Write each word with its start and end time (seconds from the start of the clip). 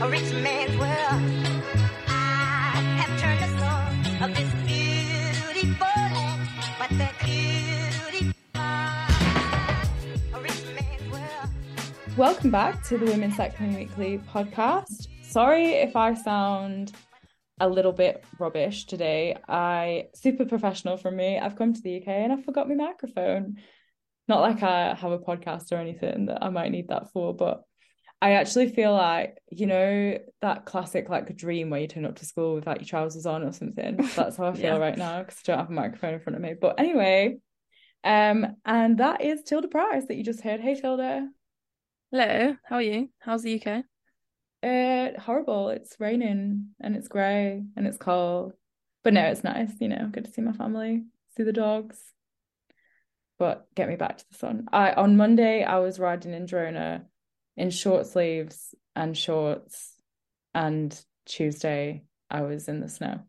a 0.00 0.08
rich 0.08 0.32
man's 0.32 0.76
world. 0.78 1.22
Welcome 12.16 12.50
back 12.50 12.82
to 12.84 12.98
the 12.98 13.06
Women's 13.06 13.36
Cycling 13.36 13.74
Weekly 13.74 14.18
podcast. 14.18 15.08
Sorry 15.22 15.72
if 15.72 15.96
I 15.96 16.14
sound 16.14 16.92
a 17.58 17.68
little 17.68 17.92
bit 17.92 18.24
rubbish 18.38 18.86
today. 18.86 19.36
I 19.48 20.08
super 20.14 20.44
professional 20.44 20.96
from 20.96 21.16
me. 21.16 21.38
I've 21.38 21.56
come 21.56 21.74
to 21.74 21.80
the 21.80 22.00
UK 22.00 22.08
and 22.08 22.32
I 22.32 22.40
forgot 22.42 22.68
my 22.68 22.76
microphone. 22.76 23.56
Not 24.28 24.42
like 24.42 24.62
I 24.62 24.94
have 24.94 25.10
a 25.10 25.18
podcast 25.18 25.72
or 25.72 25.76
anything 25.76 26.26
that 26.26 26.42
I 26.42 26.50
might 26.50 26.70
need 26.70 26.88
that 26.88 27.10
for, 27.12 27.34
but 27.34 27.64
I 28.20 28.32
actually 28.32 28.70
feel 28.70 28.92
like, 28.92 29.38
you 29.50 29.66
know, 29.66 30.18
that 30.42 30.64
classic 30.64 31.08
like 31.08 31.36
dream 31.36 31.70
where 31.70 31.80
you 31.80 31.86
turn 31.86 32.04
up 32.04 32.16
to 32.16 32.26
school 32.26 32.54
with 32.56 32.66
like 32.66 32.80
your 32.80 32.86
trousers 32.86 33.26
on 33.26 33.44
or 33.44 33.52
something. 33.52 33.96
That's 34.16 34.36
how 34.36 34.46
I 34.46 34.52
feel 34.54 34.62
Yeah. 34.62 34.76
right 34.78 34.98
now 34.98 35.20
because 35.22 35.36
I 35.38 35.52
don't 35.52 35.58
have 35.58 35.70
a 35.70 35.72
microphone 35.72 36.14
in 36.14 36.20
front 36.20 36.36
of 36.36 36.42
me. 36.42 36.54
But 36.60 36.80
anyway, 36.80 37.38
um, 38.02 38.56
and 38.64 38.98
that 38.98 39.20
is 39.20 39.42
Tilda 39.44 39.68
Price 39.68 40.06
that 40.06 40.16
you 40.16 40.24
just 40.24 40.40
heard. 40.40 40.60
Hey 40.60 40.74
Tilda. 40.74 41.28
Hello, 42.10 42.56
how 42.64 42.76
are 42.76 42.82
you? 42.82 43.08
How's 43.20 43.42
the 43.42 43.52
UK? 43.60 43.84
Uh, 44.64 45.20
horrible. 45.20 45.68
It's 45.68 45.94
raining 46.00 46.70
and 46.80 46.96
it's 46.96 47.06
grey 47.06 47.62
and 47.76 47.86
it's 47.86 47.98
cold. 47.98 48.52
But 49.04 49.12
no, 49.14 49.22
it's 49.26 49.44
nice, 49.44 49.70
you 49.80 49.86
know, 49.88 50.08
good 50.10 50.24
to 50.24 50.30
see 50.32 50.42
my 50.42 50.52
family, 50.52 51.04
see 51.36 51.44
the 51.44 51.52
dogs. 51.52 52.00
But 53.38 53.68
get 53.76 53.88
me 53.88 53.94
back 53.94 54.18
to 54.18 54.24
the 54.32 54.36
sun. 54.36 54.66
I 54.72 54.90
on 54.92 55.16
Monday 55.16 55.62
I 55.62 55.78
was 55.78 56.00
riding 56.00 56.34
in 56.34 56.46
Girona 56.46 57.02
in 57.58 57.70
short 57.70 58.06
sleeves 58.06 58.74
and 58.94 59.16
shorts, 59.16 59.94
and 60.54 60.98
Tuesday 61.26 62.04
I 62.30 62.42
was 62.42 62.68
in 62.68 62.80
the 62.80 62.88
snow. 62.88 63.20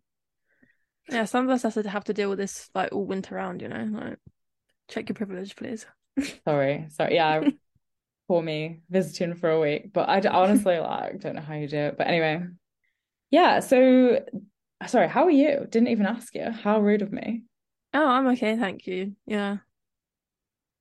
Yeah, 1.09 1.26
some 1.26 1.45
of 1.45 1.52
us 1.52 1.64
have 1.64 1.73
to 1.73 1.90
have 1.90 2.03
to 2.06 2.14
deal 2.14 2.30
with 2.30 2.38
this 2.38 2.70
like 2.76 2.94
all 2.94 3.06
winter 3.06 3.36
round, 3.36 3.62
you 3.62 3.68
know. 3.68 3.90
Like, 3.92 4.20
check 4.88 5.09
your 5.09 5.16
privilege, 5.16 5.56
please. 5.56 5.86
Sorry, 6.45 6.88
sorry. 6.90 7.16
Yeah, 7.16 7.50
for 8.28 8.44
me 8.44 8.81
visiting 8.90 9.34
for 9.34 9.50
a 9.50 9.59
week. 9.59 9.92
But 9.92 10.08
I 10.08 10.22
honestly 10.30 10.78
like 10.78 11.20
don't 11.20 11.36
know 11.36 11.42
how 11.42 11.56
you 11.56 11.68
do 11.68 11.78
it. 11.78 11.98
But 11.98 12.08
anyway, 12.08 12.44
yeah. 13.31 13.62
So 13.62 14.23
sorry. 14.86 15.08
How 15.08 15.23
are 15.23 15.31
you? 15.31 15.66
Didn't 15.70 15.90
even 15.90 16.06
ask 16.06 16.36
you. 16.36 16.52
How 16.52 16.80
rude 16.80 17.02
of 17.02 17.12
me. 17.12 17.44
Oh, 17.94 18.08
I'm 18.08 18.28
okay, 18.28 18.56
thank 18.56 18.86
you. 18.86 19.16
Yeah, 19.25 19.58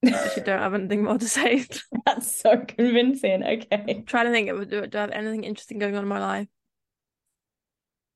actually 0.05 0.43
don't 0.43 0.59
have 0.59 0.73
anything 0.73 1.03
more 1.03 1.17
to 1.17 1.27
say. 1.27 1.65
That's 2.05 2.39
so 2.41 2.57
convincing. 2.65 3.43
Okay. 3.43 4.03
Trying 4.05 4.25
to 4.25 4.31
think, 4.31 4.69
do, 4.69 4.87
do 4.87 4.97
I 4.97 5.01
have 5.01 5.11
anything 5.11 5.43
interesting 5.43 5.79
going 5.79 5.95
on 5.95 6.03
in 6.03 6.09
my 6.09 6.19
life? 6.19 6.47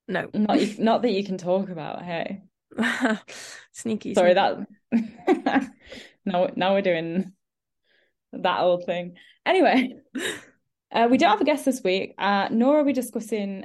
No. 0.08 0.28
Not 0.32 0.58
not 0.78 1.02
that 1.02 1.12
you 1.12 1.24
can 1.24 1.38
talk 1.38 1.70
about. 1.70 2.02
Hey, 2.02 2.42
Sneaky. 3.72 4.14
sorry 4.14 4.34
sneaky. 4.34 4.66
that. 5.44 5.70
now, 6.24 6.48
now 6.56 6.74
we're 6.74 6.82
doing 6.82 7.32
that 8.32 8.60
old 8.60 8.84
thing. 8.84 9.16
Anyway, 9.46 9.94
uh, 10.92 11.08
we 11.10 11.18
don't 11.18 11.30
have 11.30 11.40
a 11.40 11.44
guest 11.44 11.64
this 11.64 11.82
week, 11.82 12.14
uh, 12.18 12.48
nor 12.50 12.80
are 12.80 12.84
we 12.84 12.92
discussing 12.92 13.64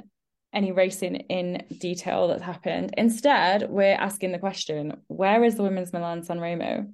any 0.52 0.72
racing 0.72 1.16
in 1.16 1.64
detail 1.78 2.28
that's 2.28 2.42
happened. 2.42 2.92
Instead, 2.96 3.70
we're 3.70 3.94
asking 3.94 4.32
the 4.32 4.38
question: 4.38 5.00
Where 5.08 5.44
is 5.44 5.56
the 5.56 5.62
women's 5.62 5.92
Milan 5.92 6.22
San 6.22 6.40
Remo? 6.40 6.86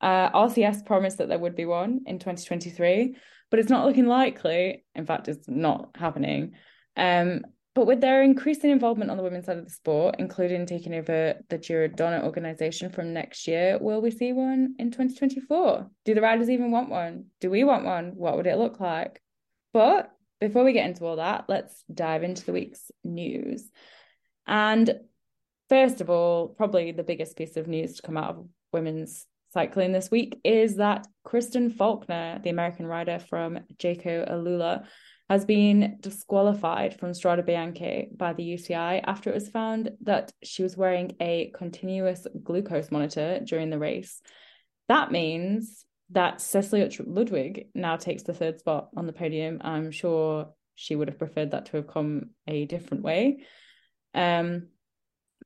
Uh, 0.00 0.30
RCS 0.30 0.84
promised 0.84 1.18
that 1.18 1.28
there 1.28 1.38
would 1.38 1.56
be 1.56 1.64
one 1.64 2.00
in 2.06 2.18
2023, 2.18 3.16
but 3.50 3.60
it's 3.60 3.70
not 3.70 3.86
looking 3.86 4.06
likely. 4.06 4.84
In 4.94 5.06
fact, 5.06 5.28
it's 5.28 5.48
not 5.48 5.90
happening. 5.94 6.52
Um, 6.96 7.42
but 7.74 7.86
with 7.86 8.00
their 8.00 8.22
increasing 8.22 8.70
involvement 8.70 9.10
on 9.10 9.18
the 9.18 9.22
women's 9.22 9.44
side 9.44 9.58
of 9.58 9.66
the 9.66 9.70
sport, 9.70 10.16
including 10.18 10.64
taking 10.64 10.94
over 10.94 11.34
the 11.50 11.58
Giro 11.58 11.88
Donne 11.88 12.22
organization 12.22 12.90
from 12.90 13.12
next 13.12 13.46
year, 13.46 13.78
will 13.78 14.00
we 14.00 14.10
see 14.10 14.32
one 14.32 14.76
in 14.78 14.90
2024? 14.90 15.90
Do 16.06 16.14
the 16.14 16.22
riders 16.22 16.48
even 16.48 16.70
want 16.70 16.88
one? 16.88 17.26
Do 17.38 17.50
we 17.50 17.64
want 17.64 17.84
one? 17.84 18.12
What 18.16 18.36
would 18.38 18.46
it 18.46 18.56
look 18.56 18.80
like? 18.80 19.20
But 19.74 20.10
before 20.40 20.64
we 20.64 20.72
get 20.72 20.86
into 20.86 21.04
all 21.04 21.16
that, 21.16 21.46
let's 21.48 21.84
dive 21.92 22.22
into 22.22 22.46
the 22.46 22.54
week's 22.54 22.90
news. 23.04 23.68
And 24.46 24.98
first 25.68 26.00
of 26.00 26.08
all, 26.08 26.48
probably 26.48 26.92
the 26.92 27.02
biggest 27.02 27.36
piece 27.36 27.58
of 27.58 27.68
news 27.68 27.96
to 27.96 28.02
come 28.02 28.16
out 28.16 28.30
of 28.30 28.48
women's 28.72 29.26
cycling 29.56 29.90
this 29.90 30.10
week 30.10 30.38
is 30.44 30.76
that 30.76 31.06
Kristen 31.24 31.70
Faulkner, 31.70 32.38
the 32.42 32.50
American 32.50 32.86
rider 32.86 33.18
from 33.18 33.58
Jayco 33.78 34.30
AlUla, 34.30 34.84
has 35.30 35.46
been 35.46 35.96
disqualified 35.98 37.00
from 37.00 37.12
Strade 37.12 37.48
Bianche 37.48 38.14
by 38.14 38.34
the 38.34 38.42
UCI 38.42 39.00
after 39.02 39.30
it 39.30 39.34
was 39.34 39.48
found 39.48 39.92
that 40.02 40.30
she 40.42 40.62
was 40.62 40.76
wearing 40.76 41.16
a 41.20 41.50
continuous 41.54 42.26
glucose 42.44 42.90
monitor 42.90 43.40
during 43.46 43.70
the 43.70 43.78
race. 43.78 44.20
That 44.90 45.10
means 45.10 45.86
that 46.10 46.42
Cecilia 46.42 46.90
Ludwig 47.06 47.68
now 47.74 47.96
takes 47.96 48.24
the 48.24 48.34
third 48.34 48.58
spot 48.58 48.90
on 48.94 49.06
the 49.06 49.14
podium. 49.14 49.62
I'm 49.64 49.90
sure 49.90 50.50
she 50.74 50.94
would 50.94 51.08
have 51.08 51.18
preferred 51.18 51.52
that 51.52 51.64
to 51.66 51.78
have 51.78 51.86
come 51.86 52.32
a 52.46 52.66
different 52.66 53.04
way. 53.04 53.46
Um, 54.12 54.68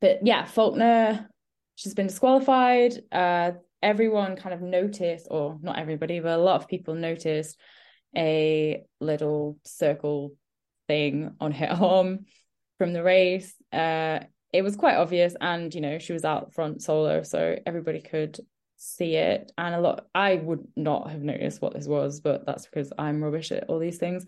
but 0.01 0.27
yeah, 0.27 0.47
Faulkner, 0.47 1.29
she's 1.77 1.95
been 1.95 2.09
disqualified. 2.09 3.01
Uh, 3.13 3.53
everyone 3.83 4.37
kind 4.37 4.55
of 4.55 4.61
noticed, 4.61 5.27
or 5.31 5.59
not 5.63 5.79
everybody, 5.79 6.21
but 6.21 6.39
a 6.39 6.43
lot 6.43 6.61
of 6.61 6.69
people 6.69 6.95
noticed 6.95 7.57
a 8.17 8.83
little 9.01 9.59
circle 9.65 10.35
thing 10.89 11.35
on 11.41 11.53
her 11.53 11.67
arm 11.81 12.27
from 12.79 12.93
the 12.93 13.03
race. 13.03 13.55
Uh, 13.73 14.21
it 14.53 14.63
was 14.63 14.77
quite 14.77 14.97
obvious, 14.97 15.35
and 15.41 15.75
you 15.75 15.81
know, 15.81 15.99
she 15.99 16.13
was 16.13 16.25
out 16.25 16.55
front 16.55 16.83
solo, 16.83 17.23
so 17.23 17.57
everybody 17.67 18.01
could 18.01 18.39
see 18.77 19.15
it. 19.15 19.53
And 19.57 19.75
a 19.75 19.81
lot, 19.81 20.07
I 20.15 20.37
would 20.37 20.67
not 20.75 21.11
have 21.11 21.23
noticed 21.23 21.63
what 21.63 21.75
this 21.75 21.87
was, 21.87 22.21
but 22.21 22.47
that's 22.47 22.67
because 22.67 22.93
I'm 22.99 23.23
rubbish 23.23 23.53
at 23.53 23.69
all 23.69 23.79
these 23.79 23.99
things. 23.99 24.27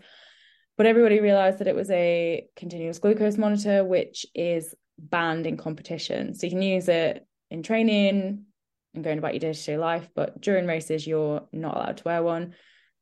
But 0.77 0.85
everybody 0.85 1.19
realized 1.19 1.59
that 1.59 1.67
it 1.67 1.75
was 1.75 1.91
a 1.91 2.47
continuous 2.55 2.99
glucose 2.99 3.37
monitor, 3.37 3.83
which 3.83 4.25
is 4.33 4.73
banned 4.97 5.45
in 5.45 5.57
competition. 5.57 6.33
So 6.33 6.47
you 6.47 6.51
can 6.51 6.61
use 6.61 6.87
it 6.87 7.27
in 7.51 7.63
training 7.63 8.45
and 8.93 9.03
going 9.03 9.17
about 9.17 9.33
your 9.33 9.39
day 9.39 9.53
to 9.53 9.65
day 9.65 9.77
life, 9.77 10.07
but 10.15 10.39
during 10.41 10.67
races, 10.67 11.07
you're 11.07 11.47
not 11.51 11.75
allowed 11.75 11.97
to 11.97 12.03
wear 12.03 12.23
one. 12.23 12.53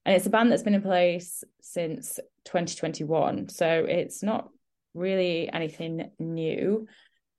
And 0.06 0.16
it's 0.16 0.26
a 0.26 0.30
ban 0.30 0.50
that's 0.50 0.64
been 0.64 0.74
in 0.74 0.82
place 0.82 1.44
since 1.62 2.20
2021. 2.46 3.50
So 3.50 3.86
it's 3.88 4.24
not 4.24 4.50
really 4.94 5.52
anything 5.52 6.12
new. 6.20 6.88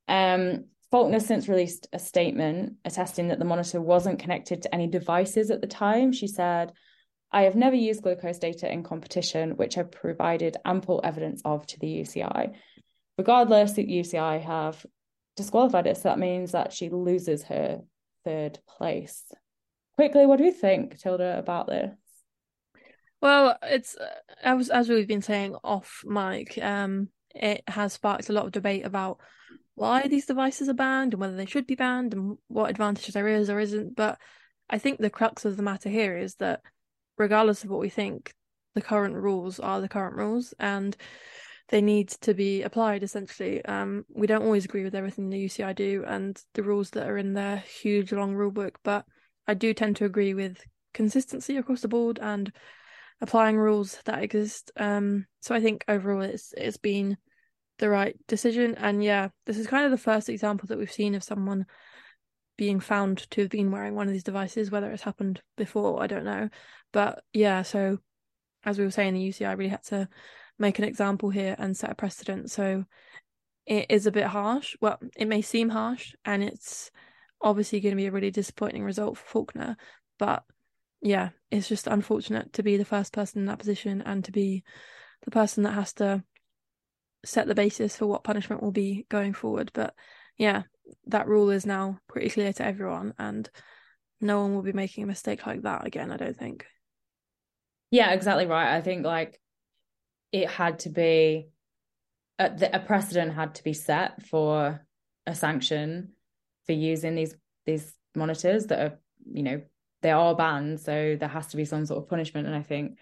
Um, 0.09 0.67
Faulkner 0.91 1.21
since 1.21 1.49
released 1.49 1.89
a 1.93 1.99
statement 1.99 2.75
attesting 2.85 3.29
that 3.29 3.39
the 3.39 3.47
monitor 3.47 3.81
wasn't 3.81 4.19
connected 4.19 4.63
to 4.63 4.75
any 4.75 4.87
devices 4.87 5.51
at 5.51 5.61
the 5.61 5.67
time. 5.67 6.13
She 6.13 6.27
said, 6.27 6.73
I 7.33 7.43
have 7.43 7.57
never 7.57 7.75
used 7.75 8.03
glucose 8.03 8.39
data 8.39 8.71
in 8.71 8.83
competition, 8.83 9.57
which 9.57 9.79
I've 9.79 9.91
provided 9.91 10.59
ample 10.67 11.01
evidence 11.03 11.41
of 11.47 11.67
to 11.69 11.79
the 11.81 11.87
UCI. 11.87 12.53
Regardless, 13.17 13.73
the 13.73 13.87
UCI 13.87 14.43
have 14.43 14.85
disqualified 15.37 15.87
it. 15.87 15.97
So 15.97 16.11
that 16.11 16.19
means 16.19 16.53
that 16.53 16.75
she 16.75 16.91
loses 16.91 17.45
her 17.45 17.81
third 18.25 18.59
place. 18.67 19.25
Quickly, 19.97 20.27
what 20.27 20.39
do 20.39 20.45
you 20.45 20.53
think, 20.53 20.99
Tilda, 20.99 21.39
about 21.39 21.67
this? 21.67 21.95
Well, 23.21 23.57
it's 23.63 23.97
uh, 23.97 24.07
as 24.43 24.69
as 24.69 24.89
we've 24.89 25.07
been 25.07 25.23
saying 25.23 25.55
off 25.63 26.03
mic, 26.05 26.59
um, 26.61 27.09
it 27.35 27.63
has 27.69 27.93
sparked 27.93 28.29
a 28.29 28.33
lot 28.33 28.47
of 28.47 28.53
debate 28.53 28.85
about 28.85 29.19
why 29.75 30.09
these 30.09 30.27
devices 30.27 30.69
are 30.69 30.75
banned 30.75 31.15
and 31.15 31.21
whether 31.21 31.37
they 31.37 31.47
should 31.47 31.67
be 31.67 31.75
banned 31.75 32.15
and 32.15 32.37
what 32.49 32.71
advantages 32.71 33.15
there 33.15 33.29
is 33.29 33.49
or 33.49 33.61
isn't. 33.61 33.97
But 33.97 34.19
I 34.69 34.79
think 34.79 34.99
the 34.99 35.11
crux 35.11 35.45
of 35.45 35.57
the 35.57 35.63
matter 35.63 35.89
here 35.89 36.17
is 36.17 36.35
that 36.37 36.61
regardless 37.17 37.65
of 37.65 37.71
what 37.71 37.81
we 37.81 37.89
think, 37.89 38.35
the 38.75 38.83
current 38.83 39.15
rules 39.15 39.61
are 39.61 39.81
the 39.81 39.89
current 39.89 40.17
rules 40.17 40.55
and 40.59 40.97
they 41.73 41.81
need 41.81 42.11
to 42.11 42.35
be 42.35 42.63
applied 42.63 43.03
essentially. 43.03 43.65
Um, 43.65 44.05
we 44.15 44.27
don't 44.27 44.43
always 44.43 44.67
agree 44.67 44.85
with 44.85 44.95
everything 44.95 45.31
the 45.31 45.43
UCI 45.43 45.75
do 45.75 46.05
and 46.07 46.39
the 46.53 46.63
rules 46.63 46.91
that 46.91 47.09
are 47.09 47.17
in 47.17 47.33
their 47.33 47.57
huge 47.57 48.13
long 48.13 48.35
rule 48.35 48.51
book, 48.51 48.79
but 48.85 49.07
I 49.49 49.55
do 49.55 49.73
tend 49.73 49.97
to 49.97 50.05
agree 50.05 50.35
with 50.35 50.63
consistency 50.93 51.57
across 51.57 51.81
the 51.81 51.89
board 51.89 52.19
and 52.21 52.53
applying 53.23 53.57
rules 53.57 53.99
that 54.05 54.23
exist. 54.23 54.71
Um, 54.77 55.25
so 55.41 55.55
I 55.55 55.63
think 55.63 55.83
overall 55.89 56.21
it's 56.21 56.53
it's 56.59 56.77
been 56.77 57.17
the 57.79 57.89
right 57.89 58.17
decision. 58.29 58.75
And 58.75 59.03
yeah, 59.03 59.29
this 59.47 59.57
is 59.57 59.67
kind 59.67 59.87
of 59.87 59.93
the 59.93 59.97
first 59.97 60.29
example 60.29 60.67
that 60.67 60.79
we've 60.79 60.93
seen 60.93 61.15
of 61.15 61.25
someone 61.25 61.65
being 62.59 62.81
found 62.81 63.31
to 63.31 63.41
have 63.41 63.51
been 63.51 63.71
wearing 63.71 63.95
one 63.95 64.09
of 64.09 64.13
these 64.13 64.25
devices. 64.25 64.71
Whether 64.71 64.91
it's 64.91 65.05
happened 65.05 65.41
before, 65.57 66.03
I 66.03 66.07
don't 66.07 66.25
know. 66.27 66.51
But 66.93 67.25
yeah, 67.33 67.63
so 67.63 67.97
as 68.63 68.79
we 68.79 68.85
were 68.85 68.91
saying, 68.91 69.15
the 69.15 69.27
UCI 69.27 69.57
really 69.57 69.71
had 69.71 69.85
to 69.85 70.07
make 70.59 70.79
an 70.79 70.85
example 70.85 71.31
here 71.31 71.57
and 71.59 71.77
set 71.77 71.91
a 71.91 71.95
precedent. 71.95 72.51
So 72.51 72.85
it 73.67 73.87
is 73.89 74.07
a 74.07 74.13
bit 74.13 74.27
harsh. 74.27 74.77
Well, 74.81 74.99
it 75.17 75.29
may 75.29 75.43
seem 75.43 75.69
harsh, 75.69 76.15
and 76.25 76.43
it's 76.43 76.91
obviously 77.41 77.81
going 77.81 77.93
to 77.93 77.97
be 77.97 78.07
a 78.07 78.13
really 78.13 78.31
disappointing 78.31 78.85
result 78.85 79.19
for 79.19 79.27
Faulkner. 79.27 79.77
But 80.19 80.45
yeah, 81.01 81.31
it's 81.51 81.69
just 81.69 81.87
unfortunate 81.87 82.53
to 82.55 82.63
be 82.63 82.77
the 82.77 82.85
first 82.85 83.13
person 83.13 83.41
in 83.41 83.47
that 83.47 83.59
position 83.59 84.03
and 84.03 84.25
to 84.25 84.33
be 84.33 84.63
the 85.25 85.31
person 85.31 85.65
that 85.65 85.73
has 85.73 85.93
to 85.95 86.23
set 87.25 87.47
the 87.47 87.55
basis 87.55 87.97
for 87.97 88.07
what 88.07 88.25
punishment 88.25 88.63
will 88.63 88.73
be 88.73 89.07
going 89.09 89.33
forward. 89.33 89.71
But 89.75 89.95
yeah, 90.39 90.63
that 91.07 91.29
rule 91.29 91.51
is 91.51 91.67
now 91.67 91.99
pretty 92.09 92.31
clear 92.31 92.53
to 92.53 92.65
everyone, 92.65 93.15
and 93.19 93.49
no 94.21 94.41
one 94.41 94.55
will 94.55 94.63
be 94.63 94.73
making 94.73 95.05
a 95.05 95.09
mistake 95.09 95.47
like 95.47 95.63
that 95.63 95.87
again. 95.87 96.13
I 96.13 96.17
don't 96.17 96.37
think. 96.37 96.67
Yeah, 97.91 98.13
exactly 98.13 98.47
right. 98.47 98.75
I 98.75 98.81
think 98.81 99.05
like 99.05 99.39
it 100.33 100.49
had 100.49 100.81
to 100.81 100.89
be 100.89 101.49
a, 102.39 102.81
precedent 102.85 103.35
had 103.35 103.55
to 103.55 103.65
be 103.65 103.73
set 103.73 104.27
for 104.27 104.85
a 105.27 105.35
sanction 105.35 106.13
for 106.67 106.73
using 106.73 107.15
these 107.15 107.37
these 107.67 107.95
monitors 108.17 108.67
that 108.67 108.81
are 108.81 108.99
you 109.33 109.43
know 109.43 109.63
they 110.01 110.11
are 110.11 110.35
banned 110.35 110.81
so 110.81 111.17
there 111.19 111.29
has 111.29 111.47
to 111.49 111.57
be 111.57 111.65
some 111.65 111.87
sort 111.87 112.03
of 112.03 112.09
punishment. 112.09 112.47
And 112.47 112.57
i 112.57 112.63
think 112.63 112.99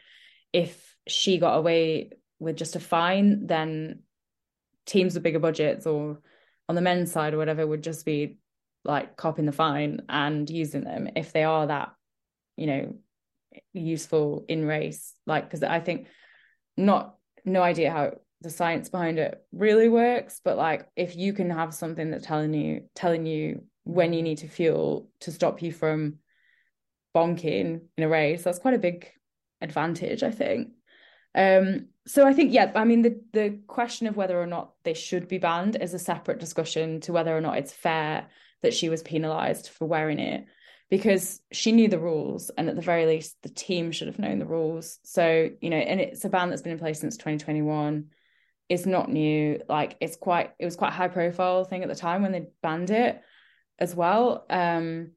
if 0.53 0.97
she 1.07 1.39
got 1.39 1.57
away 1.57 2.11
with 2.39 2.57
just 2.57 2.77
a 2.77 2.81
fine 2.81 3.47
then 3.47 4.01
teams 4.85 5.15
with 5.15 5.23
bigger 5.23 5.39
budgets 5.39 5.87
or 5.87 6.21
on 6.69 6.75
the 6.75 6.81
men's 6.83 7.13
side 7.13 7.33
or 7.33 7.39
whatever 7.39 7.67
would 7.67 7.83
just 7.83 8.05
be 8.05 8.39
like 8.85 9.17
copying 9.17 9.47
the 9.47 9.53
fine 9.53 10.03
and 10.09 10.49
using 10.51 10.85
them 10.85 11.09
if 11.17 11.33
they 11.33 11.45
are 11.45 11.67
that 11.67 11.93
you 12.57 12.67
know 12.67 12.95
useful 13.73 14.45
in 14.49 14.65
race. 14.65 15.15
Like 15.27 15.45
because 15.45 15.63
i 15.63 15.81
think 15.81 16.07
not 16.77 17.17
no 17.45 17.63
idea 17.63 17.91
how 17.91 18.13
the 18.43 18.51
science 18.51 18.89
behind 18.89 19.19
it 19.19 19.43
really 19.53 19.89
works 19.89 20.41
but 20.43 20.57
like 20.57 20.89
if 20.97 21.17
you 21.17 21.33
can 21.33 21.51
have 21.51 21.75
something 21.75 22.11
that's 22.11 22.27
telling 22.27 22.55
you 22.55 22.83
telling 22.95 23.27
you 23.27 23.63
when 23.85 24.13
you 24.13 24.23
need 24.23 24.39
to 24.39 24.49
fuel 24.49 25.11
to 25.21 25.31
stop 25.31 25.63
you 25.63 25.73
from 25.73 26.15
bonking 27.15 27.81
in 27.97 28.05
a 28.05 28.09
race 28.09 28.43
that's 28.43 28.59
quite 28.59 28.75
a 28.75 28.79
big 28.79 29.11
advantage 29.61 30.23
i 30.23 30.31
think. 30.31 30.69
Um 31.35 31.89
so 32.07 32.27
i 32.27 32.33
think 32.33 32.53
yeah 32.53 32.73
i 32.75 32.85
mean 32.85 33.03
the 33.03 33.21
the 33.33 33.59
question 33.67 34.07
of 34.07 34.17
whether 34.17 34.41
or 34.41 34.47
not 34.47 34.73
they 34.85 34.95
should 34.95 35.29
be 35.29 35.39
banned 35.39 35.77
is 35.77 35.95
a 35.95 35.99
separate 35.99 36.41
discussion 36.41 37.01
to 37.03 37.13
whether 37.13 37.37
or 37.37 37.41
not 37.41 37.59
it's 37.59 37.73
fair 37.73 38.27
that 38.63 38.75
she 38.75 38.89
was 38.89 39.03
penalized 39.03 39.69
for 39.69 39.87
wearing 39.87 40.19
it 40.19 40.47
because 40.91 41.41
she 41.53 41.73
knew 41.73 41.89
the 41.89 41.99
rules 41.99 42.51
and 42.59 42.69
at 42.69 42.75
the 42.75 42.83
very 42.83 43.07
least 43.07 43.37
the 43.43 43.49
team 43.49 43.93
should 43.93 44.09
have 44.09 44.19
known 44.19 44.39
the 44.39 44.47
rules. 44.47 44.99
So 45.05 45.49
you 45.61 45.71
know 45.71 45.77
and 45.77 46.01
it's 46.01 46.25
a 46.25 46.29
ban 46.29 46.51
that's 46.51 46.63
been 46.63 46.73
in 46.73 46.79
place 46.79 47.01
since 47.01 47.17
2021 47.17 48.07
it's 48.69 48.87
not 48.87 49.11
new. 49.11 49.61
Like 49.69 49.97
it's 50.01 50.17
quite 50.17 50.53
it 50.59 50.65
was 50.65 50.77
quite 50.77 50.91
a 50.91 50.97
high 50.97 51.09
profile 51.09 51.65
thing 51.65 51.83
at 51.83 51.89
the 51.89 51.95
time 51.95 52.23
when 52.23 52.33
they 52.33 52.49
banned 52.63 52.91
it 52.91 53.21
as 53.79 53.95
well. 53.95 54.45
Um 54.51 55.13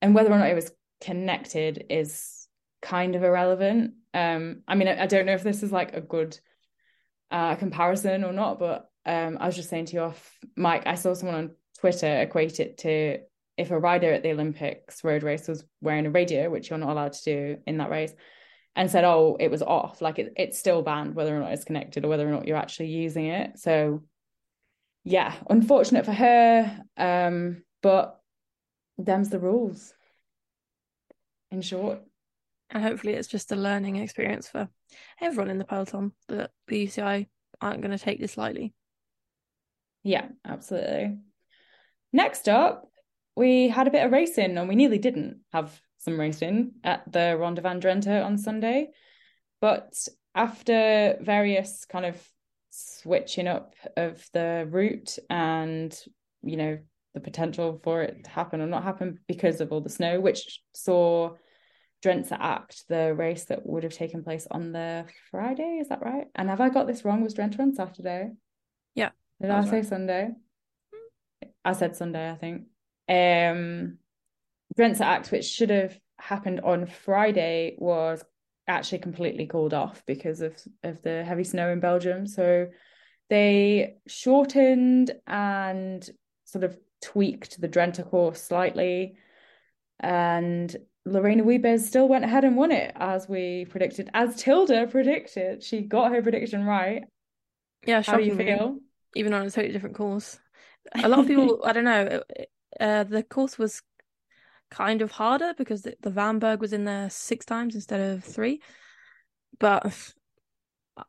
and 0.00 0.14
whether 0.14 0.30
or 0.30 0.38
not 0.38 0.50
it 0.50 0.54
was 0.54 0.70
connected 1.00 1.86
is 1.90 2.46
kind 2.80 3.14
of 3.16 3.24
irrelevant. 3.24 3.94
Um 4.12 4.62
i 4.68 4.74
mean 4.74 4.88
I, 4.88 5.02
I 5.02 5.06
don't 5.06 5.26
know 5.26 5.34
if 5.34 5.42
this 5.42 5.62
is 5.62 5.72
like 5.72 5.94
a 5.94 6.00
good 6.00 6.38
uh 7.30 7.56
comparison 7.56 8.22
or 8.22 8.32
not 8.32 8.58
but 8.58 8.88
um 9.06 9.38
i 9.40 9.46
was 9.46 9.56
just 9.56 9.70
saying 9.70 9.86
to 9.86 9.94
you 9.94 10.00
off 10.00 10.38
mike 10.56 10.86
i 10.86 10.94
saw 10.94 11.14
someone 11.14 11.36
on 11.36 11.50
twitter 11.78 12.20
equate 12.20 12.60
it 12.60 12.78
to 12.78 13.18
if 13.56 13.70
a 13.70 13.78
rider 13.78 14.12
at 14.12 14.22
the 14.22 14.32
olympics 14.32 15.04
road 15.04 15.22
race 15.22 15.46
was 15.46 15.64
wearing 15.80 16.06
a 16.06 16.10
radio 16.10 16.50
which 16.50 16.70
you're 16.70 16.78
not 16.78 16.90
allowed 16.90 17.12
to 17.12 17.24
do 17.24 17.56
in 17.66 17.78
that 17.78 17.90
race 17.90 18.12
and 18.76 18.90
said, 18.90 19.04
oh, 19.04 19.36
it 19.38 19.50
was 19.50 19.62
off. 19.62 20.02
Like 20.02 20.18
it, 20.18 20.32
it's 20.36 20.58
still 20.58 20.82
banned, 20.82 21.14
whether 21.14 21.34
or 21.34 21.40
not 21.40 21.52
it's 21.52 21.64
connected 21.64 22.04
or 22.04 22.08
whether 22.08 22.26
or 22.26 22.32
not 22.32 22.46
you're 22.46 22.56
actually 22.56 22.88
using 22.88 23.26
it. 23.26 23.58
So, 23.58 24.02
yeah, 25.04 25.34
unfortunate 25.48 26.04
for 26.04 26.12
her. 26.12 26.82
Um, 26.96 27.62
but 27.82 28.20
them's 28.98 29.28
the 29.30 29.38
rules. 29.38 29.92
In 31.50 31.60
short. 31.60 32.00
And 32.70 32.82
hopefully, 32.82 33.12
it's 33.12 33.28
just 33.28 33.52
a 33.52 33.56
learning 33.56 33.96
experience 33.96 34.48
for 34.48 34.68
everyone 35.20 35.50
in 35.50 35.58
the 35.58 35.64
peloton 35.64 36.12
that 36.28 36.50
the 36.66 36.86
UCI 36.86 37.28
aren't 37.60 37.80
going 37.82 37.96
to 37.96 38.02
take 38.02 38.18
this 38.18 38.36
lightly. 38.36 38.74
Yeah, 40.02 40.26
absolutely. 40.44 41.18
Next 42.12 42.48
up, 42.48 42.90
we 43.36 43.68
had 43.68 43.86
a 43.86 43.90
bit 43.90 44.04
of 44.04 44.12
racing 44.12 44.56
and 44.56 44.68
we 44.68 44.74
nearly 44.74 44.98
didn't 44.98 45.40
have 45.52 45.80
some 45.98 46.18
racing 46.18 46.72
at 46.84 47.10
the 47.10 47.36
Ronde 47.38 47.60
van 47.60 47.80
Drenthe 47.80 48.24
on 48.24 48.38
Sunday. 48.38 48.90
But 49.60 49.94
after 50.34 51.16
various 51.20 51.84
kind 51.84 52.06
of 52.06 52.28
switching 52.70 53.46
up 53.46 53.74
of 53.96 54.24
the 54.32 54.66
route 54.68 55.18
and, 55.30 55.96
you 56.42 56.56
know, 56.56 56.78
the 57.14 57.20
potential 57.20 57.80
for 57.82 58.02
it 58.02 58.24
to 58.24 58.30
happen 58.30 58.60
or 58.60 58.66
not 58.66 58.82
happen 58.82 59.20
because 59.28 59.60
of 59.60 59.72
all 59.72 59.80
the 59.80 59.88
snow, 59.88 60.20
which 60.20 60.60
saw 60.72 61.30
Drentse 62.04 62.32
Acht, 62.32 62.84
the 62.88 63.14
race 63.14 63.44
that 63.44 63.64
would 63.64 63.84
have 63.84 63.94
taken 63.94 64.22
place 64.22 64.46
on 64.50 64.72
the 64.72 65.06
Friday. 65.30 65.78
Is 65.80 65.88
that 65.88 66.02
right? 66.02 66.26
And 66.34 66.50
have 66.50 66.60
I 66.60 66.68
got 66.68 66.86
this 66.86 67.04
wrong? 67.04 67.22
Was 67.22 67.34
Drenthe 67.34 67.58
on 67.58 67.74
Saturday? 67.74 68.32
Yeah. 68.94 69.10
Did 69.40 69.50
I 69.50 69.64
say 69.64 69.70
right. 69.76 69.86
Sunday? 69.86 70.30
Hmm. 70.92 71.48
I 71.64 71.72
said 71.72 71.96
Sunday, 71.96 72.30
I 72.30 72.34
think. 72.34 72.64
Um 73.08 73.98
Drentse 74.76 75.00
Acht, 75.00 75.30
which 75.30 75.44
should 75.44 75.70
have 75.70 75.98
happened 76.18 76.60
on 76.60 76.86
Friday, 76.86 77.76
was 77.78 78.24
actually 78.66 78.98
completely 78.98 79.46
called 79.46 79.74
off 79.74 80.02
because 80.06 80.40
of 80.40 80.56
of 80.82 81.02
the 81.02 81.24
heavy 81.24 81.44
snow 81.44 81.70
in 81.70 81.80
Belgium. 81.80 82.26
So 82.26 82.68
they 83.30 83.96
shortened 84.06 85.12
and 85.26 86.08
sort 86.44 86.64
of 86.64 86.76
tweaked 87.02 87.60
the 87.60 87.68
Drenthe 87.68 88.08
course 88.08 88.42
slightly, 88.42 89.16
and 90.00 90.74
Lorena 91.06 91.44
Wiebes 91.44 91.80
still 91.80 92.08
went 92.08 92.24
ahead 92.24 92.44
and 92.44 92.56
won 92.56 92.72
it 92.72 92.92
as 92.96 93.28
we 93.28 93.66
predicted, 93.66 94.10
as 94.14 94.36
Tilda 94.36 94.86
predicted. 94.86 95.62
She 95.62 95.82
got 95.82 96.12
her 96.12 96.22
prediction 96.22 96.64
right. 96.64 97.04
Yeah, 97.86 98.02
how 98.02 98.16
do 98.16 98.24
you 98.24 98.34
feel? 98.34 98.78
Even 99.14 99.34
on 99.34 99.46
a 99.46 99.50
totally 99.50 99.72
different 99.72 99.96
course, 99.96 100.38
a 100.94 101.08
lot 101.08 101.20
of 101.20 101.26
people. 101.26 101.60
I 101.64 101.72
don't 101.72 101.84
know. 101.84 102.22
Uh, 102.80 103.04
the 103.04 103.22
course 103.22 103.58
was 103.58 103.82
kind 104.70 105.02
of 105.02 105.10
harder 105.10 105.54
because 105.56 105.82
the, 105.82 105.94
the 106.00 106.10
VAMberg 106.10 106.58
was 106.58 106.72
in 106.72 106.84
there 106.84 107.10
six 107.10 107.46
times 107.46 107.74
instead 107.74 108.00
of 108.00 108.24
three. 108.24 108.60
But 109.58 110.12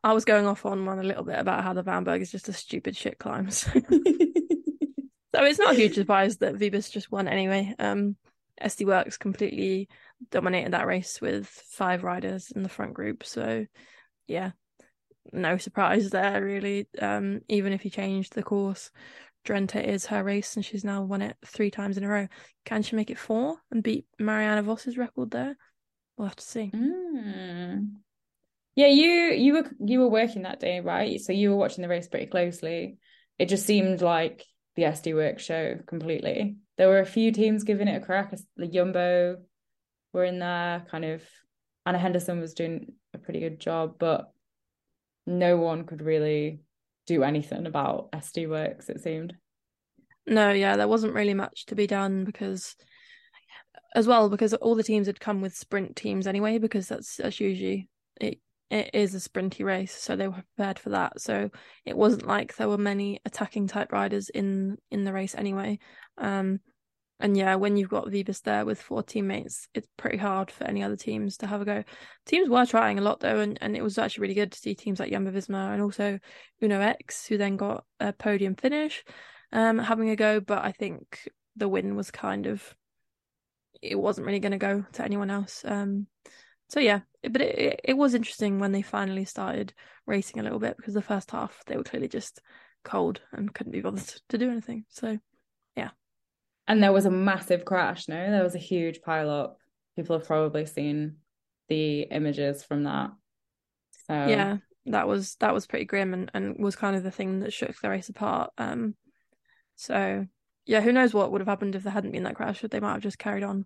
I 0.02 0.12
was 0.12 0.24
going 0.24 0.46
off 0.46 0.66
on 0.66 0.84
one 0.84 0.98
a 0.98 1.04
little 1.04 1.24
bit 1.24 1.38
about 1.38 1.64
how 1.64 1.72
the 1.72 1.82
VAMberg 1.82 2.20
is 2.20 2.30
just 2.30 2.48
a 2.48 2.52
stupid 2.52 2.96
shit 2.96 3.18
climb. 3.18 3.48
So, 5.36 5.40
so 5.40 5.44
it's 5.44 5.58
not 5.58 5.74
a 5.74 5.76
huge 5.76 5.96
surprise 5.96 6.38
that 6.38 6.54
Wiebes 6.54 6.90
just 6.90 7.12
won 7.12 7.28
anyway. 7.28 7.74
Um, 7.78 8.16
SD 8.62 8.86
Worx 8.86 9.18
completely 9.18 9.86
dominated 10.30 10.72
that 10.72 10.86
race 10.86 11.20
with 11.20 11.46
five 11.46 12.04
riders 12.04 12.50
in 12.50 12.62
the 12.62 12.70
front 12.70 12.94
group. 12.94 13.22
So 13.22 13.66
yeah, 14.26 14.52
no 15.32 15.58
surprise 15.58 16.08
there 16.08 16.42
really. 16.42 16.88
Um, 16.98 17.40
even 17.48 17.74
if 17.74 17.84
you 17.84 17.90
changed 17.90 18.34
the 18.34 18.42
course 18.42 18.90
Drenthe 19.46 19.82
is 19.82 20.06
her 20.06 20.22
race 20.22 20.56
and 20.56 20.64
she's 20.64 20.84
now 20.84 21.02
won 21.02 21.22
it 21.22 21.36
three 21.44 21.70
times 21.70 21.96
in 21.96 22.04
a 22.04 22.08
row. 22.08 22.28
Can 22.64 22.82
she 22.82 22.96
make 22.96 23.10
it 23.10 23.18
four 23.18 23.56
and 23.70 23.82
beat 23.82 24.06
Marianne 24.18 24.62
Vos's 24.64 24.98
record 24.98 25.30
there? 25.30 25.56
We'll 26.16 26.28
have 26.28 26.36
to 26.36 26.44
see. 26.44 26.70
Mm. 26.74 27.92
Yeah, 28.74 28.88
you 28.88 29.32
you 29.32 29.54
were 29.54 29.70
you 29.80 30.00
were 30.00 30.10
working 30.10 30.42
that 30.42 30.60
day, 30.60 30.80
right? 30.80 31.20
So 31.20 31.32
you 31.32 31.50
were 31.50 31.56
watching 31.56 31.82
the 31.82 31.88
race 31.88 32.08
pretty 32.08 32.26
closely. 32.26 32.98
It 33.38 33.48
just 33.48 33.66
seemed 33.66 34.02
like 34.02 34.44
the 34.76 34.82
SD 34.82 35.14
Worx 35.14 35.40
show 35.40 35.76
completely. 35.86 36.56
There 36.76 36.88
were 36.88 37.00
a 37.00 37.06
few 37.06 37.32
teams 37.32 37.64
giving 37.64 37.88
it 37.88 38.02
a 38.02 38.04
crack. 38.04 38.34
The 38.56 38.66
Jumbo 38.66 39.38
were 40.12 40.24
in 40.24 40.38
there, 40.38 40.86
kind 40.90 41.04
of. 41.04 41.22
Anna 41.86 41.98
Henderson 41.98 42.40
was 42.40 42.54
doing 42.54 42.92
a 43.14 43.18
pretty 43.18 43.40
good 43.40 43.60
job, 43.60 43.94
but 43.98 44.32
no 45.26 45.56
one 45.56 45.84
could 45.84 46.02
really 46.02 46.60
do 47.06 47.22
anything 47.22 47.66
about 47.66 48.10
SD 48.12 48.46
Worx, 48.46 48.88
it 48.88 49.00
seemed. 49.00 49.34
No, 50.26 50.50
yeah, 50.50 50.76
there 50.76 50.88
wasn't 50.88 51.14
really 51.14 51.34
much 51.34 51.66
to 51.66 51.74
be 51.74 51.86
done 51.86 52.24
because 52.24 52.74
as 53.94 54.06
well, 54.06 54.28
because 54.28 54.52
all 54.54 54.74
the 54.74 54.82
teams 54.82 55.06
had 55.06 55.20
come 55.20 55.40
with 55.40 55.56
sprint 55.56 55.96
teams 55.96 56.26
anyway, 56.26 56.58
because 56.58 56.88
that's 56.88 57.16
that's 57.16 57.40
usually 57.40 57.88
it 58.20 58.40
it 58.70 58.90
is 58.92 59.14
a 59.14 59.18
sprinty 59.18 59.64
race, 59.64 59.94
so 59.94 60.16
they 60.16 60.28
were 60.28 60.42
prepared 60.56 60.78
for 60.78 60.90
that. 60.90 61.20
So 61.20 61.50
it 61.84 61.96
wasn't 61.96 62.26
like 62.26 62.56
there 62.56 62.68
were 62.68 62.78
many 62.78 63.20
attacking 63.24 63.68
type 63.68 63.92
riders 63.92 64.28
in 64.28 64.76
in 64.90 65.04
the 65.04 65.12
race 65.12 65.34
anyway. 65.34 65.78
Um 66.18 66.60
and 67.18 67.36
yeah, 67.36 67.54
when 67.54 67.76
you've 67.76 67.88
got 67.88 68.06
Wiebes 68.06 68.42
there 68.42 68.66
with 68.66 68.80
four 68.80 69.02
teammates, 69.02 69.68
it's 69.72 69.88
pretty 69.96 70.18
hard 70.18 70.50
for 70.50 70.64
any 70.64 70.82
other 70.82 70.96
teams 70.96 71.38
to 71.38 71.46
have 71.46 71.62
a 71.62 71.64
go. 71.64 71.84
Teams 72.26 72.48
were 72.48 72.66
trying 72.66 72.98
a 72.98 73.02
lot 73.02 73.20
though, 73.20 73.40
and, 73.40 73.56
and 73.62 73.74
it 73.74 73.82
was 73.82 73.96
actually 73.96 74.22
really 74.22 74.34
good 74.34 74.52
to 74.52 74.58
see 74.58 74.74
teams 74.74 75.00
like 75.00 75.10
Jumbo 75.10 75.30
Visma 75.30 75.72
and 75.72 75.80
also 75.80 76.18
Uno 76.62 76.80
X, 76.80 77.26
who 77.26 77.38
then 77.38 77.56
got 77.56 77.84
a 78.00 78.12
podium 78.12 78.54
finish, 78.54 79.02
um, 79.52 79.78
having 79.78 80.10
a 80.10 80.16
go. 80.16 80.40
But 80.40 80.64
I 80.64 80.72
think 80.72 81.26
the 81.56 81.68
win 81.68 81.96
was 81.96 82.10
kind 82.10 82.46
of 82.46 82.74
it 83.80 83.98
wasn't 83.98 84.26
really 84.26 84.40
going 84.40 84.52
to 84.52 84.58
go 84.58 84.84
to 84.92 85.04
anyone 85.04 85.30
else. 85.30 85.64
Um, 85.64 86.06
so 86.68 86.80
yeah, 86.80 87.00
but 87.22 87.40
it 87.40 87.80
it 87.82 87.96
was 87.96 88.14
interesting 88.14 88.58
when 88.58 88.72
they 88.72 88.82
finally 88.82 89.24
started 89.24 89.72
racing 90.04 90.38
a 90.38 90.42
little 90.42 90.58
bit 90.58 90.76
because 90.76 90.92
the 90.92 91.00
first 91.02 91.30
half 91.30 91.62
they 91.66 91.78
were 91.78 91.84
clearly 91.84 92.08
just 92.08 92.42
cold 92.84 93.22
and 93.32 93.54
couldn't 93.54 93.72
be 93.72 93.80
bothered 93.80 94.20
to 94.28 94.36
do 94.36 94.50
anything. 94.50 94.84
So 94.90 95.18
yeah. 95.76 95.90
And 96.68 96.82
there 96.82 96.92
was 96.92 97.06
a 97.06 97.10
massive 97.10 97.64
crash, 97.64 98.08
no? 98.08 98.30
There 98.30 98.42
was 98.42 98.54
a 98.54 98.58
huge 98.58 99.02
pile 99.02 99.30
up. 99.30 99.58
People 99.94 100.18
have 100.18 100.26
probably 100.26 100.66
seen 100.66 101.16
the 101.68 102.02
images 102.02 102.64
from 102.64 102.84
that. 102.84 103.10
So 104.06 104.14
Yeah. 104.14 104.58
that 104.86 105.08
was 105.08 105.34
that 105.36 105.52
was 105.54 105.66
pretty 105.66 105.84
grim 105.84 106.14
and, 106.14 106.30
and 106.32 106.58
was 106.58 106.76
kind 106.76 106.96
of 106.96 107.02
the 107.02 107.10
thing 107.10 107.40
that 107.40 107.52
shook 107.52 107.80
the 107.80 107.90
race 107.90 108.08
apart. 108.08 108.50
Um, 108.58 108.94
so 109.74 110.26
yeah, 110.64 110.80
who 110.80 110.92
knows 110.92 111.14
what 111.14 111.30
would 111.32 111.40
have 111.40 111.48
happened 111.48 111.74
if 111.74 111.82
there 111.82 111.92
hadn't 111.92 112.12
been 112.12 112.24
that 112.24 112.36
crash? 112.36 112.62
But 112.62 112.70
they 112.70 112.80
might 112.80 112.92
have 112.92 113.02
just 113.02 113.18
carried 113.18 113.44
on 113.44 113.64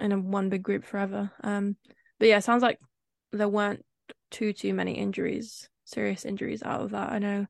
in 0.00 0.12
a 0.12 0.18
one 0.18 0.48
big 0.48 0.62
group 0.62 0.84
forever. 0.84 1.30
Um, 1.42 1.76
but 2.18 2.28
yeah, 2.28 2.40
sounds 2.40 2.62
like 2.62 2.78
there 3.32 3.48
weren't 3.48 3.84
too 4.30 4.52
too 4.52 4.74
many 4.74 4.92
injuries, 4.92 5.68
serious 5.84 6.24
injuries 6.24 6.62
out 6.62 6.80
of 6.82 6.90
that. 6.90 7.12
I 7.12 7.18
know 7.18 7.46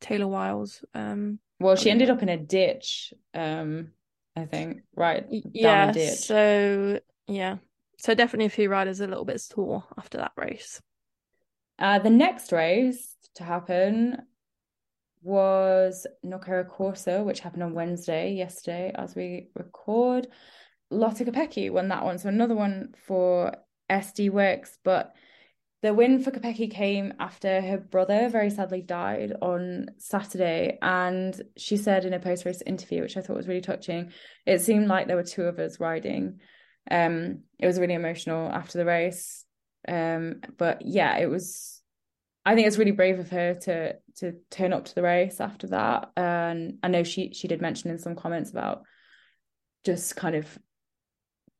Taylor 0.00 0.28
Wiles. 0.28 0.84
Um, 0.94 1.38
well, 1.60 1.76
she 1.76 1.90
ended 1.90 2.10
up 2.10 2.22
in 2.22 2.28
a 2.28 2.36
ditch. 2.36 3.12
Um, 3.32 3.92
I 4.36 4.44
think 4.46 4.82
right. 4.96 5.24
Yeah. 5.30 5.92
So 5.92 7.00
yeah, 7.26 7.56
so 7.98 8.14
definitely 8.14 8.46
a 8.46 8.50
few 8.50 8.68
riders 8.68 9.00
a 9.00 9.06
little 9.06 9.24
bit 9.24 9.40
sore 9.40 9.84
after 9.96 10.18
that 10.18 10.32
race. 10.36 10.80
Uh, 11.78 11.98
the 11.98 12.10
next 12.10 12.52
race 12.52 13.16
to 13.36 13.44
happen 13.44 14.18
was 15.22 16.06
Nokere 16.24 16.68
Koerse, 16.68 17.24
which 17.24 17.40
happened 17.40 17.62
on 17.62 17.74
Wednesday, 17.74 18.34
yesterday, 18.34 18.92
as 18.94 19.14
we 19.14 19.48
record. 19.54 20.28
Lotte 20.90 21.24
Kopecky 21.24 21.70
won 21.70 21.88
that 21.88 22.04
one. 22.04 22.18
So 22.18 22.28
another 22.28 22.54
one 22.54 22.94
for 23.06 23.56
SD 23.90 24.30
Worx, 24.30 24.76
But 24.84 25.14
the 25.84 25.92
win 25.92 26.18
for 26.18 26.30
Kopecky 26.30 26.70
came 26.70 27.12
after 27.20 27.60
her 27.60 27.76
brother 27.76 28.30
very 28.30 28.48
sadly 28.48 28.80
died 28.80 29.34
on 29.42 29.88
Saturday. 29.98 30.78
And 30.80 31.38
she 31.58 31.76
said 31.76 32.06
in 32.06 32.14
a 32.14 32.18
post 32.18 32.46
race 32.46 32.62
interview, 32.62 33.02
which 33.02 33.18
I 33.18 33.20
thought 33.20 33.36
was 33.36 33.46
really 33.46 33.60
touching, 33.60 34.10
it 34.46 34.62
seemed 34.62 34.88
like 34.88 35.06
there 35.06 35.16
were 35.16 35.22
two 35.22 35.42
of 35.42 35.58
us 35.58 35.78
riding. 35.78 36.40
Um, 36.90 37.40
it 37.58 37.66
was 37.66 37.78
really 37.78 37.92
emotional 37.92 38.48
after 38.50 38.78
the 38.78 38.86
race. 38.86 39.44
Um, 39.86 40.40
but 40.56 40.80
yeah, 40.86 41.18
it 41.18 41.28
was 41.28 41.82
I 42.46 42.54
think 42.54 42.66
it's 42.66 42.78
really 42.78 42.92
brave 42.92 43.18
of 43.18 43.28
her 43.28 43.52
to 43.64 43.96
to 44.20 44.32
turn 44.50 44.72
up 44.72 44.86
to 44.86 44.94
the 44.94 45.02
race 45.02 45.38
after 45.38 45.66
that. 45.66 46.12
And 46.16 46.78
I 46.82 46.88
know 46.88 47.04
she 47.04 47.34
she 47.34 47.46
did 47.46 47.60
mention 47.60 47.90
in 47.90 47.98
some 47.98 48.16
comments 48.16 48.50
about 48.50 48.84
just 49.84 50.16
kind 50.16 50.34
of 50.34 50.58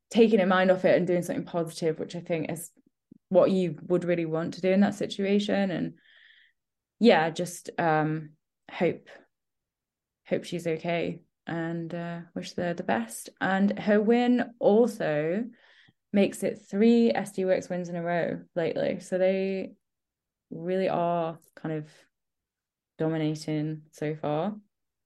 taking 0.09 0.41
her 0.41 0.47
mind 0.47 0.71
off 0.71 0.87
it 0.87 0.97
and 0.97 1.07
doing 1.07 1.21
something 1.21 1.45
positive, 1.45 1.99
which 1.99 2.17
I 2.17 2.21
think 2.21 2.51
is 2.51 2.71
what 3.29 3.51
you 3.51 3.77
would 3.87 4.05
really 4.05 4.27
want 4.27 4.55
to 4.55 4.61
do 4.61 4.71
in 4.71 4.81
that 4.81 4.95
situation. 4.95 5.71
And 5.71 5.95
yeah, 7.01 7.31
just 7.31 7.71
um 7.79 8.31
hope 8.71 9.09
hope 10.27 10.45
she's 10.45 10.67
okay 10.67 11.21
and 11.47 11.95
uh, 11.95 12.21
wish 12.35 12.55
her 12.55 12.75
the 12.75 12.83
best. 12.83 13.31
And 13.41 13.79
her 13.79 14.01
win 14.01 14.55
also 14.59 15.45
makes 16.13 16.43
it 16.43 16.63
three 16.71 17.13
SD 17.13 17.45
Worx 17.45 17.69
wins 17.69 17.89
in 17.89 17.97
a 17.97 18.03
row 18.03 18.41
lately. 18.55 19.01
So 19.01 19.19
they 19.19 19.73
really 20.51 20.89
are 20.89 21.39
kind 21.57 21.75
of 21.75 21.89
dominating 22.99 23.83
so 23.91 24.15
far. 24.15 24.55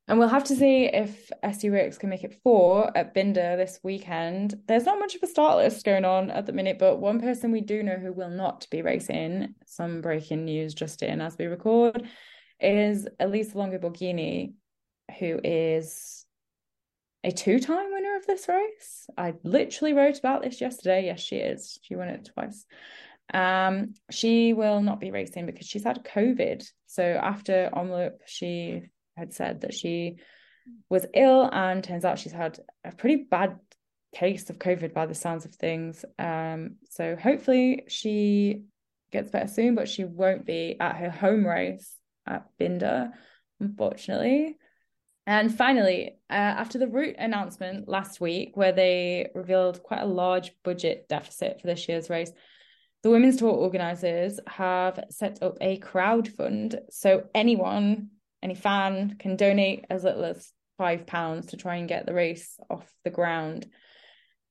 And 0.08 0.18
we'll 0.18 0.28
have 0.28 0.44
to 0.44 0.56
see 0.56 0.86
if 0.86 1.30
SD 1.44 1.70
Worx 1.70 1.98
can 1.98 2.08
make 2.08 2.24
it 2.24 2.40
four 2.42 2.90
at 2.96 3.14
Binda 3.14 3.58
this 3.58 3.78
weekend. 3.82 4.54
There's 4.66 4.86
not 4.86 4.98
much 4.98 5.14
of 5.14 5.22
a 5.22 5.26
start 5.26 5.58
list 5.58 5.84
going 5.84 6.06
on 6.06 6.30
at 6.30 6.46
the 6.46 6.52
minute, 6.54 6.78
but 6.78 6.98
one 6.98 7.20
person 7.20 7.52
we 7.52 7.60
do 7.60 7.82
know 7.82 7.96
who 7.96 8.14
will 8.14 8.30
not 8.30 8.66
be 8.70 8.80
racing, 8.80 9.54
some 9.66 10.00
breaking 10.00 10.46
news 10.46 10.72
just 10.72 11.02
in 11.02 11.20
as 11.20 11.36
we 11.38 11.44
record, 11.44 12.08
is 12.58 13.06
Elisa 13.20 13.58
Longo 13.58 13.76
Borghini, 13.76 14.54
who 15.18 15.40
is 15.44 16.24
a 17.22 17.30
two-time 17.30 17.92
winner 17.92 18.16
of 18.16 18.26
this 18.26 18.48
race. 18.48 19.10
I 19.18 19.34
literally 19.42 19.92
wrote 19.92 20.18
about 20.18 20.42
this 20.42 20.58
yesterday. 20.58 21.04
Yes, 21.04 21.20
she 21.20 21.36
is. 21.36 21.78
She 21.82 21.96
won 21.96 22.08
it 22.08 22.30
twice. 22.32 22.64
Um, 23.34 23.92
she 24.10 24.54
will 24.54 24.80
not 24.80 25.00
be 25.00 25.10
racing 25.10 25.44
because 25.44 25.66
she's 25.66 25.84
had 25.84 26.02
COVID. 26.02 26.66
So 26.86 27.02
after 27.02 27.68
Omloop, 27.74 28.12
she 28.24 28.84
had 29.18 29.34
said 29.34 29.60
that 29.60 29.74
she 29.74 30.16
was 30.88 31.06
ill, 31.14 31.48
and 31.52 31.82
turns 31.82 32.04
out 32.04 32.18
she's 32.18 32.32
had 32.32 32.58
a 32.84 32.92
pretty 32.92 33.26
bad 33.30 33.58
case 34.14 34.48
of 34.48 34.58
COVID 34.58 34.94
by 34.94 35.06
the 35.06 35.14
sounds 35.14 35.44
of 35.44 35.54
things. 35.54 36.04
Um, 36.18 36.76
so 36.90 37.16
hopefully 37.16 37.84
she 37.88 38.62
gets 39.10 39.30
better 39.30 39.48
soon, 39.48 39.74
but 39.74 39.88
she 39.88 40.04
won't 40.04 40.46
be 40.46 40.76
at 40.80 40.96
her 40.96 41.10
home 41.10 41.46
race 41.46 41.96
at 42.26 42.46
Binda, 42.58 43.10
unfortunately. 43.60 44.56
And 45.26 45.54
finally, 45.54 46.18
uh, 46.30 46.54
after 46.62 46.78
the 46.78 46.88
route 46.88 47.16
announcement 47.18 47.86
last 47.86 48.20
week, 48.20 48.56
where 48.56 48.72
they 48.72 49.28
revealed 49.34 49.82
quite 49.82 50.00
a 50.00 50.06
large 50.06 50.52
budget 50.64 51.06
deficit 51.08 51.60
for 51.60 51.66
this 51.66 51.86
year's 51.88 52.08
race, 52.08 52.32
the 53.02 53.10
Women's 53.10 53.36
Tour 53.36 53.52
organisers 53.52 54.40
have 54.46 55.04
set 55.10 55.42
up 55.42 55.58
a 55.60 55.76
crowd 55.76 56.28
fund. 56.28 56.80
So 56.90 57.24
anyone, 57.34 58.10
any 58.42 58.54
fan, 58.54 59.16
can 59.18 59.36
donate 59.36 59.84
as 59.90 60.04
little 60.04 60.24
as 60.24 60.52
five 60.76 61.06
pounds 61.06 61.46
to 61.46 61.56
try 61.56 61.76
and 61.76 61.88
get 61.88 62.06
the 62.06 62.14
race 62.14 62.58
off 62.70 62.90
the 63.04 63.10
ground. 63.10 63.66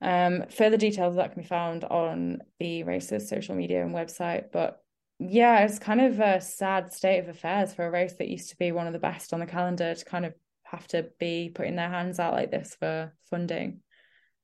Um, 0.01 0.45
further 0.49 0.77
details 0.77 1.13
of 1.13 1.15
that 1.15 1.33
can 1.33 1.41
be 1.41 1.47
found 1.47 1.83
on 1.83 2.39
the 2.59 2.83
race's 2.83 3.29
social 3.29 3.55
media 3.55 3.83
and 3.83 3.95
website. 3.95 4.51
But 4.51 4.79
yeah, 5.19 5.63
it's 5.65 5.79
kind 5.79 6.01
of 6.01 6.19
a 6.19 6.41
sad 6.41 6.93
state 6.93 7.19
of 7.19 7.29
affairs 7.29 7.73
for 7.73 7.85
a 7.85 7.91
race 7.91 8.13
that 8.19 8.27
used 8.27 8.49
to 8.49 8.57
be 8.57 8.71
one 8.71 8.87
of 8.87 8.93
the 8.93 8.99
best 8.99 9.33
on 9.33 9.39
the 9.39 9.45
calendar 9.47 9.95
to 9.95 10.05
kind 10.05 10.25
of 10.25 10.33
have 10.63 10.87
to 10.87 11.09
be 11.19 11.49
putting 11.53 11.75
their 11.75 11.89
hands 11.89 12.19
out 12.19 12.33
like 12.33 12.51
this 12.51 12.75
for 12.79 13.13
funding. 13.29 13.79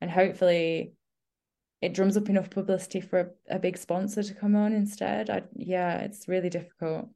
And 0.02 0.10
hopefully 0.10 0.94
it 1.82 1.94
drums 1.94 2.18
up 2.18 2.30
enough 2.30 2.50
publicity 2.50 3.02
for 3.02 3.20
a, 3.20 3.56
a 3.56 3.60
big 3.60 3.78
sponsor 3.78 4.24
to 4.24 4.34
come 4.34 4.56
on 4.56 4.74
instead. 4.74 5.30
I 5.30 5.44
yeah, 5.54 5.98
it's 5.98 6.28
really 6.28 6.50
difficult. 6.50 7.10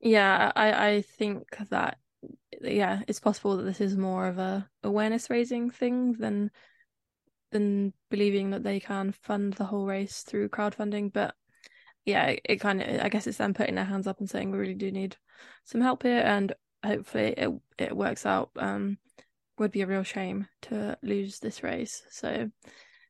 Yeah, 0.00 0.52
I 0.54 0.88
I 0.90 1.02
think 1.02 1.56
that 1.70 1.98
yeah, 2.60 3.02
it's 3.08 3.20
possible 3.20 3.56
that 3.56 3.64
this 3.64 3.80
is 3.80 3.96
more 3.96 4.26
of 4.26 4.38
a 4.38 4.68
awareness 4.82 5.30
raising 5.30 5.70
thing 5.70 6.12
than 6.14 6.50
than 7.50 7.92
believing 8.10 8.50
that 8.50 8.62
they 8.62 8.80
can 8.80 9.12
fund 9.12 9.54
the 9.54 9.64
whole 9.64 9.86
race 9.86 10.22
through 10.22 10.48
crowdfunding. 10.50 11.12
But 11.12 11.34
yeah, 12.04 12.26
it, 12.26 12.40
it 12.44 12.56
kind 12.60 12.82
of 12.82 13.00
I 13.02 13.08
guess 13.08 13.26
it's 13.26 13.38
them 13.38 13.54
putting 13.54 13.74
their 13.76 13.84
hands 13.84 14.06
up 14.06 14.20
and 14.20 14.28
saying 14.30 14.50
we 14.50 14.58
really 14.58 14.74
do 14.74 14.90
need 14.90 15.16
some 15.64 15.80
help 15.80 16.02
here, 16.02 16.22
and 16.24 16.52
hopefully 16.84 17.34
it 17.36 17.50
it 17.78 17.96
works 17.96 18.26
out. 18.26 18.50
Um, 18.56 18.98
would 19.58 19.72
be 19.72 19.82
a 19.82 19.86
real 19.86 20.04
shame 20.04 20.46
to 20.62 20.96
lose 21.02 21.40
this 21.40 21.62
race. 21.64 22.02
So 22.10 22.50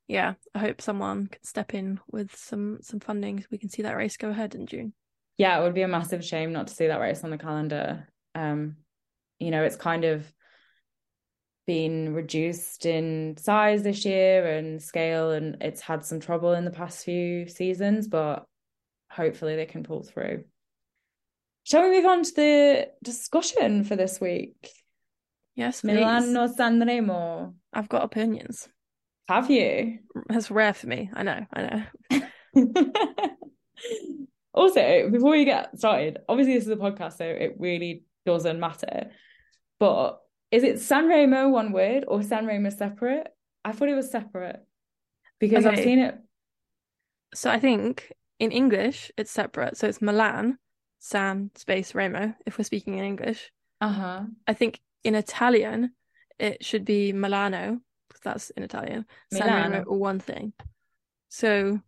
yeah, 0.06 0.34
I 0.54 0.58
hope 0.60 0.80
someone 0.80 1.26
can 1.26 1.42
step 1.44 1.74
in 1.74 2.00
with 2.10 2.34
some 2.34 2.78
some 2.80 3.00
funding 3.00 3.40
so 3.40 3.46
we 3.50 3.58
can 3.58 3.68
see 3.68 3.82
that 3.82 3.96
race 3.96 4.16
go 4.16 4.30
ahead 4.30 4.54
in 4.54 4.66
June. 4.66 4.94
Yeah, 5.38 5.58
it 5.58 5.62
would 5.62 5.74
be 5.74 5.82
a 5.82 5.88
massive 5.88 6.24
shame 6.24 6.52
not 6.52 6.66
to 6.66 6.74
see 6.74 6.88
that 6.88 7.00
race 7.00 7.22
on 7.24 7.30
the 7.30 7.38
calendar. 7.38 8.08
Um, 8.34 8.76
you 9.38 9.50
know, 9.52 9.62
it's 9.62 9.76
kind 9.76 10.04
of 10.04 10.30
been 11.66 12.12
reduced 12.12 12.86
in 12.86 13.36
size 13.38 13.82
this 13.84 14.04
year 14.04 14.46
and 14.46 14.82
scale, 14.82 15.30
and 15.30 15.58
it's 15.60 15.80
had 15.80 16.04
some 16.04 16.18
trouble 16.18 16.52
in 16.54 16.64
the 16.64 16.72
past 16.72 17.04
few 17.04 17.46
seasons, 17.46 18.08
but 18.08 18.44
hopefully 19.10 19.54
they 19.54 19.66
can 19.66 19.84
pull 19.84 20.02
through. 20.02 20.44
Shall 21.62 21.82
we 21.82 21.96
move 21.96 22.06
on 22.06 22.24
to 22.24 22.34
the 22.34 22.88
discussion 23.04 23.84
for 23.84 23.94
this 23.94 24.20
week? 24.20 24.70
Yes, 25.54 25.82
please. 25.82 25.94
Milan 25.94 26.36
or 26.36 26.48
Sanremo? 26.48 27.54
I've 27.72 27.88
got 27.88 28.02
opinions. 28.02 28.68
Have 29.28 29.50
you? 29.50 29.98
That's 30.28 30.50
rare 30.50 30.72
for 30.72 30.86
me. 30.86 31.10
I 31.12 31.22
know. 31.22 31.46
I 31.52 31.84
know. 32.10 32.22
also, 34.58 35.08
before 35.10 35.30
we 35.30 35.44
get 35.44 35.78
started, 35.78 36.18
obviously 36.28 36.54
this 36.54 36.64
is 36.64 36.70
a 36.70 36.76
podcast, 36.76 37.16
so 37.16 37.24
it 37.24 37.54
really 37.58 38.04
doesn't 38.26 38.58
matter. 38.58 39.10
But 39.78 40.20
is 40.50 40.64
it 40.64 40.76
Sanremo 40.76 41.50
one 41.50 41.72
word 41.72 42.04
or 42.08 42.20
Sanremo 42.20 42.72
separate? 42.72 43.28
I 43.64 43.72
thought 43.72 43.88
it 43.88 43.94
was 43.94 44.10
separate 44.10 44.60
because 45.38 45.64
okay. 45.64 45.76
I've 45.76 45.84
seen 45.84 45.98
it. 46.00 46.18
So 47.34 47.50
I 47.50 47.60
think 47.60 48.12
in 48.38 48.50
English 48.50 49.12
it's 49.16 49.30
separate. 49.30 49.76
So 49.76 49.86
it's 49.86 50.02
Milan, 50.02 50.58
San 50.98 51.50
space 51.54 51.94
Remo. 51.94 52.34
If 52.46 52.58
we're 52.58 52.64
speaking 52.64 52.98
in 52.98 53.04
English. 53.04 53.52
Uh 53.80 53.92
huh. 53.92 54.22
I 54.46 54.54
think 54.54 54.80
in 55.04 55.14
Italian 55.14 55.92
it 56.38 56.64
should 56.64 56.84
be 56.84 57.12
Milano 57.12 57.80
because 58.08 58.22
that's 58.22 58.50
in 58.50 58.62
Italian. 58.62 59.04
San 59.32 59.46
Remo 59.46 59.84
or 59.84 59.98
one 59.98 60.18
thing. 60.20 60.52
So, 61.28 61.80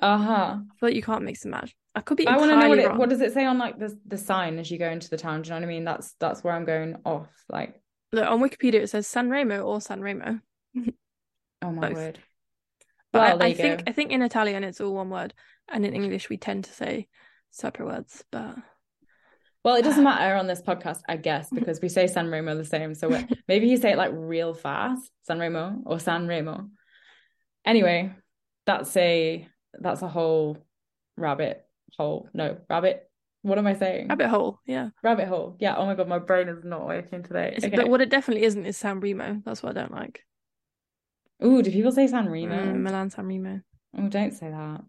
uh 0.00 0.18
huh. 0.18 0.56
I 0.58 0.74
feel 0.80 0.88
like 0.88 0.96
you 0.96 1.02
can't 1.02 1.24
mix 1.24 1.44
and 1.44 1.50
match. 1.50 1.76
I 1.94 2.00
could 2.00 2.16
be. 2.16 2.26
I 2.26 2.36
want 2.36 2.50
to 2.50 2.58
know 2.58 2.68
what 2.68 2.78
it, 2.78 2.94
what 2.96 3.08
does 3.10 3.20
it 3.20 3.34
say 3.34 3.44
on 3.44 3.58
like 3.58 3.78
the 3.78 3.96
the 4.06 4.16
sign 4.16 4.58
as 4.58 4.70
you 4.70 4.78
go 4.78 4.88
into 4.88 5.10
the 5.10 5.18
town. 5.18 5.42
Do 5.42 5.48
you 5.48 5.50
know 5.50 5.60
what 5.60 5.64
I 5.64 5.68
mean? 5.68 5.84
That's 5.84 6.14
that's 6.18 6.42
where 6.42 6.54
I'm 6.54 6.64
going 6.64 6.96
off. 7.04 7.28
Like, 7.50 7.80
look 8.12 8.26
on 8.26 8.40
Wikipedia, 8.40 8.80
it 8.82 8.90
says 8.90 9.06
San 9.06 9.28
Remo 9.28 9.60
or 9.62 9.80
San 9.80 10.00
Remo. 10.00 10.40
oh 11.62 11.70
my 11.70 11.88
Both. 11.88 11.96
word! 11.96 12.18
But 13.12 13.38
well, 13.38 13.42
I, 13.42 13.46
I 13.46 13.54
think 13.54 13.84
go. 13.84 13.90
I 13.90 13.92
think 13.92 14.10
in 14.10 14.22
Italian 14.22 14.64
it's 14.64 14.80
all 14.80 14.94
one 14.94 15.10
word, 15.10 15.34
and 15.70 15.84
in 15.84 15.94
English 15.94 16.30
we 16.30 16.38
tend 16.38 16.64
to 16.64 16.72
say 16.72 17.08
separate 17.50 17.86
words. 17.86 18.24
But 18.32 18.56
well, 19.62 19.76
it 19.76 19.82
doesn't 19.82 20.04
matter 20.04 20.34
on 20.36 20.46
this 20.46 20.62
podcast, 20.62 21.02
I 21.06 21.18
guess, 21.18 21.50
because 21.50 21.82
we 21.82 21.90
say 21.90 22.06
San 22.06 22.30
Remo 22.30 22.56
the 22.56 22.64
same. 22.64 22.94
So 22.94 23.10
maybe 23.48 23.68
you 23.68 23.76
say 23.76 23.92
it 23.92 23.98
like 23.98 24.12
real 24.14 24.54
fast, 24.54 25.10
San 25.24 25.38
Remo 25.38 25.82
or 25.84 26.00
San 26.00 26.26
Remo. 26.26 26.70
Anyway, 27.66 28.14
that's 28.64 28.96
a 28.96 29.46
that's 29.78 30.00
a 30.00 30.08
whole 30.08 30.56
rabbit 31.18 31.66
hole. 31.96 32.28
No, 32.34 32.58
rabbit. 32.68 33.08
What 33.42 33.58
am 33.58 33.66
I 33.66 33.74
saying? 33.74 34.08
Rabbit 34.08 34.28
hole, 34.28 34.60
yeah. 34.66 34.90
Rabbit 35.02 35.26
hole. 35.26 35.56
Yeah. 35.58 35.76
Oh 35.76 35.86
my 35.86 35.94
god, 35.94 36.08
my 36.08 36.18
brain 36.18 36.48
is 36.48 36.64
not 36.64 36.86
working 36.86 37.22
today. 37.22 37.54
Okay. 37.58 37.74
But 37.74 37.88
what 37.88 38.00
it 38.00 38.10
definitely 38.10 38.44
isn't 38.44 38.66
is 38.66 38.76
San 38.76 39.00
Remo. 39.00 39.42
That's 39.44 39.62
what 39.62 39.76
I 39.76 39.80
don't 39.80 39.92
like. 39.92 40.20
Ooh, 41.44 41.60
do 41.60 41.72
people 41.72 41.90
say 41.90 42.06
San 42.06 42.28
Remo? 42.28 42.56
Mm, 42.56 42.80
Milan 42.80 43.10
San 43.10 43.26
Remo. 43.26 43.60
Oh, 43.98 44.08
don't 44.08 44.32
say 44.32 44.48
that. 44.48 44.82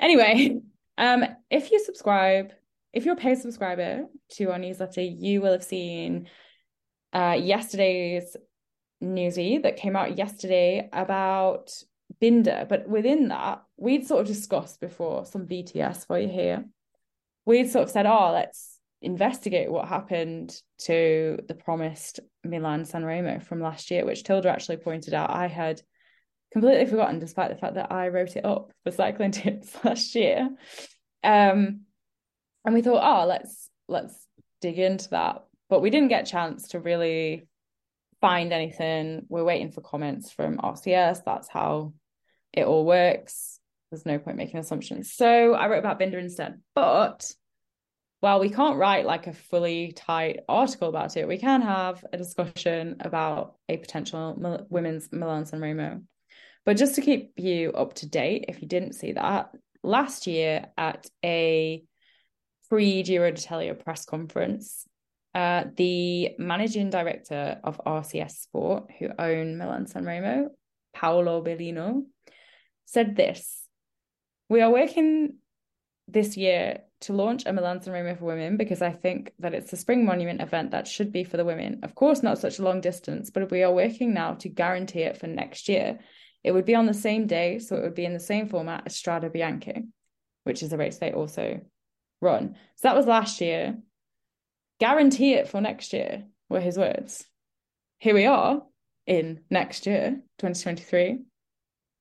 Anyway, 0.00 0.60
um, 0.98 1.24
if 1.50 1.70
you 1.70 1.80
subscribe, 1.80 2.52
if 2.94 3.04
you're 3.04 3.14
a 3.14 3.18
paid 3.18 3.38
subscriber 3.38 4.06
to 4.32 4.50
our 4.50 4.58
newsletter, 4.58 5.02
you 5.02 5.40
will 5.40 5.52
have 5.52 5.64
seen 5.64 6.28
uh 7.12 7.36
yesterday's 7.40 8.36
newsy 9.00 9.58
that 9.58 9.76
came 9.76 9.96
out 9.96 10.18
yesterday 10.18 10.88
about 10.92 11.70
Binda. 12.22 12.68
But 12.68 12.88
within 12.88 13.28
that, 13.28 13.62
we'd 13.76 14.06
sort 14.06 14.22
of 14.22 14.26
discussed 14.26 14.80
before 14.80 15.24
some 15.24 15.46
BTS 15.46 16.06
for 16.06 16.18
you 16.18 16.28
here. 16.28 16.64
We'd 17.44 17.70
sort 17.70 17.84
of 17.84 17.90
said, 17.90 18.06
oh, 18.06 18.32
let's 18.32 18.78
investigate 19.00 19.70
what 19.70 19.88
happened 19.88 20.60
to 20.78 21.38
the 21.46 21.54
promised 21.54 22.20
Milan 22.44 22.84
San 22.84 23.04
Remo 23.04 23.40
from 23.40 23.60
last 23.60 23.90
year, 23.90 24.04
which 24.04 24.24
Tilda 24.24 24.50
actually 24.50 24.78
pointed 24.78 25.14
out 25.14 25.30
I 25.30 25.46
had 25.46 25.80
completely 26.52 26.86
forgotten, 26.86 27.18
despite 27.18 27.50
the 27.50 27.56
fact 27.56 27.74
that 27.74 27.92
I 27.92 28.08
wrote 28.08 28.36
it 28.36 28.44
up 28.44 28.72
for 28.84 28.90
cycling 28.90 29.30
tips 29.32 29.76
last 29.84 30.14
year. 30.14 30.48
Um, 31.22 31.82
and 32.64 32.74
we 32.74 32.82
thought, 32.82 33.02
oh, 33.02 33.26
let's 33.26 33.70
let's 33.88 34.14
dig 34.60 34.78
into 34.78 35.10
that, 35.10 35.44
but 35.70 35.80
we 35.80 35.90
didn't 35.90 36.08
get 36.08 36.26
a 36.26 36.30
chance 36.30 36.68
to 36.68 36.80
really 36.80 37.48
find 38.20 38.52
anything. 38.52 39.26
We're 39.28 39.44
waiting 39.44 39.70
for 39.70 39.80
comments 39.80 40.32
from 40.32 40.58
RCS. 40.58 41.24
That's 41.24 41.48
how 41.48 41.94
it 42.52 42.64
all 42.64 42.84
works. 42.84 43.58
There's 43.90 44.06
no 44.06 44.18
point 44.18 44.36
making 44.36 44.60
assumptions. 44.60 45.12
So 45.12 45.54
I 45.54 45.68
wrote 45.68 45.78
about 45.78 45.98
Binda 45.98 46.14
instead. 46.14 46.60
But 46.74 47.30
while 48.20 48.40
we 48.40 48.50
can't 48.50 48.78
write 48.78 49.06
like 49.06 49.26
a 49.26 49.32
fully 49.32 49.92
tight 49.92 50.40
article 50.48 50.88
about 50.88 51.16
it, 51.16 51.28
we 51.28 51.38
can 51.38 51.62
have 51.62 52.04
a 52.12 52.16
discussion 52.16 52.96
about 53.00 53.54
a 53.68 53.76
potential 53.76 54.36
Mil- 54.38 54.66
women's 54.68 55.10
Milan 55.12 55.46
San 55.46 55.60
Remo. 55.60 56.02
But 56.64 56.76
just 56.76 56.96
to 56.96 57.00
keep 57.00 57.32
you 57.36 57.72
up 57.72 57.94
to 57.94 58.08
date, 58.08 58.46
if 58.48 58.60
you 58.60 58.68
didn't 58.68 58.94
see 58.94 59.12
that, 59.12 59.50
last 59.82 60.26
year 60.26 60.66
at 60.76 61.06
a 61.24 61.82
pre 62.68 63.02
Giro 63.02 63.30
d'Italia 63.30 63.74
press 63.74 64.04
conference, 64.04 64.86
uh, 65.34 65.64
the 65.76 66.34
managing 66.38 66.90
director 66.90 67.58
of 67.62 67.80
RCS 67.86 68.32
Sport, 68.32 68.90
who 68.98 69.08
own 69.18 69.56
Milan 69.56 69.86
San 69.86 70.04
Remo, 70.04 70.50
Paolo 70.92 71.42
Bellino, 71.42 72.04
said 72.88 73.16
this 73.16 73.66
We 74.48 74.62
are 74.62 74.70
working 74.70 75.36
this 76.08 76.36
year 76.36 76.80
to 77.02 77.12
launch 77.12 77.44
a 77.44 77.52
Milan 77.52 77.82
San 77.82 77.92
Remo 77.92 78.16
for 78.16 78.24
women 78.24 78.56
because 78.56 78.80
I 78.80 78.92
think 78.92 79.32
that 79.38 79.54
it's 79.54 79.72
a 79.72 79.76
spring 79.76 80.06
monument 80.06 80.40
event 80.40 80.70
that 80.70 80.88
should 80.88 81.12
be 81.12 81.22
for 81.22 81.36
the 81.36 81.44
women. 81.44 81.80
Of 81.82 81.94
course, 81.94 82.22
not 82.22 82.38
such 82.38 82.58
a 82.58 82.62
long 82.62 82.80
distance, 82.80 83.30
but 83.30 83.50
we 83.50 83.62
are 83.62 83.72
working 83.72 84.14
now 84.14 84.34
to 84.34 84.48
guarantee 84.48 85.02
it 85.02 85.18
for 85.18 85.26
next 85.26 85.68
year. 85.68 85.98
It 86.42 86.52
would 86.52 86.64
be 86.64 86.74
on 86.74 86.86
the 86.86 86.94
same 86.94 87.26
day, 87.26 87.58
so 87.58 87.76
it 87.76 87.82
would 87.82 87.94
be 87.94 88.06
in 88.06 88.14
the 88.14 88.20
same 88.20 88.48
format 88.48 88.84
as 88.86 88.96
Strade 88.96 89.30
Bianche, 89.32 89.86
which 90.44 90.62
is 90.62 90.72
a 90.72 90.78
race 90.78 90.96
they 90.96 91.12
also 91.12 91.60
run. 92.22 92.56
So 92.76 92.88
that 92.88 92.96
was 92.96 93.06
last 93.06 93.40
year. 93.40 93.76
Guarantee 94.80 95.34
it 95.34 95.48
for 95.48 95.60
next 95.60 95.92
year 95.92 96.24
were 96.48 96.60
his 96.60 96.78
words. 96.78 97.26
Here 97.98 98.14
we 98.14 98.24
are 98.24 98.62
in 99.06 99.40
next 99.50 99.86
year, 99.86 100.22
2023. 100.38 101.18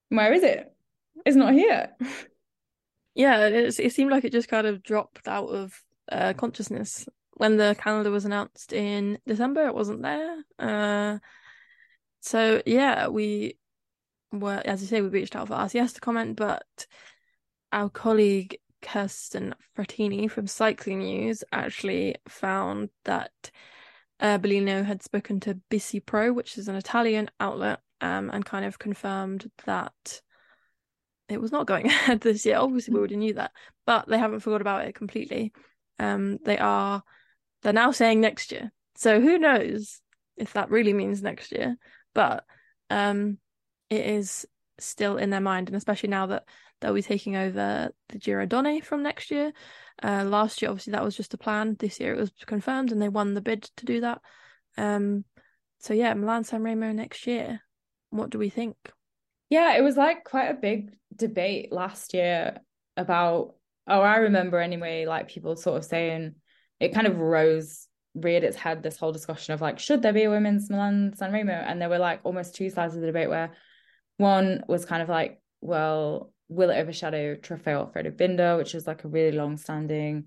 Where 0.09 0.33
is 0.33 0.43
it? 0.43 0.71
It's 1.25 1.35
not 1.35 1.53
here. 1.53 1.89
Yeah, 3.15 3.47
it's, 3.47 3.79
it 3.79 3.93
seemed 3.93 4.11
like 4.11 4.25
it 4.25 4.31
just 4.31 4.47
kind 4.47 4.67
of 4.67 4.83
dropped 4.83 5.27
out 5.27 5.47
of 5.47 5.83
uh, 6.11 6.33
consciousness 6.33 7.07
when 7.33 7.57
the 7.57 7.75
calendar 7.79 8.11
was 8.11 8.25
announced 8.25 8.73
in 8.73 9.17
December. 9.25 9.65
It 9.65 9.73
wasn't 9.73 10.03
there. 10.03 10.43
Uh, 10.59 11.17
so 12.21 12.61
yeah, 12.65 13.07
we 13.07 13.57
were, 14.31 14.61
as 14.63 14.81
you 14.81 14.87
say, 14.87 15.01
we 15.01 15.07
reached 15.07 15.35
out 15.35 15.47
for 15.47 15.55
RCS 15.55 15.95
to 15.95 15.99
comment, 15.99 16.35
but 16.35 16.85
our 17.71 17.89
colleague 17.89 18.57
Kirsten 18.81 19.55
Frattini 19.75 20.29
from 20.29 20.45
Cycling 20.45 20.99
News 20.99 21.43
actually 21.51 22.17
found 22.27 22.89
that 23.05 23.31
uh, 24.19 24.37
Bellino 24.37 24.85
had 24.85 25.03
spoken 25.03 25.39
to 25.41 25.59
BiciPro, 25.71 26.33
which 26.33 26.57
is 26.57 26.67
an 26.67 26.75
Italian 26.75 27.29
outlet, 27.39 27.79
um, 28.01 28.29
and 28.31 28.45
kind 28.45 28.65
of 28.65 28.79
confirmed 28.79 29.49
that 29.65 30.21
it 31.29 31.41
was 31.41 31.51
not 31.51 31.67
going 31.67 31.85
ahead 31.87 32.21
this 32.21 32.45
year. 32.45 32.57
Obviously, 32.57 32.93
we 32.93 32.99
already 32.99 33.17
knew 33.17 33.33
that, 33.35 33.51
but 33.85 34.07
they 34.07 34.17
haven't 34.17 34.41
forgot 34.41 34.61
about 34.61 34.85
it 34.85 34.95
completely. 34.95 35.53
Um, 35.99 36.37
they 36.43 36.57
are 36.57 37.03
they're 37.63 37.73
now 37.73 37.91
saying 37.91 38.21
next 38.21 38.51
year. 38.51 38.71
So 38.95 39.19
who 39.19 39.37
knows 39.37 40.01
if 40.35 40.53
that 40.53 40.69
really 40.69 40.93
means 40.93 41.21
next 41.21 41.51
year? 41.51 41.75
But 42.13 42.43
um, 42.89 43.37
it 43.89 44.05
is 44.05 44.45
still 44.79 45.17
in 45.17 45.29
their 45.29 45.41
mind, 45.41 45.69
and 45.69 45.75
especially 45.75 46.09
now 46.09 46.27
that 46.27 46.43
they'll 46.79 46.93
be 46.93 47.01
taking 47.01 47.35
over 47.35 47.91
the 48.09 48.17
Giro 48.17 48.45
Donne 48.45 48.81
from 48.81 49.03
next 49.03 49.31
year. 49.31 49.51
Uh, 50.01 50.23
last 50.25 50.61
year, 50.61 50.69
obviously, 50.69 50.91
that 50.91 51.03
was 51.03 51.17
just 51.17 51.33
a 51.33 51.37
plan. 51.37 51.75
This 51.79 51.99
year, 51.99 52.13
it 52.13 52.19
was 52.19 52.31
confirmed, 52.45 52.91
and 52.91 53.01
they 53.01 53.09
won 53.09 53.33
the 53.33 53.41
bid 53.41 53.63
to 53.77 53.85
do 53.85 54.01
that. 54.01 54.21
Um, 54.77 55.25
so 55.79 55.93
yeah, 55.93 56.13
Milan 56.13 56.43
San 56.43 56.63
Remo 56.63 56.91
next 56.91 57.27
year. 57.27 57.61
What 58.09 58.29
do 58.29 58.39
we 58.39 58.49
think? 58.49 58.75
Yeah, 59.49 59.77
it 59.77 59.81
was 59.81 59.95
like 59.95 60.23
quite 60.23 60.49
a 60.49 60.53
big 60.53 60.91
debate 61.15 61.71
last 61.71 62.13
year 62.13 62.57
about, 62.97 63.55
oh, 63.87 64.01
I 64.01 64.17
remember 64.17 64.59
anyway, 64.59 65.05
like 65.05 65.29
people 65.29 65.55
sort 65.55 65.77
of 65.77 65.85
saying 65.85 66.35
it 66.79 66.93
kind 66.93 67.07
of 67.07 67.19
rose, 67.19 67.87
reared 68.13 68.43
its 68.43 68.57
head, 68.57 68.83
this 68.83 68.97
whole 68.97 69.11
discussion 69.11 69.53
of 69.53 69.61
like, 69.61 69.79
should 69.79 70.01
there 70.01 70.13
be 70.13 70.23
a 70.23 70.29
women's 70.29 70.69
Milan 70.69 71.13
San 71.15 71.31
Remo? 71.31 71.53
And 71.53 71.81
there 71.81 71.89
were 71.89 71.97
like 71.97 72.21
almost 72.23 72.55
two 72.55 72.69
sides 72.69 72.95
of 72.95 73.01
the 73.01 73.07
debate 73.07 73.29
where 73.29 73.51
one 74.17 74.63
was 74.67 74.85
kind 74.85 75.01
of 75.01 75.09
like, 75.09 75.41
well, 75.61 76.33
will 76.49 76.69
it 76.69 76.77
overshadow 76.77 77.35
Trofeo 77.35 77.79
Alfredo 77.79 78.11
Binda, 78.11 78.57
which 78.57 78.75
is 78.75 78.87
like 78.87 79.03
a 79.03 79.09
really 79.09 79.37
long 79.37 79.57
standing 79.57 80.25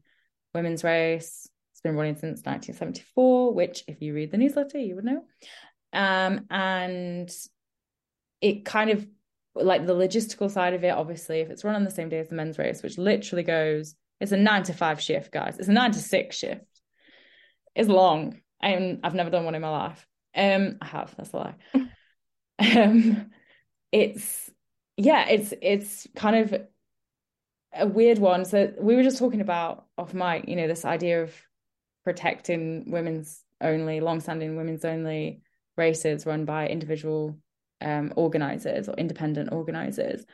women's 0.54 0.84
race? 0.84 1.48
It's 1.72 1.80
been 1.82 1.96
running 1.96 2.14
since 2.14 2.40
1974, 2.40 3.54
which 3.54 3.84
if 3.86 4.00
you 4.00 4.14
read 4.14 4.30
the 4.30 4.38
newsletter, 4.38 4.78
you 4.78 4.96
would 4.96 5.04
know. 5.04 5.24
Um, 5.92 6.46
and 6.50 7.30
it 8.40 8.64
kind 8.64 8.90
of 8.90 9.06
like 9.54 9.86
the 9.86 9.94
logistical 9.94 10.50
side 10.50 10.74
of 10.74 10.84
it, 10.84 10.90
obviously, 10.90 11.40
if 11.40 11.50
it's 11.50 11.64
run 11.64 11.74
on 11.74 11.84
the 11.84 11.90
same 11.90 12.08
day 12.08 12.18
as 12.18 12.28
the 12.28 12.34
men's 12.34 12.58
race, 12.58 12.82
which 12.82 12.98
literally 12.98 13.42
goes, 13.42 13.94
it's 14.20 14.32
a 14.32 14.36
nine 14.36 14.62
to 14.64 14.72
five 14.72 15.00
shift, 15.00 15.32
guys. 15.32 15.58
It's 15.58 15.68
a 15.68 15.72
nine 15.72 15.92
to 15.92 15.98
six 15.98 16.36
shift. 16.36 16.64
It's 17.74 17.88
long. 17.88 18.40
I'm, 18.62 19.00
I've 19.02 19.14
never 19.14 19.30
done 19.30 19.44
one 19.44 19.54
in 19.54 19.62
my 19.62 19.70
life. 19.70 20.06
Um, 20.34 20.76
I 20.80 20.86
have, 20.86 21.14
that's 21.16 21.32
a 21.32 21.36
lie. 21.36 21.54
um, 22.76 23.30
it's 23.90 24.50
yeah, 24.96 25.26
it's 25.28 25.54
it's 25.62 26.06
kind 26.14 26.36
of 26.36 26.62
a 27.72 27.86
weird 27.86 28.18
one. 28.18 28.44
So 28.44 28.72
we 28.78 28.96
were 28.96 29.02
just 29.02 29.18
talking 29.18 29.40
about 29.40 29.86
off 29.96 30.12
mic, 30.14 30.46
you 30.48 30.56
know, 30.56 30.68
this 30.68 30.84
idea 30.84 31.22
of 31.22 31.34
protecting 32.04 32.90
women's 32.90 33.42
only, 33.60 34.00
long-standing 34.00 34.56
women's 34.56 34.84
only 34.84 35.42
races 35.76 36.26
run 36.26 36.44
by 36.44 36.68
individual 36.68 37.36
um 37.80 38.12
organizers 38.16 38.88
or 38.88 38.94
independent 38.94 39.52
organizers. 39.52 40.24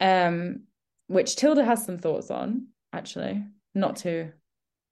Um, 0.00 0.64
which 1.08 1.36
Tilda 1.36 1.64
has 1.64 1.84
some 1.84 1.98
thoughts 1.98 2.30
on, 2.30 2.68
actually, 2.92 3.42
not 3.74 3.96
to 3.96 4.32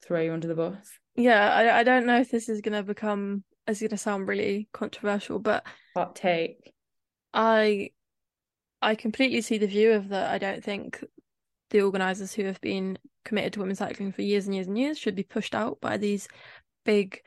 throw 0.02 0.20
you 0.20 0.32
under 0.32 0.48
the 0.48 0.54
bus. 0.54 0.90
Yeah, 1.14 1.52
I, 1.52 1.80
I 1.80 1.82
don't 1.82 2.06
know 2.06 2.20
if 2.20 2.30
this 2.30 2.48
is 2.48 2.60
going 2.60 2.74
to 2.74 2.82
become, 2.82 3.44
it's 3.66 3.80
going 3.80 3.90
to 3.90 3.96
sound 3.96 4.28
really 4.28 4.68
controversial, 4.72 5.38
but 5.38 5.64
Hot 5.94 6.16
take. 6.16 6.72
I 7.32 7.90
I 8.82 8.94
completely 8.94 9.40
see 9.40 9.58
the 9.58 9.66
view 9.66 9.92
of 9.92 10.08
that. 10.10 10.30
I 10.30 10.38
don't 10.38 10.62
think 10.62 11.02
the 11.70 11.82
organisers 11.82 12.32
who 12.32 12.44
have 12.44 12.60
been 12.60 12.98
committed 13.24 13.52
to 13.54 13.60
women's 13.60 13.78
cycling 13.78 14.12
for 14.12 14.22
years 14.22 14.46
and 14.46 14.54
years 14.54 14.66
and 14.66 14.78
years 14.78 14.98
should 14.98 15.14
be 15.14 15.22
pushed 15.22 15.54
out 15.54 15.80
by 15.80 15.96
these 15.96 16.28
big 16.84 17.22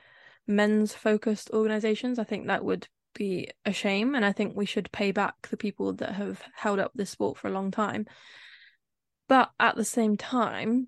men's 0.48 0.94
focused 0.94 1.50
organisations. 1.52 2.20
I 2.20 2.24
think 2.24 2.48
that 2.48 2.64
would 2.64 2.88
be 3.14 3.50
a 3.66 3.74
shame, 3.74 4.16
and 4.16 4.26
I 4.26 4.32
think 4.32 4.56
we 4.56 4.66
should 4.66 4.92
pay 4.92 5.12
back 5.12 5.50
the 5.50 5.58
people 5.58 5.94
that 5.94 6.14
have 6.14 6.42
held 6.56 6.80
up 6.80 6.92
this 6.96 7.10
sport 7.10 7.38
for 7.38 7.48
a 7.48 7.52
long 7.52 7.72
time. 7.72 8.06
But 9.28 9.52
at 9.60 9.76
the 9.76 9.86
same 9.86 10.18
time, 10.18 10.88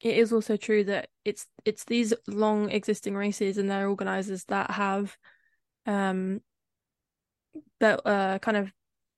it 0.00 0.16
is 0.16 0.32
also 0.32 0.56
true 0.56 0.84
that 0.84 1.08
it's 1.24 1.46
it's 1.64 1.84
these 1.84 2.12
long 2.26 2.70
existing 2.70 3.14
races 3.14 3.58
and 3.58 3.70
their 3.70 3.88
organisers 3.88 4.44
that 4.44 4.70
have 4.70 5.16
um 5.86 6.40
that 7.80 8.00
uh 8.06 8.38
kind 8.40 8.56
of 8.56 8.70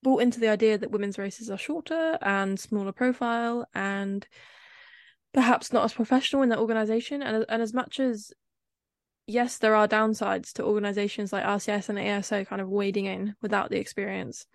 bought 0.03 0.23
into 0.23 0.39
the 0.39 0.49
idea 0.49 0.79
that 0.79 0.91
women's 0.91 1.19
races 1.19 1.51
are 1.51 1.59
shorter 1.59 2.17
and 2.23 2.59
smaller 2.59 2.93
profile 2.93 3.67
and 3.75 4.27
perhaps 5.35 5.73
not 5.73 5.85
as 5.85 5.93
professional 5.93 6.43
in 6.43 6.49
their 6.49 6.59
organization 6.59 7.23
and 7.23 7.45
and 7.49 7.61
as 7.61 7.75
much 7.75 7.99
as 7.99 8.33
yes 9.29 9.59
there 9.59 9.77
are 9.77 9.87
downsides 9.87 10.53
to 10.53 10.65
organizations 10.65 11.33
like 11.33 11.45
RCS 11.45 11.89
and 11.89 11.99
ASO 11.99 12.45
kind 12.47 12.61
of 12.61 12.69
wading 12.69 13.07
in 13.07 13.37
without 13.41 13.71
the 13.71 13.79
experience 13.79 14.47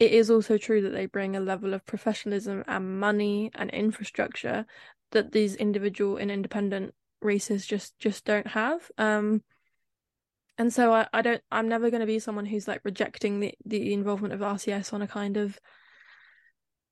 it 0.00 0.12
is 0.12 0.30
also 0.30 0.56
true 0.56 0.80
that 0.80 0.90
they 0.94 1.04
bring 1.04 1.36
a 1.36 1.40
level 1.40 1.74
of 1.74 1.84
professionalism 1.84 2.64
and 2.66 2.98
money 2.98 3.50
and 3.54 3.68
infrastructure 3.70 4.64
that 5.12 5.32
these 5.32 5.54
individual 5.54 6.16
and 6.16 6.30
independent 6.30 6.94
races 7.20 7.66
just 7.66 7.98
just 7.98 8.24
don't 8.24 8.46
have. 8.46 8.90
Um, 8.96 9.42
and 10.56 10.72
so 10.72 10.92
I, 10.92 11.06
I 11.12 11.20
don't 11.20 11.42
I'm 11.52 11.68
never 11.68 11.90
going 11.90 12.00
to 12.00 12.06
be 12.06 12.18
someone 12.18 12.46
who's 12.46 12.66
like 12.66 12.80
rejecting 12.82 13.40
the 13.40 13.54
the 13.66 13.92
involvement 13.92 14.32
of 14.32 14.40
RCS 14.40 14.94
on 14.94 15.02
a 15.02 15.06
kind 15.06 15.36
of 15.36 15.58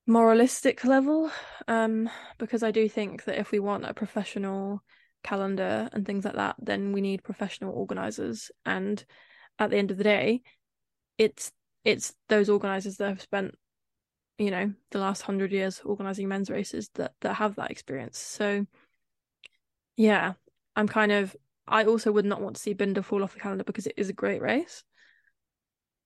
moralistic 0.07 0.85
level 0.85 1.31
um 1.67 2.09
because 2.39 2.63
I 2.63 2.71
do 2.71 2.89
think 2.89 3.25
that 3.25 3.39
if 3.39 3.51
we 3.51 3.59
want 3.59 3.85
a 3.85 3.93
professional 3.93 4.83
calendar 5.25 5.89
and 5.93 6.07
things 6.07 6.25
like 6.25 6.35
that 6.35 6.57
then 6.59 6.93
we 6.93 7.01
need 7.01 7.23
professional 7.23 7.73
organizers. 7.73 8.51
And 8.65 9.05
at 9.59 9.71
the 9.71 9.77
end 9.77 9.91
of 9.91 9.99
the 9.99 10.05
day 10.05 10.43
it's 11.17 11.53
it's 11.85 12.15
those 12.29 12.49
organizers 12.49 12.97
that 12.97 13.09
have 13.09 13.23
spent 13.23 13.55
you 14.39 14.51
know 14.51 14.73
the 14.93 14.99
last 14.99 15.23
100 15.23 15.53
years 15.53 15.81
organizing 15.85 16.29
men's 16.29 16.51
races 16.51 16.91
that 16.95 17.13
that 17.21 17.35
have 17.35 17.57
that 17.57 17.71
experience. 17.71 18.19
So 18.19 18.67
yeah 19.97 20.35
i'm 20.77 20.87
kind 20.87 21.11
of 21.11 21.37
i 21.67 21.85
also 21.85 22.13
would 22.13 22.25
not 22.25 22.41
want 22.41 22.55
to 22.55 22.63
see 22.63 22.73
Binda 22.73 23.05
fall 23.05 23.25
off 23.25 23.35
the 23.35 23.41
calendar 23.41 23.65
because 23.65 23.87
it 23.87 23.95
is 23.97 24.09
a 24.09 24.15
great 24.15 24.41
race. 24.41 24.85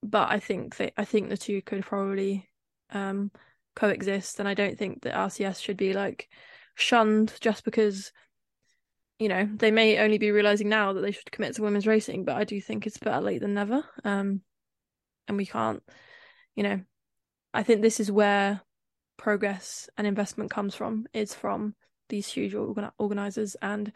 But 0.02 0.30
i 0.30 0.40
think 0.40 0.76
that 0.76 0.94
i 0.96 1.04
think 1.04 1.28
the 1.28 1.36
two 1.36 1.60
could 1.62 1.84
probably 1.84 2.48
um 2.90 3.30
coexist. 3.76 4.40
And 4.40 4.48
i 4.48 4.54
don't 4.54 4.78
think 4.78 5.02
that 5.02 5.14
rcs 5.14 5.60
should 5.60 5.76
be 5.76 5.92
like 5.92 6.28
shunned 6.74 7.34
just 7.40 7.64
because 7.64 8.12
you 9.18 9.28
know 9.28 9.48
they 9.56 9.70
may 9.70 9.98
only 9.98 10.18
be 10.18 10.30
realizing 10.30 10.68
now 10.68 10.92
that 10.92 11.00
they 11.00 11.12
should 11.12 11.30
commit 11.30 11.54
to 11.54 11.62
women's 11.62 11.86
racing 11.86 12.24
but 12.24 12.36
i 12.36 12.44
do 12.44 12.60
think 12.60 12.86
it's 12.86 12.98
better 12.98 13.20
late 13.20 13.40
than 13.40 13.54
never. 13.54 13.84
Um 14.04 14.40
and 15.28 15.36
we 15.36 15.46
can't 15.46 15.82
you 16.56 16.62
know 16.62 16.80
i 17.54 17.62
think 17.62 17.80
this 17.82 18.00
is 18.00 18.10
where 18.10 18.60
progress 19.16 19.88
and 19.96 20.06
investment 20.06 20.50
comes 20.50 20.74
from 20.74 21.06
is 21.12 21.32
from 21.32 21.74
these 22.08 22.26
huge 22.26 22.54
organ- 22.54 22.90
organizers. 22.98 23.56
And 23.62 23.92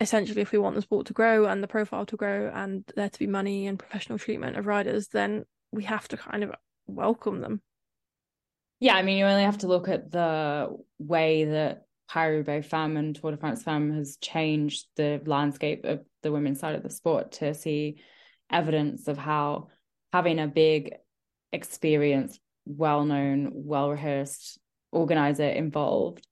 essentially 0.00 0.40
if 0.40 0.52
we 0.52 0.58
want 0.58 0.76
the 0.76 0.82
sport 0.82 1.06
to 1.06 1.12
grow 1.12 1.46
and 1.46 1.62
the 1.62 1.68
profile 1.68 2.06
to 2.06 2.16
grow 2.16 2.50
and 2.54 2.84
there 2.96 3.08
to 3.08 3.18
be 3.18 3.26
money 3.26 3.66
and 3.66 3.78
professional 3.78 4.18
treatment 4.18 4.56
of 4.56 4.66
riders 4.66 5.08
then 5.08 5.44
we 5.72 5.84
have 5.84 6.08
to 6.08 6.16
kind 6.16 6.42
of 6.42 6.52
welcome 6.86 7.40
them. 7.40 7.60
Yeah, 8.78 8.94
I 8.94 9.02
mean, 9.02 9.18
you 9.18 9.26
only 9.26 9.44
have 9.44 9.58
to 9.58 9.66
look 9.66 9.88
at 9.88 10.10
the 10.10 10.74
way 10.98 11.44
that 11.44 11.82
Paris-Roubaix 12.10 12.66
Femme 12.66 12.96
and 12.96 13.14
Tour 13.14 13.30
de 13.30 13.36
France 13.36 13.62
Femme 13.62 13.94
has 13.94 14.16
changed 14.16 14.86
the 14.96 15.22
landscape 15.24 15.84
of 15.84 16.00
the 16.22 16.32
women's 16.32 16.58
side 16.58 16.74
of 16.74 16.82
the 16.82 16.90
sport 16.90 17.32
to 17.32 17.54
see 17.54 18.02
evidence 18.50 19.06
of 19.06 19.16
how 19.16 19.68
having 20.12 20.40
a 20.40 20.48
big, 20.48 20.94
experienced, 21.52 22.40
well-known, 22.66 23.52
well-rehearsed 23.52 24.58
organizer 24.90 25.48
involved 25.48 26.26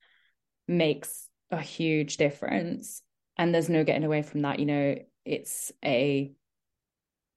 makes 0.66 1.28
a 1.52 1.60
huge 1.60 2.16
difference. 2.16 3.02
And 3.36 3.54
there's 3.54 3.68
no 3.68 3.84
getting 3.84 4.04
away 4.04 4.22
from 4.22 4.42
that. 4.42 4.58
You 4.58 4.66
know, 4.66 4.96
it's 5.24 5.70
a 5.84 6.32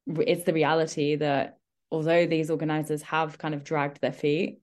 it's 0.08 0.45
the 0.45 0.54
reality 0.54 1.15
that 1.17 1.60
although 1.91 2.25
these 2.25 2.49
organizers 2.49 3.04
have 3.04 3.38
kind 3.38 3.54
of 3.54 3.63
dragged 3.63 4.01
their 4.01 4.12
feet 4.12 4.61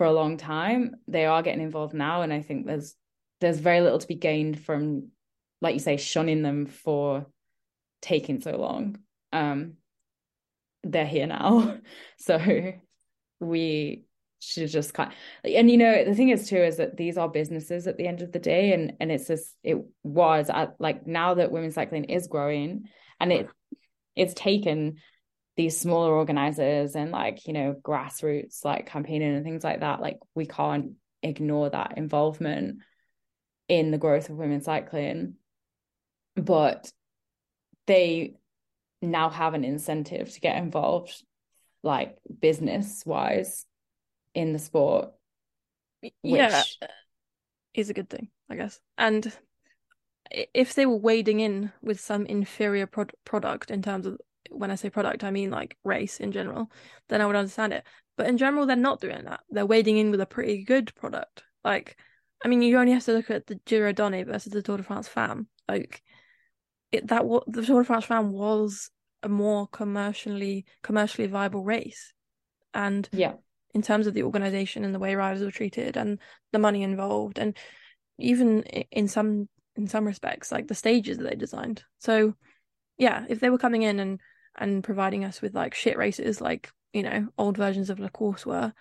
for 0.00 0.06
a 0.06 0.12
long 0.14 0.38
time. 0.38 0.96
They 1.08 1.26
are 1.26 1.42
getting 1.42 1.60
involved 1.60 1.92
now 1.92 2.22
and 2.22 2.32
i 2.32 2.40
think 2.40 2.64
there's 2.64 2.94
there's 3.42 3.58
very 3.58 3.82
little 3.82 3.98
to 3.98 4.06
be 4.06 4.14
gained 4.14 4.58
from 4.58 5.08
like 5.60 5.74
you 5.74 5.78
say 5.78 5.98
shunning 5.98 6.40
them 6.40 6.64
for 6.64 7.26
taking 8.00 8.40
so 8.40 8.56
long. 8.56 8.96
Um 9.30 9.74
they're 10.84 11.04
here 11.04 11.26
now. 11.26 11.76
So 12.16 12.38
we 13.40 14.04
should 14.38 14.70
just 14.70 14.94
kind 14.94 15.10
of, 15.44 15.52
and 15.52 15.70
you 15.70 15.76
know 15.76 16.02
the 16.02 16.14
thing 16.14 16.30
is 16.30 16.48
too 16.48 16.56
is 16.56 16.78
that 16.78 16.96
these 16.96 17.18
are 17.18 17.28
businesses 17.28 17.86
at 17.86 17.98
the 17.98 18.06
end 18.06 18.22
of 18.22 18.32
the 18.32 18.38
day 18.38 18.72
and 18.72 18.94
and 19.00 19.12
it's 19.12 19.26
just 19.26 19.54
it 19.62 19.84
was 20.02 20.48
at 20.48 20.76
like 20.78 21.06
now 21.06 21.34
that 21.34 21.52
women's 21.52 21.74
cycling 21.74 22.04
is 22.04 22.26
growing 22.26 22.88
and 23.20 23.34
it 23.34 23.50
it's 24.16 24.32
taken 24.32 24.96
these 25.56 25.78
smaller 25.78 26.12
organizers 26.12 26.94
and 26.94 27.10
like 27.10 27.46
you 27.46 27.52
know 27.52 27.74
grassroots 27.82 28.64
like 28.64 28.86
campaigning 28.86 29.34
and 29.34 29.44
things 29.44 29.64
like 29.64 29.80
that 29.80 30.00
like 30.00 30.18
we 30.34 30.46
can't 30.46 30.92
ignore 31.22 31.68
that 31.68 31.94
involvement 31.98 32.78
in 33.68 33.90
the 33.90 33.98
growth 33.98 34.30
of 34.30 34.36
women's 34.36 34.64
cycling. 34.64 35.34
But 36.36 36.90
they 37.86 38.34
now 39.02 39.30
have 39.30 39.54
an 39.54 39.64
incentive 39.64 40.30
to 40.32 40.40
get 40.40 40.56
involved 40.56 41.22
like 41.82 42.18
business 42.40 43.02
wise 43.06 43.64
in 44.34 44.52
the 44.52 44.58
sport 44.58 45.08
which... 46.00 46.12
yeah 46.22 46.62
is 47.72 47.88
a 47.88 47.94
good 47.94 48.10
thing 48.10 48.28
i 48.50 48.56
guess. 48.56 48.78
And 48.98 49.32
if 50.30 50.74
they 50.74 50.86
were 50.86 50.96
wading 50.96 51.40
in 51.40 51.72
with 51.82 51.98
some 52.00 52.26
inferior 52.26 52.86
pro- 52.86 53.06
product 53.24 53.70
in 53.70 53.82
terms 53.82 54.06
of 54.06 54.18
when 54.50 54.70
I 54.70 54.74
say 54.74 54.90
product, 54.90 55.24
I 55.24 55.30
mean 55.30 55.50
like 55.50 55.76
race 55.84 56.20
in 56.20 56.32
general, 56.32 56.70
then 57.08 57.20
I 57.20 57.26
would 57.26 57.36
understand 57.36 57.72
it. 57.72 57.84
But 58.16 58.26
in 58.26 58.36
general, 58.36 58.66
they're 58.66 58.76
not 58.76 59.00
doing 59.00 59.24
that. 59.24 59.40
They're 59.50 59.66
wading 59.66 59.96
in 59.96 60.10
with 60.10 60.20
a 60.20 60.26
pretty 60.26 60.64
good 60.64 60.94
product. 60.94 61.42
Like, 61.64 61.96
I 62.44 62.48
mean, 62.48 62.62
you 62.62 62.78
only 62.78 62.92
have 62.92 63.04
to 63.04 63.12
look 63.12 63.30
at 63.30 63.46
the 63.46 63.60
Giro 63.64 63.92
Donne 63.92 64.24
versus 64.24 64.52
the 64.52 64.62
Tour 64.62 64.78
de 64.78 64.82
France 64.82 65.08
Femme. 65.08 65.46
Like, 65.68 66.02
it 66.92 67.08
that 67.08 67.24
what 67.24 67.44
the 67.50 67.64
Tour 67.64 67.82
de 67.82 67.86
France 67.86 68.04
Femme 68.04 68.32
was 68.32 68.90
a 69.22 69.28
more 69.28 69.66
commercially 69.68 70.66
commercially 70.82 71.28
viable 71.28 71.62
race, 71.62 72.12
and 72.74 73.08
yeah, 73.12 73.34
in 73.72 73.82
terms 73.82 74.06
of 74.06 74.14
the 74.14 74.24
organization 74.24 74.84
and 74.84 74.94
the 74.94 74.98
way 74.98 75.14
riders 75.14 75.42
were 75.42 75.50
treated 75.50 75.96
and 75.96 76.18
the 76.52 76.58
money 76.58 76.82
involved, 76.82 77.38
and 77.38 77.56
even 78.18 78.62
in 78.62 79.08
some 79.08 79.48
in 79.76 79.86
some 79.86 80.04
respects, 80.04 80.50
like 80.52 80.66
the 80.66 80.74
stages 80.74 81.18
that 81.18 81.28
they 81.28 81.36
designed. 81.36 81.84
So, 81.98 82.34
yeah, 82.98 83.24
if 83.28 83.40
they 83.40 83.50
were 83.50 83.58
coming 83.58 83.82
in 83.82 84.00
and 84.00 84.20
and 84.60 84.84
providing 84.84 85.24
us 85.24 85.42
with 85.42 85.54
like 85.54 85.74
shit 85.74 85.98
races 85.98 86.40
like 86.40 86.70
you 86.92 87.02
know 87.02 87.28
old 87.38 87.56
versions 87.56 87.90
of 87.90 87.98
La 87.98 88.08
Course 88.08 88.46
were, 88.46 88.72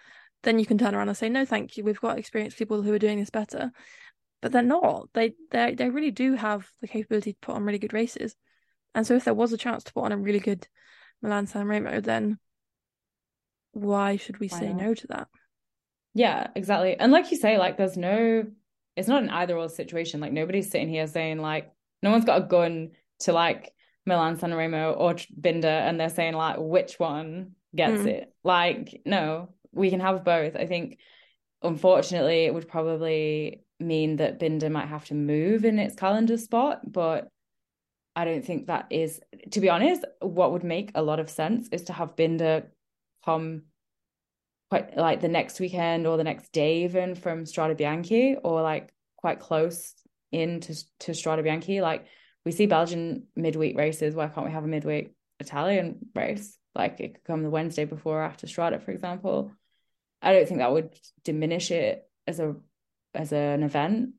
then 0.44 0.60
you 0.60 0.66
can 0.66 0.78
turn 0.78 0.94
around 0.94 1.08
and 1.08 1.18
say 1.18 1.30
no, 1.30 1.46
thank 1.46 1.78
you. 1.78 1.84
We've 1.84 2.00
got 2.00 2.20
experienced 2.20 2.58
people 2.58 2.82
who 2.82 2.94
are 2.94 3.00
doing 3.00 3.20
this 3.20 3.30
better, 3.30 3.72
but 4.42 4.52
they're 4.52 4.62
not. 4.62 5.10
They 5.14 5.34
they 5.52 5.74
they 5.74 5.90
really 5.90 6.12
do 6.12 6.36
have 6.36 6.70
the 6.82 6.88
capability 6.88 7.34
to 7.34 7.40
put 7.42 7.56
on 7.56 7.64
really 7.64 7.80
good 7.80 7.94
races, 7.94 8.36
and 8.94 9.08
so 9.08 9.16
if 9.16 9.26
there 9.26 9.34
was 9.34 9.54
a 9.54 9.58
chance 9.58 9.84
to 9.86 9.94
put 9.94 10.04
on 10.04 10.12
a 10.12 10.18
really 10.18 10.40
good 10.40 10.68
Milan 11.22 11.48
San 11.48 11.66
Remo, 11.66 12.02
then 12.02 12.38
why 13.72 14.18
should 14.18 14.40
we 14.40 14.48
why 14.48 14.60
say 14.60 14.68
not? 14.74 14.82
no 14.82 14.94
to 14.94 15.08
that? 15.08 15.28
Yeah, 16.14 16.48
exactly. 16.56 16.98
And 16.98 17.12
like 17.12 17.32
you 17.32 17.38
say, 17.38 17.58
like 17.58 17.78
there's 17.78 17.98
no, 17.98 18.44
it's 18.96 19.08
not 19.08 19.24
an 19.24 19.30
either 19.30 19.58
or 19.58 19.70
situation. 19.70 20.20
Like 20.20 20.34
nobody's 20.34 20.72
sitting 20.72 20.90
here 20.90 21.08
saying 21.08 21.40
like 21.40 21.72
no 22.02 22.12
one's 22.12 22.26
got 22.26 22.42
a 22.42 22.46
gun 22.46 22.92
to 23.22 23.34
like 23.34 23.72
Milan 24.06 24.38
San 24.38 24.54
Remo 24.54 24.94
or 24.94 25.16
Binda 25.16 25.66
and 25.66 26.00
they're 26.00 26.10
saying 26.10 26.34
like 26.34 26.58
which 26.60 27.00
one 27.00 27.52
gets 27.76 28.02
mm. 28.02 28.08
it. 28.08 28.34
Like, 28.44 29.02
no, 29.06 29.50
we 29.72 29.90
can 29.90 30.00
have 30.00 30.24
both. 30.24 30.56
I 30.56 30.66
think 30.66 31.00
unfortunately 31.62 32.46
it 32.46 32.54
would 32.54 32.68
probably 32.68 33.64
mean 33.80 34.18
that 34.18 34.40
Binda 34.40 34.72
might 34.72 34.88
have 34.88 35.06
to 35.06 35.14
move 35.14 35.66
in 35.66 35.80
its 35.80 35.96
calendar 35.96 36.38
spot, 36.38 36.82
but 36.90 37.30
I 38.16 38.26
don't 38.26 38.44
think 38.44 38.68
that 38.68 38.88
is 38.90 39.22
to 39.52 39.62
be 39.62 39.70
honest, 39.70 40.04
what 40.22 40.52
would 40.52 40.64
make 40.64 40.92
a 40.96 41.02
lot 41.02 41.20
of 41.20 41.30
sense 41.30 41.70
is 41.72 41.84
to 41.84 41.94
have 41.94 42.16
Binda 42.16 42.66
come 43.24 43.64
quite 44.70 44.98
like 44.98 45.22
the 45.22 45.28
next 45.28 45.60
weekend 45.60 46.06
or 46.06 46.18
the 46.18 46.24
next 46.24 46.52
day 46.52 46.84
even 46.84 47.16
from 47.16 47.46
Strade 47.46 47.78
Bianche 47.78 48.38
or 48.44 48.62
like 48.62 48.94
quite 49.18 49.40
close 49.40 49.94
into 50.32 50.76
to 51.00 51.12
Strade 51.12 51.44
Bianche. 51.44 51.82
Like 51.82 52.06
we 52.46 52.52
see 52.52 52.66
Belgian 52.66 53.28
midweek 53.36 53.78
races. 53.78 54.16
Why 54.16 54.28
can't 54.28 54.46
we 54.46 54.54
have 54.54 54.64
a 54.64 54.68
midweek 54.68 55.12
Italian 55.40 56.00
race? 56.16 56.58
Like 56.76 57.00
it 57.00 57.16
could 57.16 57.24
come 57.24 57.44
the 57.44 57.50
Wednesday 57.50 57.86
before 57.86 58.20
or 58.20 58.24
after 58.24 58.48
Strade, 58.48 58.82
for 58.82 58.92
example. 58.92 59.52
I 60.22 60.34
don't 60.34 60.48
think 60.48 60.60
that 60.60 60.72
would 60.72 60.94
diminish 61.24 61.72
it 61.72 62.08
as 62.28 62.40
a 62.40 62.56
as 63.14 63.32
an 63.32 63.64
event. 63.64 64.12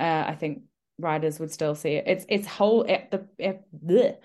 Uh, 0.00 0.24
I 0.26 0.34
think 0.34 0.62
riders 0.98 1.38
would 1.38 1.52
still 1.52 1.74
see 1.74 1.94
it. 1.94 2.04
It's 2.06 2.26
it's 2.28 2.46
whole 2.46 2.82
it 2.82 3.10
the 3.10 3.26
it, 3.38 3.62
bleh. 3.74 4.16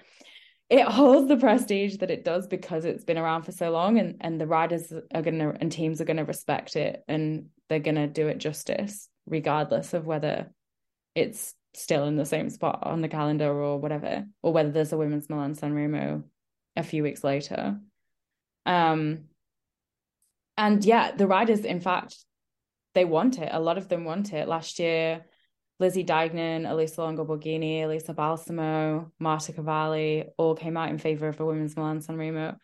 it 0.69 0.85
holds 0.85 1.27
the 1.27 1.37
prestige 1.37 1.97
that 1.97 2.11
it 2.11 2.23
does 2.23 2.47
because 2.47 2.85
it's 2.85 3.03
been 3.03 3.17
around 3.17 3.43
for 3.43 3.51
so 3.51 3.71
long, 3.71 3.99
and 3.99 4.17
and 4.21 4.39
the 4.39 4.47
riders 4.47 4.93
are 5.13 5.21
gonna 5.21 5.55
and 5.59 5.71
teams 5.71 6.01
are 6.01 6.05
gonna 6.05 6.25
respect 6.25 6.75
it, 6.75 7.03
and 7.07 7.47
they're 7.69 7.79
gonna 7.79 8.07
do 8.07 8.27
it 8.27 8.37
justice 8.37 9.09
regardless 9.25 9.93
of 9.93 10.07
whether 10.07 10.49
it's 11.13 11.53
still 11.73 12.05
in 12.05 12.15
the 12.15 12.25
same 12.25 12.49
spot 12.49 12.79
on 12.83 13.01
the 13.01 13.07
calendar 13.07 13.51
or 13.51 13.79
whatever, 13.79 14.25
or 14.41 14.53
whether 14.53 14.71
there's 14.71 14.93
a 14.93 14.97
women's 14.97 15.29
Milan 15.29 15.55
San 15.55 15.73
Remo 15.73 16.23
a 16.75 16.83
few 16.83 17.03
weeks 17.03 17.23
later. 17.23 17.79
Um, 18.65 19.25
and 20.57 20.83
yeah, 20.83 21.11
the 21.15 21.27
riders, 21.27 21.59
in 21.59 21.79
fact, 21.79 22.15
they 22.93 23.05
want 23.05 23.37
it. 23.37 23.49
A 23.51 23.59
lot 23.59 23.77
of 23.77 23.89
them 23.89 24.05
want 24.05 24.33
it. 24.33 24.47
Last 24.47 24.79
year, 24.79 25.25
Lizzie 25.79 26.03
Deignan, 26.03 26.65
Elisa 26.65 27.01
Longo 27.01 27.25
Borghini, 27.25 27.83
Elisa 27.83 28.13
Balsamo, 28.13 29.11
Marta 29.19 29.53
Cavalli 29.53 30.25
all 30.37 30.55
came 30.55 30.75
out 30.75 30.89
in 30.89 30.97
favor 30.97 31.27
of 31.27 31.39
a 31.39 31.45
women's 31.45 31.75
Milan 31.75 32.01
San 32.01 32.17
Remo. 32.17 32.57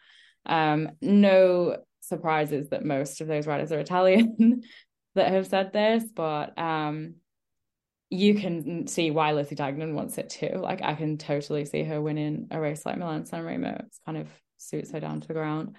Um, 0.46 0.90
no 1.02 1.78
surprises 2.00 2.70
that 2.70 2.84
most 2.84 3.22
of 3.22 3.28
those 3.28 3.48
riders 3.48 3.72
are 3.72 3.80
Italian 3.80 4.64
that 5.16 5.32
have 5.32 5.48
said 5.48 5.72
this, 5.72 6.04
but 6.14 6.58
um, 6.58 7.16
you 8.14 8.36
can 8.36 8.86
see 8.86 9.10
why 9.10 9.32
Lizzie 9.32 9.56
Deignan 9.56 9.96
wants 9.96 10.20
it 10.20 10.30
too. 10.30 10.60
Like 10.62 10.84
I 10.84 10.94
can 10.94 11.18
totally 11.18 11.66
see 11.66 11.84
her 11.84 12.00
winning 12.00 12.48
a 12.52 12.62
race 12.62 12.86
like 12.86 12.98
Milan 12.98 13.26
San 13.26 13.44
Remo. 13.44 13.76
It's 13.88 14.00
kind 14.06 14.20
of 14.20 14.28
suits 14.58 14.92
her 14.92 15.00
down 15.00 15.22
to 15.22 15.28
the 15.28 15.34
ground. 15.34 15.76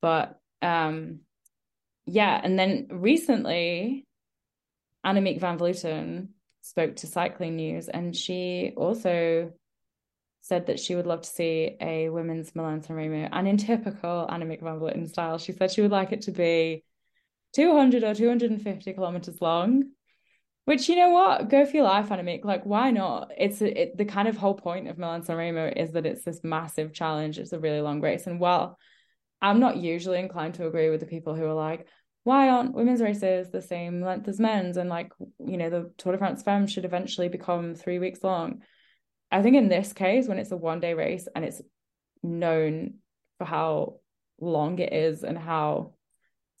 But 0.00 0.38
um, 0.62 1.20
yeah, 2.06 2.40
and 2.42 2.58
then 2.58 2.88
recently, 2.90 4.06
Annemiek 5.04 5.40
van 5.40 5.58
Vleuten 5.58 6.28
spoke 6.62 6.96
to 6.96 7.06
Cycling 7.06 7.56
News, 7.56 7.88
and 7.88 8.16
she 8.16 8.72
also 8.78 9.52
said 10.40 10.66
that 10.66 10.80
she 10.80 10.94
would 10.94 11.06
love 11.06 11.20
to 11.20 11.28
see 11.28 11.76
a 11.82 12.08
women's 12.08 12.54
Milan 12.54 12.82
San 12.82 12.96
Remo, 12.96 13.28
and 13.30 13.46
in 13.46 13.58
typical 13.58 14.26
Annemiek 14.30 14.62
van 14.62 14.80
Vleuten 14.80 15.06
style, 15.06 15.36
she 15.36 15.52
said 15.52 15.70
she 15.70 15.82
would 15.82 15.90
like 15.90 16.12
it 16.12 16.22
to 16.22 16.30
be 16.30 16.82
200 17.54 18.04
or 18.04 18.14
250 18.14 18.94
kilometers 18.94 19.42
long. 19.42 19.90
Which 20.66 20.88
you 20.88 20.96
know 20.96 21.10
what, 21.10 21.50
go 21.50 21.66
for 21.66 21.76
your 21.76 21.84
life, 21.84 22.08
Annemiek. 22.08 22.44
Like, 22.44 22.64
why 22.64 22.90
not? 22.90 23.32
It's 23.36 23.60
a, 23.60 23.82
it, 23.82 23.98
the 23.98 24.06
kind 24.06 24.28
of 24.28 24.36
whole 24.36 24.54
point 24.54 24.88
of 24.88 24.96
Milan 24.96 25.22
San 25.22 25.36
Remo 25.36 25.70
is 25.76 25.92
that 25.92 26.06
it's 26.06 26.24
this 26.24 26.40
massive 26.42 26.92
challenge. 26.94 27.38
It's 27.38 27.52
a 27.52 27.58
really 27.58 27.82
long 27.82 28.00
race, 28.00 28.26
and 28.26 28.40
while 28.40 28.78
I'm 29.42 29.60
not 29.60 29.76
usually 29.76 30.20
inclined 30.20 30.54
to 30.54 30.66
agree 30.66 30.88
with 30.88 31.00
the 31.00 31.06
people 31.06 31.34
who 31.34 31.44
are 31.44 31.54
like, 31.54 31.86
why 32.22 32.48
aren't 32.48 32.74
women's 32.74 33.02
races 33.02 33.50
the 33.50 33.60
same 33.60 34.00
length 34.00 34.26
as 34.26 34.40
men's? 34.40 34.78
And 34.78 34.88
like, 34.88 35.12
you 35.38 35.58
know, 35.58 35.68
the 35.68 35.92
Tour 35.98 36.12
de 36.12 36.18
France 36.18 36.42
Femme 36.42 36.66
should 36.66 36.86
eventually 36.86 37.28
become 37.28 37.74
three 37.74 37.98
weeks 37.98 38.24
long. 38.24 38.62
I 39.30 39.42
think 39.42 39.56
in 39.56 39.68
this 39.68 39.92
case, 39.92 40.26
when 40.26 40.38
it's 40.38 40.50
a 40.50 40.56
one 40.56 40.80
day 40.80 40.94
race 40.94 41.28
and 41.36 41.44
it's 41.44 41.60
known 42.22 42.94
for 43.36 43.44
how 43.44 43.96
long 44.40 44.78
it 44.78 44.94
is 44.94 45.22
and 45.22 45.36
how 45.36 45.92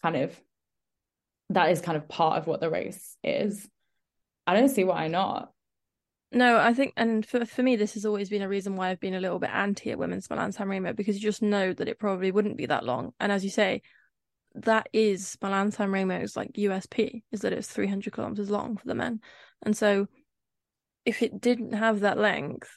kind 0.02 0.16
of 0.16 0.38
that 1.48 1.70
is 1.70 1.80
kind 1.80 1.96
of 1.96 2.08
part 2.08 2.36
of 2.36 2.46
what 2.46 2.60
the 2.60 2.68
race 2.68 3.16
is, 3.24 3.66
I 4.46 4.54
don't 4.54 4.68
see 4.68 4.84
why 4.84 5.08
not. 5.08 5.50
No, 6.32 6.58
I 6.58 6.74
think, 6.74 6.94
and 6.96 7.24
for 7.24 7.46
for 7.46 7.62
me, 7.62 7.76
this 7.76 7.94
has 7.94 8.04
always 8.04 8.28
been 8.28 8.42
a 8.42 8.48
reason 8.48 8.74
why 8.74 8.90
I've 8.90 9.00
been 9.00 9.14
a 9.14 9.20
little 9.20 9.38
bit 9.38 9.50
anti 9.50 9.92
at 9.92 9.98
women's 9.98 10.28
Milan 10.28 10.50
San 10.50 10.68
Remo 10.68 10.92
because 10.92 11.14
you 11.16 11.22
just 11.22 11.42
know 11.42 11.72
that 11.72 11.88
it 11.88 11.98
probably 11.98 12.32
wouldn't 12.32 12.56
be 12.56 12.66
that 12.66 12.84
long. 12.84 13.12
And 13.20 13.30
as 13.30 13.44
you 13.44 13.50
say, 13.50 13.82
that 14.56 14.88
is 14.92 15.36
Milan 15.40 15.70
San 15.70 15.90
Remo's 15.90 16.36
like 16.36 16.52
USP 16.52 17.22
is 17.30 17.40
that 17.40 17.52
it's 17.52 17.68
300 17.68 18.12
kilometers 18.12 18.50
long 18.50 18.76
for 18.76 18.86
the 18.86 18.94
men. 18.94 19.20
And 19.62 19.76
so 19.76 20.08
if 21.04 21.22
it 21.22 21.40
didn't 21.40 21.72
have 21.72 22.00
that 22.00 22.18
length, 22.18 22.70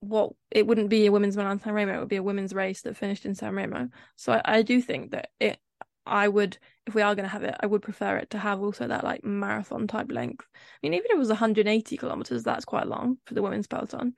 what 0.00 0.32
it 0.50 0.66
wouldn't 0.66 0.90
be 0.90 1.06
a 1.06 1.12
women's 1.12 1.36
Milan 1.36 1.60
San 1.60 1.72
Remo, 1.72 1.96
it 1.96 2.00
would 2.00 2.08
be 2.08 2.16
a 2.16 2.22
women's 2.22 2.52
race 2.52 2.82
that 2.82 2.96
finished 2.96 3.24
in 3.24 3.34
San 3.34 3.54
Remo. 3.54 3.88
So 4.16 4.32
I, 4.32 4.42
I 4.44 4.62
do 4.62 4.80
think 4.80 5.12
that 5.12 5.30
it 5.40 5.58
I 6.06 6.28
would 6.28 6.58
if 6.86 6.94
we 6.94 7.02
are 7.02 7.14
going 7.14 7.24
to 7.24 7.32
have 7.32 7.44
it, 7.44 7.54
I 7.60 7.66
would 7.66 7.82
prefer 7.82 8.16
it 8.18 8.30
to 8.30 8.38
have 8.38 8.60
also 8.60 8.86
that 8.86 9.04
like 9.04 9.24
marathon 9.24 9.86
type 9.86 10.10
length. 10.10 10.46
I 10.52 10.58
mean, 10.82 10.94
even 10.94 11.06
if 11.06 11.12
it 11.12 11.18
was 11.18 11.28
180 11.28 11.96
kilometers, 11.96 12.42
that's 12.42 12.66
quite 12.66 12.86
long 12.86 13.18
for 13.24 13.34
the 13.34 13.42
women's 13.42 13.66
peloton. 13.66 14.14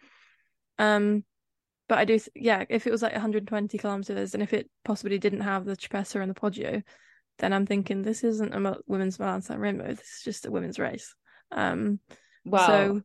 Um, 0.79 1.25
but 1.89 1.99
I 1.99 2.05
do, 2.05 2.19
th- 2.19 2.29
yeah, 2.35 2.65
if 2.69 2.87
it 2.87 2.91
was 2.91 3.03
like 3.03 3.13
120 3.13 3.79
kilometers 3.79 4.35
and 4.35 4.43
if 4.43 4.53
it 4.53 4.69
possibly 4.85 5.19
didn't 5.19 5.43
have 5.43 5.65
the 5.65 5.77
Cipressa 5.77 6.21
and 6.21 6.29
the 6.29 6.35
Poggio, 6.35 6.83
then 7.39 7.53
I'm 7.53 7.67
thinking 7.67 8.03
this 8.03 8.25
isn't 8.25 8.53
a 8.53 8.79
women's 8.89 9.19
Milan 9.21 9.43
San 9.43 9.61
Remo. 9.61 9.87
This 9.87 10.01
is 10.01 10.23
just 10.25 10.47
a 10.47 10.51
women's 10.51 10.81
race. 10.81 11.15
Um, 11.53 12.01
well, 12.45 12.67
so 12.67 13.03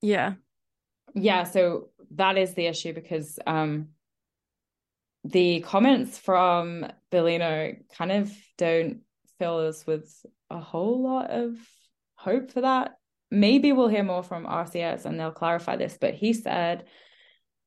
yeah, 0.00 0.34
yeah. 1.14 1.44
So 1.44 1.88
that 2.12 2.38
is 2.38 2.54
the 2.54 2.66
issue 2.66 2.92
because 2.92 3.38
um, 3.46 3.88
the 5.24 5.60
comments 5.60 6.18
from 6.18 6.86
Bellino 7.10 7.76
kind 7.96 8.12
of 8.12 8.32
don't 8.58 9.00
fill 9.38 9.66
us 9.66 9.86
with 9.86 10.24
a 10.50 10.60
whole 10.60 11.02
lot 11.02 11.30
of 11.30 11.56
hope 12.14 12.50
for 12.50 12.60
that. 12.60 12.96
Maybe 13.30 13.72
we'll 13.72 13.88
hear 13.88 14.04
more 14.04 14.22
from 14.22 14.46
RCS 14.46 15.06
and 15.06 15.18
they'll 15.18 15.32
clarify 15.32 15.76
this, 15.76 15.96
but 16.00 16.14
he 16.14 16.32
said 16.32 16.84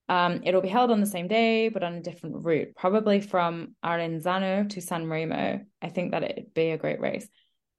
um, 0.10 0.42
it'll 0.46 0.62
be 0.62 0.70
held 0.70 0.92
on 0.92 1.02
the 1.02 1.06
same 1.06 1.28
day, 1.28 1.70
but 1.70 1.84
on 1.84 1.96
a 1.96 2.02
different 2.02 2.46
route, 2.46 2.76
probably 2.76 3.20
from 3.20 3.76
Arenzano 3.84 4.70
to 4.70 4.82
San 4.82 5.10
Remo. 5.10 5.62
I 5.82 5.90
think 5.90 6.12
that 6.12 6.24
it'd 6.24 6.54
be 6.54 6.70
a 6.70 6.78
great 6.78 7.02
race. 7.02 7.28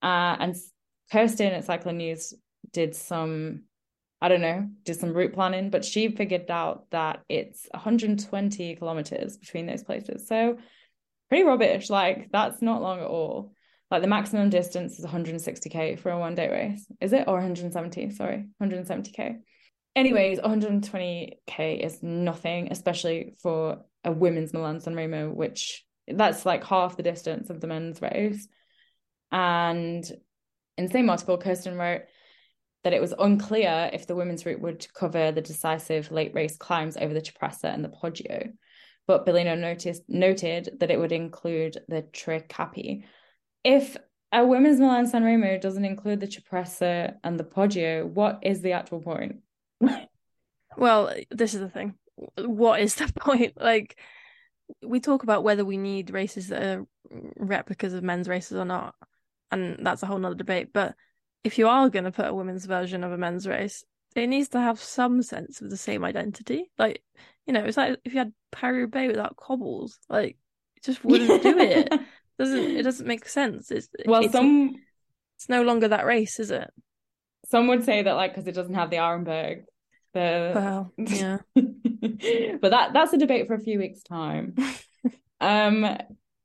Uh, 0.02 0.36
and 0.38 0.56
Kirsten 1.10 1.52
at 1.52 1.64
Cycling 1.64 1.96
News 1.96 2.34
did 2.72 2.94
some, 2.94 3.64
I 4.20 4.28
don't 4.28 4.40
know, 4.40 4.68
did 4.84 4.98
some 4.98 5.12
route 5.12 5.34
planning, 5.34 5.70
but 5.70 5.84
she 5.84 6.08
figured 6.08 6.50
out 6.50 6.90
that 6.90 7.22
it's 7.28 7.66
120 7.70 8.76
kilometers 8.76 9.36
between 9.36 9.66
those 9.66 9.84
places. 9.84 10.26
So 10.26 10.58
pretty 11.28 11.44
rubbish. 11.44 11.88
Like 11.88 12.30
that's 12.32 12.60
not 12.60 12.82
long 12.82 13.00
at 13.00 13.06
all. 13.06 13.52
Like 13.90 14.02
the 14.02 14.08
maximum 14.08 14.50
distance 14.50 14.98
is 14.98 15.06
160k 15.06 15.98
for 15.98 16.10
a 16.10 16.18
one 16.18 16.34
day 16.34 16.50
race. 16.50 16.86
Is 17.00 17.12
it 17.12 17.24
or 17.26 17.34
170? 17.34 18.10
Sorry, 18.10 18.46
170k 18.62 19.38
anyways 19.98 20.38
120k 20.38 21.84
is 21.84 22.02
nothing 22.02 22.68
especially 22.70 23.34
for 23.42 23.78
a 24.04 24.12
women's 24.12 24.52
milan 24.52 24.80
san 24.80 24.94
remo 24.94 25.28
which 25.28 25.84
that's 26.06 26.46
like 26.46 26.64
half 26.64 26.96
the 26.96 27.02
distance 27.02 27.50
of 27.50 27.60
the 27.60 27.66
men's 27.66 28.00
race 28.00 28.46
and 29.32 30.10
in 30.76 30.86
the 30.86 30.92
same 30.92 31.10
article 31.10 31.36
kirsten 31.36 31.76
wrote 31.76 32.02
that 32.88 32.96
it 32.96 33.02
was 33.02 33.12
unclear 33.18 33.90
if 33.92 34.06
the 34.06 34.14
women's 34.14 34.46
route 34.46 34.62
would 34.62 34.86
cover 34.94 35.30
the 35.30 35.42
decisive 35.42 36.10
late 36.10 36.32
race 36.32 36.56
climbs 36.56 36.96
over 36.96 37.12
the 37.12 37.20
Cipressa 37.20 37.64
and 37.64 37.84
the 37.84 37.90
Poggio. 37.90 38.50
But 39.06 39.26
Bellino 39.26 39.58
noticed, 39.58 40.04
noted 40.08 40.70
that 40.80 40.90
it 40.90 40.98
would 40.98 41.12
include 41.12 41.76
the 41.86 42.00
Tre 42.00 42.40
Capi. 42.40 43.04
If 43.62 43.98
a 44.32 44.46
women's 44.46 44.80
Milan 44.80 45.06
San 45.06 45.22
Remo 45.22 45.58
doesn't 45.58 45.84
include 45.84 46.20
the 46.20 46.28
Cipressa 46.28 47.16
and 47.22 47.38
the 47.38 47.44
Poggio, 47.44 48.06
what 48.06 48.38
is 48.40 48.62
the 48.62 48.72
actual 48.72 49.02
point? 49.02 49.40
well, 50.78 51.14
this 51.30 51.52
is 51.52 51.60
the 51.60 51.68
thing. 51.68 51.92
What 52.38 52.80
is 52.80 52.94
the 52.94 53.12
point? 53.20 53.52
Like, 53.60 53.98
we 54.82 54.98
talk 54.98 55.24
about 55.24 55.44
whether 55.44 55.64
we 55.66 55.76
need 55.76 56.08
races 56.08 56.48
that 56.48 56.62
are 56.62 56.86
replicas 57.36 57.92
of 57.92 58.02
men's 58.02 58.28
races 58.28 58.56
or 58.56 58.64
not, 58.64 58.94
and 59.50 59.84
that's 59.84 60.02
a 60.02 60.06
whole 60.06 60.18
nother 60.18 60.36
debate. 60.36 60.72
But 60.72 60.94
if 61.44 61.58
you 61.58 61.68
are 61.68 61.88
going 61.88 62.04
to 62.04 62.12
put 62.12 62.26
a 62.26 62.34
women's 62.34 62.64
version 62.64 63.04
of 63.04 63.12
a 63.12 63.18
men's 63.18 63.46
race, 63.46 63.84
it 64.14 64.26
needs 64.26 64.48
to 64.50 64.60
have 64.60 64.80
some 64.80 65.22
sense 65.22 65.60
of 65.60 65.70
the 65.70 65.76
same 65.76 66.04
identity. 66.04 66.70
Like, 66.78 67.02
you 67.46 67.52
know, 67.52 67.64
it's 67.64 67.76
like 67.76 67.98
if 68.04 68.12
you 68.12 68.18
had 68.18 68.32
Paris-Roubaix 68.52 69.08
without 69.08 69.36
cobbles, 69.36 69.98
like, 70.08 70.36
it 70.76 70.84
just 70.84 71.04
wouldn't 71.04 71.42
do 71.42 71.58
it. 71.58 71.92
doesn't 72.38 72.76
it 72.76 72.82
doesn't 72.82 73.06
make 73.06 73.28
sense? 73.28 73.70
It's 73.70 73.88
well, 74.06 74.22
it's, 74.22 74.32
some 74.32 74.76
it's 75.36 75.48
no 75.48 75.62
longer 75.62 75.88
that 75.88 76.06
race, 76.06 76.38
is 76.38 76.50
it? 76.50 76.70
Some 77.46 77.66
would 77.68 77.84
say 77.84 78.02
that 78.02 78.12
like 78.12 78.32
because 78.32 78.46
it 78.46 78.54
doesn't 78.54 78.74
have 78.74 78.90
the 78.90 78.96
Arenberg, 78.96 79.64
the 80.14 80.52
well, 80.54 80.92
yeah. 80.96 81.38
but 81.54 82.70
that 82.70 82.92
that's 82.92 83.12
a 83.12 83.18
debate 83.18 83.46
for 83.46 83.54
a 83.54 83.60
few 83.60 83.78
weeks 83.78 84.02
time. 84.02 84.54
um, 85.40 85.98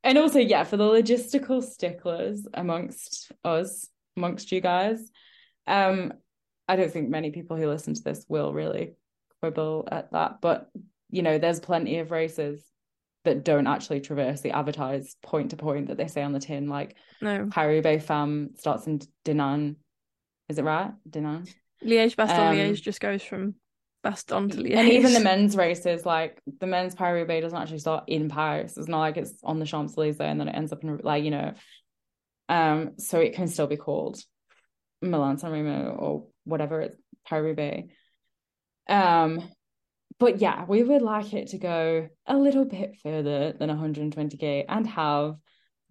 and 0.04 0.18
also 0.18 0.40
yeah, 0.40 0.64
for 0.64 0.78
the 0.78 0.84
logistical 0.84 1.64
sticklers 1.64 2.48
amongst 2.54 3.32
us, 3.44 3.88
amongst 4.18 4.52
you 4.52 4.62
guys, 4.62 5.00
um, 5.68 6.14
I 6.68 6.76
don't 6.76 6.92
think 6.92 7.10
many 7.10 7.32
people 7.32 7.58
who 7.58 7.68
listen 7.68 7.94
to 7.94 8.04
this 8.04 8.26
will 8.28 8.54
really 8.54 8.94
quibble 9.42 9.88
at 9.92 10.12
that. 10.12 10.42
But 10.42 10.70
you 11.10 11.22
know, 11.22 11.38
there's 11.38 11.60
plenty 11.60 12.00
of 12.00 12.12
races 12.12 12.64
that 13.24 13.46
don't 13.46 13.68
actually 13.68 14.02
traverse 14.02 14.42
the 14.42 14.52
advertised 14.52 15.18
point 15.22 15.52
to 15.52 15.56
point 15.56 15.88
that 15.88 15.98
they 15.98 16.08
say 16.08 16.24
on 16.24 16.34
the 16.34 16.40
tin, 16.40 16.68
like 16.68 16.96
no. 17.22 17.48
Paris 17.52 18.04
Femme 18.04 18.50
starts 18.56 18.88
in 18.88 19.00
Denain 19.24 19.76
is 20.50 20.58
it 20.58 20.64
right? 20.64 20.92
Denain. 21.10 21.50
Liège, 21.84 22.16
Bastogne, 22.16 22.52
um, 22.52 22.56
Liège 22.56 22.82
just 22.82 23.00
goes 23.00 23.24
from 23.24 23.56
Bastogne 24.06 24.52
to 24.52 24.58
Liège. 24.58 24.76
And 24.76 24.90
even 24.90 25.14
the 25.14 25.20
men's 25.20 25.56
races, 25.56 26.06
like 26.06 26.40
the 26.60 26.68
men's 26.68 26.96
Paris-Roubaix 26.96 27.44
doesn't 27.44 27.58
actually 27.58 27.80
start 27.80 28.06
in 28.08 28.30
Paris. 28.30 28.78
It's 28.78 28.88
not 28.88 29.00
like 29.00 29.18
it's 29.18 29.34
on 29.44 29.60
the 29.60 29.66
Champs 29.66 29.98
Elysees 29.98 30.20
and 30.20 30.40
then 30.40 30.48
it 30.48 30.56
ends 30.56 30.72
up 30.72 30.84
in 30.84 30.98
like 31.04 31.24
you 31.24 31.32
know. 31.32 31.54
Um, 32.50 32.92
so 32.98 33.20
it 33.20 33.34
can 33.34 33.48
still 33.48 33.68
be 33.68 33.78
called 33.78 34.20
Milan 35.02 35.38
San 35.38 35.52
Remo 35.52 35.92
or 35.92 36.28
whatever 36.44 36.82
it's 36.82 36.98
Paris-Roubaix. 37.26 37.94
Um, 38.90 39.50
but 40.20 40.40
yeah, 40.40 40.66
we 40.68 40.84
would 40.84 41.02
like 41.02 41.34
it 41.34 41.48
to 41.50 41.58
go 41.58 42.10
a 42.26 42.38
little 42.38 42.66
bit 42.66 42.96
further 43.02 43.54
than 43.54 43.70
120k 43.70 44.66
and 44.68 44.88
have 44.88 45.36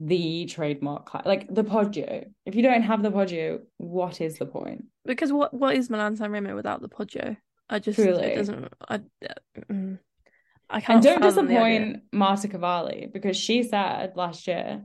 the 0.00 0.46
trademark 0.46 1.12
like 1.24 1.52
the 1.52 1.64
Poggio. 1.64 2.24
If 2.44 2.54
you 2.54 2.62
don't 2.62 2.82
have 2.82 3.02
the 3.02 3.10
Poggio, 3.10 3.60
what 3.76 4.20
is 4.20 4.38
the 4.38 4.46
point? 4.46 4.86
Because 5.04 5.32
what 5.32 5.54
what 5.54 5.76
is 5.76 5.90
Milan 5.90 6.16
San 6.16 6.30
Remo 6.32 6.54
without 6.54 6.82
the 6.82 6.88
Poggio? 6.88 7.36
I 7.68 7.78
just 7.78 7.98
Truly. 7.98 8.24
it 8.24 8.36
doesn't. 8.36 8.72
I 8.88 9.00
mm, 9.70 9.98
I 10.68 10.80
can't. 10.80 10.96
And 10.96 11.02
don't 11.02 11.22
disappoint 11.22 12.02
Marta 12.12 12.48
Cavalli 12.48 13.08
because 13.12 13.36
she 13.36 13.62
said 13.62 14.12
last 14.16 14.46
year 14.46 14.82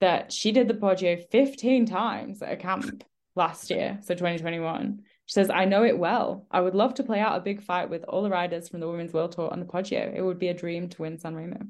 that 0.00 0.32
she 0.32 0.52
did 0.52 0.68
the 0.68 0.74
Poggio 0.74 1.28
15 1.30 1.86
times 1.86 2.42
at 2.42 2.52
a 2.52 2.56
camp 2.56 3.04
last 3.34 3.70
year, 3.70 3.98
so 4.02 4.14
2021. 4.14 5.00
She 5.26 5.32
says, 5.32 5.50
I 5.50 5.64
know 5.66 5.84
it 5.84 5.98
well. 5.98 6.46
I 6.50 6.60
would 6.60 6.74
love 6.74 6.94
to 6.94 7.04
play 7.04 7.20
out 7.20 7.36
a 7.36 7.42
big 7.42 7.62
fight 7.62 7.90
with 7.90 8.04
all 8.04 8.22
the 8.22 8.30
riders 8.30 8.68
from 8.68 8.80
the 8.80 8.88
Women's 8.88 9.12
World 9.12 9.32
Tour 9.32 9.50
on 9.52 9.60
the 9.60 9.66
Poggio. 9.66 10.14
It 10.14 10.22
would 10.22 10.38
be 10.38 10.48
a 10.48 10.54
dream 10.54 10.88
to 10.88 11.02
win 11.02 11.18
San 11.18 11.34
Remo. 11.34 11.60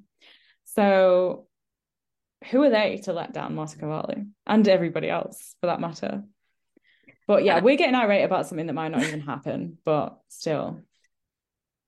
So 0.65 1.49
who 2.51 2.63
are 2.63 2.71
they 2.71 3.01
to 3.05 3.13
let 3.13 3.33
down 3.33 3.55
Marta 3.55 3.79
Cavalli 3.79 4.27
and 4.47 4.69
everybody 4.69 5.11
else 5.11 5.57
for 5.61 5.67
that 5.67 5.81
matter? 5.81 6.23
But 7.27 7.45
yeah, 7.45 7.61
we're 7.61 7.77
getting 7.77 7.95
irate 7.95 8.25
about 8.25 8.47
something 8.47 8.67
that 8.67 8.73
might 8.75 8.93
not 8.93 9.03
even 9.03 9.21
happen, 9.21 9.79
but 9.85 10.19
still. 10.29 10.81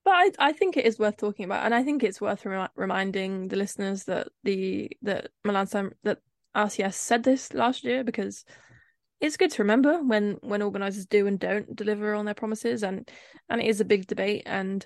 But 0.03 0.11
I, 0.11 0.31
I 0.39 0.53
think 0.53 0.77
it 0.77 0.85
is 0.85 0.99
worth 0.99 1.17
talking 1.17 1.45
about, 1.45 1.65
and 1.65 1.73
I 1.73 1.83
think 1.83 2.03
it's 2.03 2.21
worth 2.21 2.45
remi- 2.45 2.69
reminding 2.75 3.47
the 3.47 3.55
listeners 3.55 4.03
that 4.05 4.29
the 4.43 4.91
that 5.03 5.29
Milan 5.43 5.67
San 5.67 5.93
that 6.03 6.19
RCS 6.55 6.93
said 6.93 7.23
this 7.23 7.53
last 7.53 7.83
year 7.83 8.03
because 8.03 8.45
it's 9.19 9.37
good 9.37 9.51
to 9.51 9.61
remember 9.61 10.01
when 10.03 10.37
when 10.41 10.61
organisers 10.61 11.05
do 11.05 11.27
and 11.27 11.39
don't 11.39 11.75
deliver 11.75 12.13
on 12.15 12.25
their 12.25 12.33
promises, 12.33 12.83
and 12.83 13.09
and 13.49 13.61
it 13.61 13.67
is 13.67 13.79
a 13.79 13.85
big 13.85 14.07
debate, 14.07 14.43
and 14.45 14.85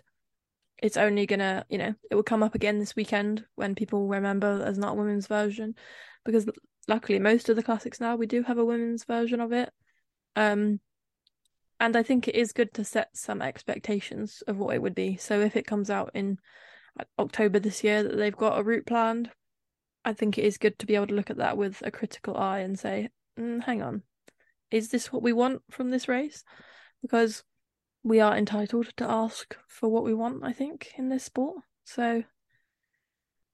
it's 0.84 0.97
only 0.97 1.25
gonna 1.25 1.65
you 1.69 1.78
know 1.78 1.95
it 2.12 2.15
will 2.15 2.23
come 2.23 2.43
up 2.43 2.54
again 2.54 2.78
this 2.78 2.95
weekend 2.95 3.45
when 3.56 3.75
people 3.75 4.08
remember 4.08 4.58
there's 4.58 4.78
not 4.78 4.91
a 4.91 4.95
women's 4.95 5.28
version, 5.28 5.73
because 6.25 6.45
luckily 6.88 7.17
most 7.17 7.49
of 7.49 7.56
the 7.56 7.63
classics 7.63 7.99
now 7.99 8.15
we 8.15 8.28
do 8.28 8.43
have 8.43 8.58
a 8.58 8.65
women's 8.65 9.06
version 9.06 9.39
of 9.39 9.54
it, 9.54 9.71
um, 10.36 10.80
and 11.80 11.95
I 11.95 12.04
think 12.04 12.28
it 12.28 12.36
is 12.36 12.51
good 12.51 12.73
to 12.75 12.84
set 12.84 13.15
some 13.15 13.41
expectations 13.41 14.43
of 14.47 14.58
what 14.58 14.75
it 14.75 14.82
would 14.82 14.95
be. 14.95 15.15
So 15.15 15.39
if 15.39 15.56
it 15.56 15.65
comes 15.65 15.89
out 15.89 16.12
in 16.13 16.39
October 17.19 17.60
this 17.60 17.84
year 17.84 18.04
that 18.04 18.17
they've 18.17 18.36
got 18.36 18.60
a 18.60 18.63
route 18.63 18.86
planned, 18.86 19.32
I 20.05 20.13
think 20.13 20.37
it 20.37 20.45
is 20.45 20.59
good 20.59 20.77
to 20.79 20.85
be 20.85 20.95
able 20.95 21.07
to 21.07 21.15
look 21.15 21.31
at 21.31 21.37
that 21.37 21.57
with 21.57 21.81
a 21.83 21.89
critical 21.89 22.37
eye 22.37 22.59
and 22.59 22.77
say, 22.77 23.09
mm, 23.39 23.63
hang 23.63 23.81
on, 23.81 24.03
is 24.69 24.89
this 24.89 25.11
what 25.11 25.23
we 25.23 25.33
want 25.33 25.63
from 25.71 25.89
this 25.89 26.07
race? 26.07 26.43
Because 27.01 27.43
we 28.03 28.19
are 28.19 28.37
entitled 28.37 28.95
to 28.97 29.09
ask 29.09 29.57
for 29.67 29.89
what 29.89 30.03
we 30.03 30.13
want, 30.13 30.43
I 30.43 30.53
think, 30.53 30.93
in 30.95 31.09
this 31.09 31.23
sport. 31.23 31.57
So, 31.85 32.23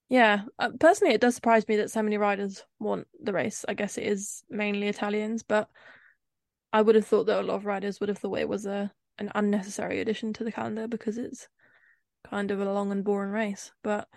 yeah, 0.10 0.42
uh, 0.60 0.72
personally, 0.78 1.14
it 1.14 1.22
does 1.22 1.36
surprise 1.36 1.66
me 1.70 1.78
that 1.78 1.90
so 1.90 2.04
many 2.04 2.18
riders 2.18 2.66
want 2.80 3.08
the 3.24 3.32
race. 3.32 3.64
I 3.70 3.74
guess 3.74 3.98
it 3.98 4.04
is 4.04 4.44
mainly 4.50 4.90
Italians, 4.90 5.44
but 5.44 5.70
I 6.74 6.82
would 6.82 6.96
have 6.96 7.08
thought 7.08 7.28
that 7.28 7.40
a 7.40 7.44
lot 7.44 7.56
of 7.56 7.66
riders 7.66 8.02
would 8.02 8.10
have 8.10 8.18
thought 8.18 8.40
it 8.40 8.50
was 8.50 8.66
a 8.66 8.92
an 9.18 9.32
unnecessary 9.36 10.00
addition 10.00 10.34
to 10.34 10.44
the 10.44 10.52
calendar 10.52 10.88
because 10.88 11.18
it's 11.18 11.48
kind 12.30 12.50
of 12.50 12.60
a 12.60 12.74
long 12.74 12.92
and 12.92 13.04
boring 13.04 13.32
race. 13.32 13.72
But 13.84 14.08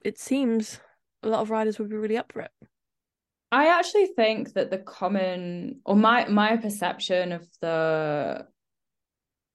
it 0.00 0.18
seems 0.18 0.80
a 1.24 1.28
lot 1.28 1.40
of 1.40 1.50
riders 1.50 1.78
would 1.78 1.90
be 1.90 1.96
really 1.96 2.16
up 2.16 2.32
for 2.32 2.42
it. 2.42 2.50
I 3.50 3.68
actually 3.68 4.06
think 4.06 4.54
that 4.54 4.70
the 4.70 4.78
common 4.78 5.80
or 5.84 5.96
my 5.96 6.26
my 6.28 6.56
perception 6.56 7.32
of 7.32 7.46
the 7.60 8.46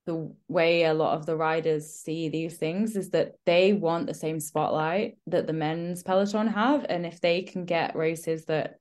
the 0.06 0.34
way 0.48 0.86
a 0.86 0.94
lot 0.94 1.18
of 1.18 1.26
the 1.26 1.36
riders 1.36 1.88
see 1.88 2.30
these 2.30 2.58
things 2.58 2.96
is 2.96 3.12
that 3.12 3.36
they 3.46 3.74
want 3.74 4.08
the 4.08 4.14
same 4.14 4.40
spotlight 4.40 5.18
that 5.28 5.46
the 5.46 5.54
men's 5.54 6.02
peloton 6.02 6.48
have. 6.48 6.86
And 6.88 7.06
if 7.06 7.22
they 7.22 7.44
can 7.44 7.66
get 7.66 7.96
races 7.96 8.46
that 8.46 8.80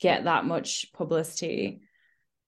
get 0.00 0.24
that 0.24 0.44
much 0.44 0.92
publicity 0.92 1.80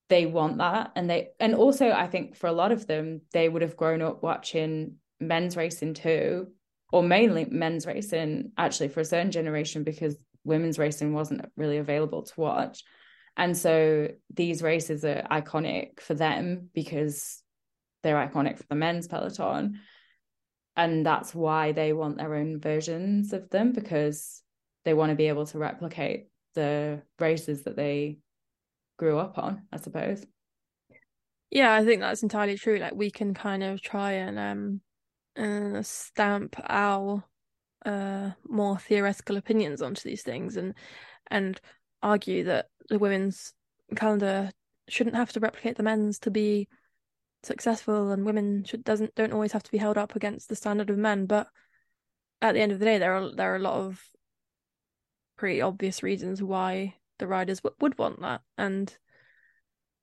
they 0.09 0.25
want 0.25 0.57
that. 0.57 0.91
And 0.97 1.09
they 1.09 1.29
and 1.39 1.55
also 1.55 1.89
i 1.89 2.07
think 2.07 2.35
for 2.35 2.47
a 2.47 2.53
lot 2.53 2.73
of 2.73 2.85
them 2.85 3.21
they 3.31 3.47
would 3.47 3.61
have 3.61 3.77
grown 3.77 4.01
up 4.01 4.21
watching 4.21 4.97
men's 5.21 5.55
racing 5.55 5.93
too 5.93 6.47
or 6.91 7.03
mainly 7.03 7.45
men's 7.45 7.85
racing 7.85 8.51
actually 8.57 8.89
for 8.89 8.99
a 8.99 9.05
certain 9.05 9.31
generation 9.31 9.83
because 9.83 10.17
women's 10.43 10.79
racing 10.79 11.13
wasn't 11.13 11.45
really 11.55 11.77
available 11.77 12.23
to 12.23 12.39
watch 12.39 12.83
and 13.37 13.55
so 13.55 14.07
these 14.33 14.61
races 14.61 15.05
are 15.05 15.25
iconic 15.31 15.99
for 15.99 16.13
them 16.13 16.69
because 16.73 17.41
they're 18.03 18.27
iconic 18.27 18.57
for 18.57 18.65
the 18.69 18.75
men's 18.75 19.07
peloton 19.07 19.79
and 20.75 21.05
that's 21.05 21.35
why 21.35 21.71
they 21.71 21.93
want 21.93 22.17
their 22.17 22.35
own 22.35 22.59
versions 22.59 23.33
of 23.33 23.49
them 23.49 23.71
because 23.71 24.41
they 24.85 24.93
want 24.93 25.09
to 25.09 25.15
be 25.15 25.27
able 25.27 25.45
to 25.45 25.57
replicate 25.57 26.27
the 26.55 27.01
races 27.19 27.63
that 27.63 27.75
they 27.75 28.19
grew 28.97 29.17
up 29.17 29.37
on, 29.37 29.63
I 29.71 29.77
suppose. 29.77 30.25
Yeah, 31.49 31.73
I 31.73 31.83
think 31.83 32.01
that's 32.01 32.23
entirely 32.23 32.57
true. 32.57 32.77
Like 32.77 32.95
we 32.95 33.11
can 33.11 33.33
kind 33.33 33.63
of 33.63 33.81
try 33.81 34.13
and 34.13 34.39
um 34.39 34.81
uh, 35.37 35.81
stamp 35.81 36.55
our 36.67 37.23
uh 37.85 38.29
more 38.47 38.77
theoretical 38.77 39.37
opinions 39.37 39.81
onto 39.81 40.07
these 40.07 40.21
things 40.21 40.55
and 40.55 40.75
and 41.31 41.59
argue 42.03 42.43
that 42.43 42.67
the 42.89 42.99
women's 42.99 43.53
calendar 43.95 44.51
shouldn't 44.87 45.15
have 45.15 45.31
to 45.31 45.39
replicate 45.39 45.77
the 45.77 45.83
men's 45.83 46.19
to 46.19 46.29
be 46.29 46.67
successful 47.43 48.11
and 48.11 48.25
women 48.25 48.63
should 48.63 48.83
doesn't 48.83 49.15
don't 49.15 49.33
always 49.33 49.51
have 49.51 49.63
to 49.63 49.71
be 49.71 49.77
held 49.77 49.97
up 49.97 50.15
against 50.15 50.49
the 50.49 50.55
standard 50.55 50.89
of 50.89 50.97
men. 50.97 51.25
But 51.25 51.47
at 52.41 52.53
the 52.53 52.61
end 52.61 52.71
of 52.71 52.79
the 52.79 52.85
day 52.85 52.97
there 52.97 53.15
are 53.15 53.35
there 53.35 53.53
are 53.53 53.57
a 53.57 53.59
lot 53.59 53.75
of 53.75 54.03
pretty 55.37 55.61
obvious 55.61 56.03
reasons 56.03 56.41
why 56.43 56.95
the 57.17 57.27
riders 57.27 57.61
w- 57.61 57.75
would 57.79 57.97
want 57.97 58.21
that. 58.21 58.41
And 58.57 58.95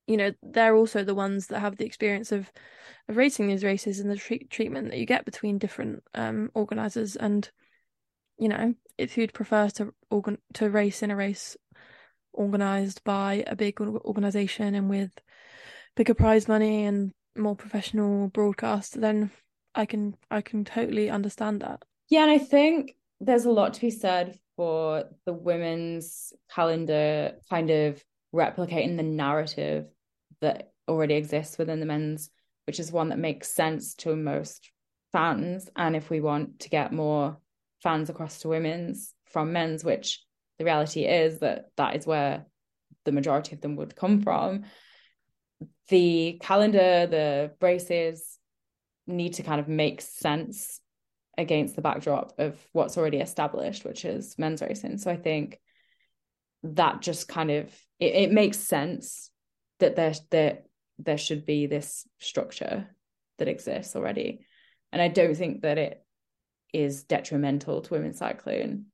you 0.09 0.17
know 0.17 0.33
they're 0.43 0.75
also 0.75 1.05
the 1.05 1.15
ones 1.15 1.47
that 1.49 1.61
have 1.61 1.77
the 1.77 1.85
experience 1.85 2.33
of 2.33 2.51
of 3.09 3.17
racing 3.17 3.47
these 3.47 3.63
races 3.63 4.01
and 4.01 4.11
the 4.11 4.17
treat- 4.17 4.51
treatment 4.51 4.91
that 4.91 4.99
you 4.99 5.07
get 5.07 5.25
between 5.25 5.59
different 5.59 6.03
um 6.15 6.51
organizers 6.55 7.15
and 7.15 7.51
you 8.39 8.49
know 8.49 8.75
if 8.97 9.17
you'd 9.17 9.33
prefer 9.33 9.69
to 9.69 9.93
organ 10.11 10.39
to 10.55 10.69
race 10.71 11.03
in 11.03 11.11
a 11.11 11.17
race 11.17 11.57
organized 12.33 13.05
by 13.05 13.45
a 13.47 13.55
big 13.55 13.81
organization 13.81 14.75
and 14.75 14.89
with 14.89 15.11
bigger 15.95 16.15
prize 16.15 16.49
money 16.49 16.85
and 16.85 17.13
more 17.37 17.55
professional 17.55 18.29
broadcast 18.29 19.01
then 19.01 19.31
i 19.75 19.85
can 19.85 20.15
i 20.31 20.41
can 20.41 20.65
totally 20.65 21.11
understand 21.11 21.61
that. 21.61 21.83
Yeah 22.09 22.23
and 22.23 22.31
i 22.31 22.39
think 22.39 22.97
there's 23.21 23.45
a 23.45 23.51
lot 23.51 23.75
to 23.75 23.81
be 23.81 23.91
said 23.91 24.39
for 24.57 25.05
the 25.27 25.33
women's 25.33 26.33
calendar 26.53 27.33
kind 27.51 27.71
of 27.71 28.03
replicating 28.35 28.97
the 28.97 29.03
narrative 29.03 29.87
that 30.41 30.73
already 30.87 31.15
exists 31.15 31.59
within 31.59 31.81
the 31.81 31.87
men's, 31.87 32.31
which 32.67 32.81
is 32.81 32.93
one 32.93 33.11
that 33.11 33.19
makes 33.19 33.49
sense 33.49 33.95
to 33.97 34.17
most 34.17 34.71
fans. 35.13 35.69
And 35.77 35.97
if 35.97 36.11
we 36.11 36.21
want 36.21 36.61
to 36.61 36.69
get 36.69 36.93
more 36.93 37.39
fans 37.83 38.11
across 38.11 38.41
to 38.41 38.49
women's 38.49 39.15
from 39.27 39.53
men's, 39.53 39.85
which 39.85 40.23
the 40.59 40.65
reality 40.65 41.05
is 41.05 41.41
that 41.41 41.67
that 41.77 41.97
is 41.97 42.07
where 42.07 42.47
the 43.05 43.13
majority 43.13 43.55
of 43.55 43.61
them 43.61 43.77
would 43.77 43.97
come 43.97 44.21
from, 44.23 44.65
the 45.89 46.39
calendar, 46.43 47.07
the 47.07 47.53
braces 47.59 48.39
need 49.07 49.35
to 49.35 49.43
kind 49.43 49.61
of 49.61 49.69
make 49.69 50.01
sense 50.01 50.81
against 51.39 51.77
the 51.77 51.83
backdrop 51.83 52.33
of 52.39 52.59
what's 52.73 52.99
already 52.99 53.19
established, 53.19 53.85
which 53.85 54.05
is 54.05 54.35
men's 54.39 54.61
racing. 54.61 54.99
So 54.99 55.11
I 55.11 55.17
think 55.17 55.59
that 56.65 57.01
just 57.01 57.29
kind 57.29 57.51
of 57.51 57.67
it, 58.01 58.15
it 58.15 58.33
makes 58.33 58.59
sense 58.59 59.31
that 59.81 59.97
there 59.97 60.15
there 60.31 60.59
there 60.99 61.19
should 61.19 61.47
be 61.47 61.67
this 61.67 62.07
structure 62.19 62.89
that 63.39 63.49
exists 63.49 63.95
already. 63.95 64.41
And 64.93 65.01
I 65.01 65.09
don't 65.09 65.37
think 65.37 65.63
that 65.63 65.79
it 65.79 66.05
is 66.73 67.05
detrimental 67.05 67.83
to 67.83 67.95
women's 67.95 68.19
cycling 68.19 68.87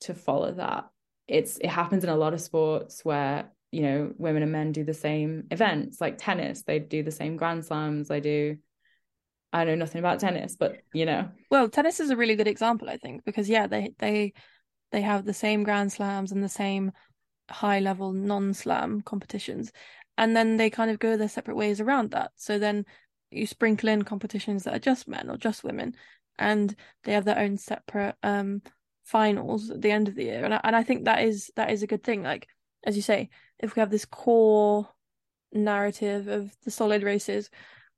to 0.00 0.14
follow 0.14 0.52
that. 0.52 0.88
It's 1.28 1.58
it 1.58 1.68
happens 1.68 2.04
in 2.04 2.10
a 2.10 2.16
lot 2.16 2.34
of 2.34 2.40
sports 2.40 3.04
where 3.04 3.52
you 3.70 3.82
know 3.82 4.12
women 4.18 4.42
and 4.42 4.52
men 4.52 4.72
do 4.72 4.84
the 4.84 4.94
same 4.94 5.44
events, 5.50 6.00
like 6.00 6.18
tennis. 6.18 6.62
They 6.62 6.78
do 6.78 7.02
the 7.02 7.10
same 7.10 7.36
grand 7.36 7.64
slams. 7.64 8.08
They 8.08 8.20
do 8.20 8.56
I 9.52 9.64
know 9.64 9.74
nothing 9.74 9.98
about 9.98 10.20
tennis, 10.20 10.56
but 10.56 10.78
you 10.94 11.04
know. 11.04 11.28
Well, 11.50 11.68
tennis 11.68 12.00
is 12.00 12.10
a 12.10 12.16
really 12.16 12.36
good 12.36 12.48
example, 12.48 12.88
I 12.88 12.96
think, 12.96 13.24
because 13.24 13.48
yeah, 13.48 13.66
they 13.66 13.94
they 13.98 14.32
they 14.92 15.02
have 15.02 15.24
the 15.24 15.34
same 15.34 15.62
Grand 15.62 15.92
Slams 15.92 16.32
and 16.32 16.42
the 16.42 16.48
same 16.48 16.92
high 17.50 17.80
level 17.80 18.12
non 18.12 18.54
slam 18.54 19.02
competitions. 19.02 19.72
And 20.18 20.36
then 20.36 20.56
they 20.56 20.70
kind 20.70 20.90
of 20.90 20.98
go 20.98 21.16
their 21.16 21.28
separate 21.28 21.56
ways 21.56 21.80
around 21.80 22.10
that. 22.10 22.32
So 22.36 22.58
then 22.58 22.84
you 23.30 23.46
sprinkle 23.46 23.88
in 23.88 24.02
competitions 24.02 24.64
that 24.64 24.74
are 24.74 24.78
just 24.78 25.08
men 25.08 25.30
or 25.30 25.36
just 25.36 25.64
women, 25.64 25.94
and 26.38 26.74
they 27.04 27.12
have 27.12 27.24
their 27.24 27.38
own 27.38 27.56
separate 27.56 28.16
um 28.22 28.62
finals 29.04 29.70
at 29.70 29.82
the 29.82 29.90
end 29.90 30.08
of 30.08 30.14
the 30.14 30.24
year. 30.24 30.44
And 30.44 30.54
I, 30.54 30.60
and 30.64 30.76
I 30.76 30.82
think 30.82 31.04
that 31.04 31.22
is 31.22 31.50
that 31.56 31.70
is 31.70 31.82
a 31.82 31.86
good 31.86 32.04
thing. 32.04 32.22
Like 32.22 32.46
as 32.84 32.96
you 32.96 33.02
say, 33.02 33.30
if 33.58 33.74
we 33.74 33.80
have 33.80 33.90
this 33.90 34.04
core 34.04 34.88
narrative 35.52 36.28
of 36.28 36.54
the 36.64 36.70
solid 36.70 37.02
races 37.02 37.50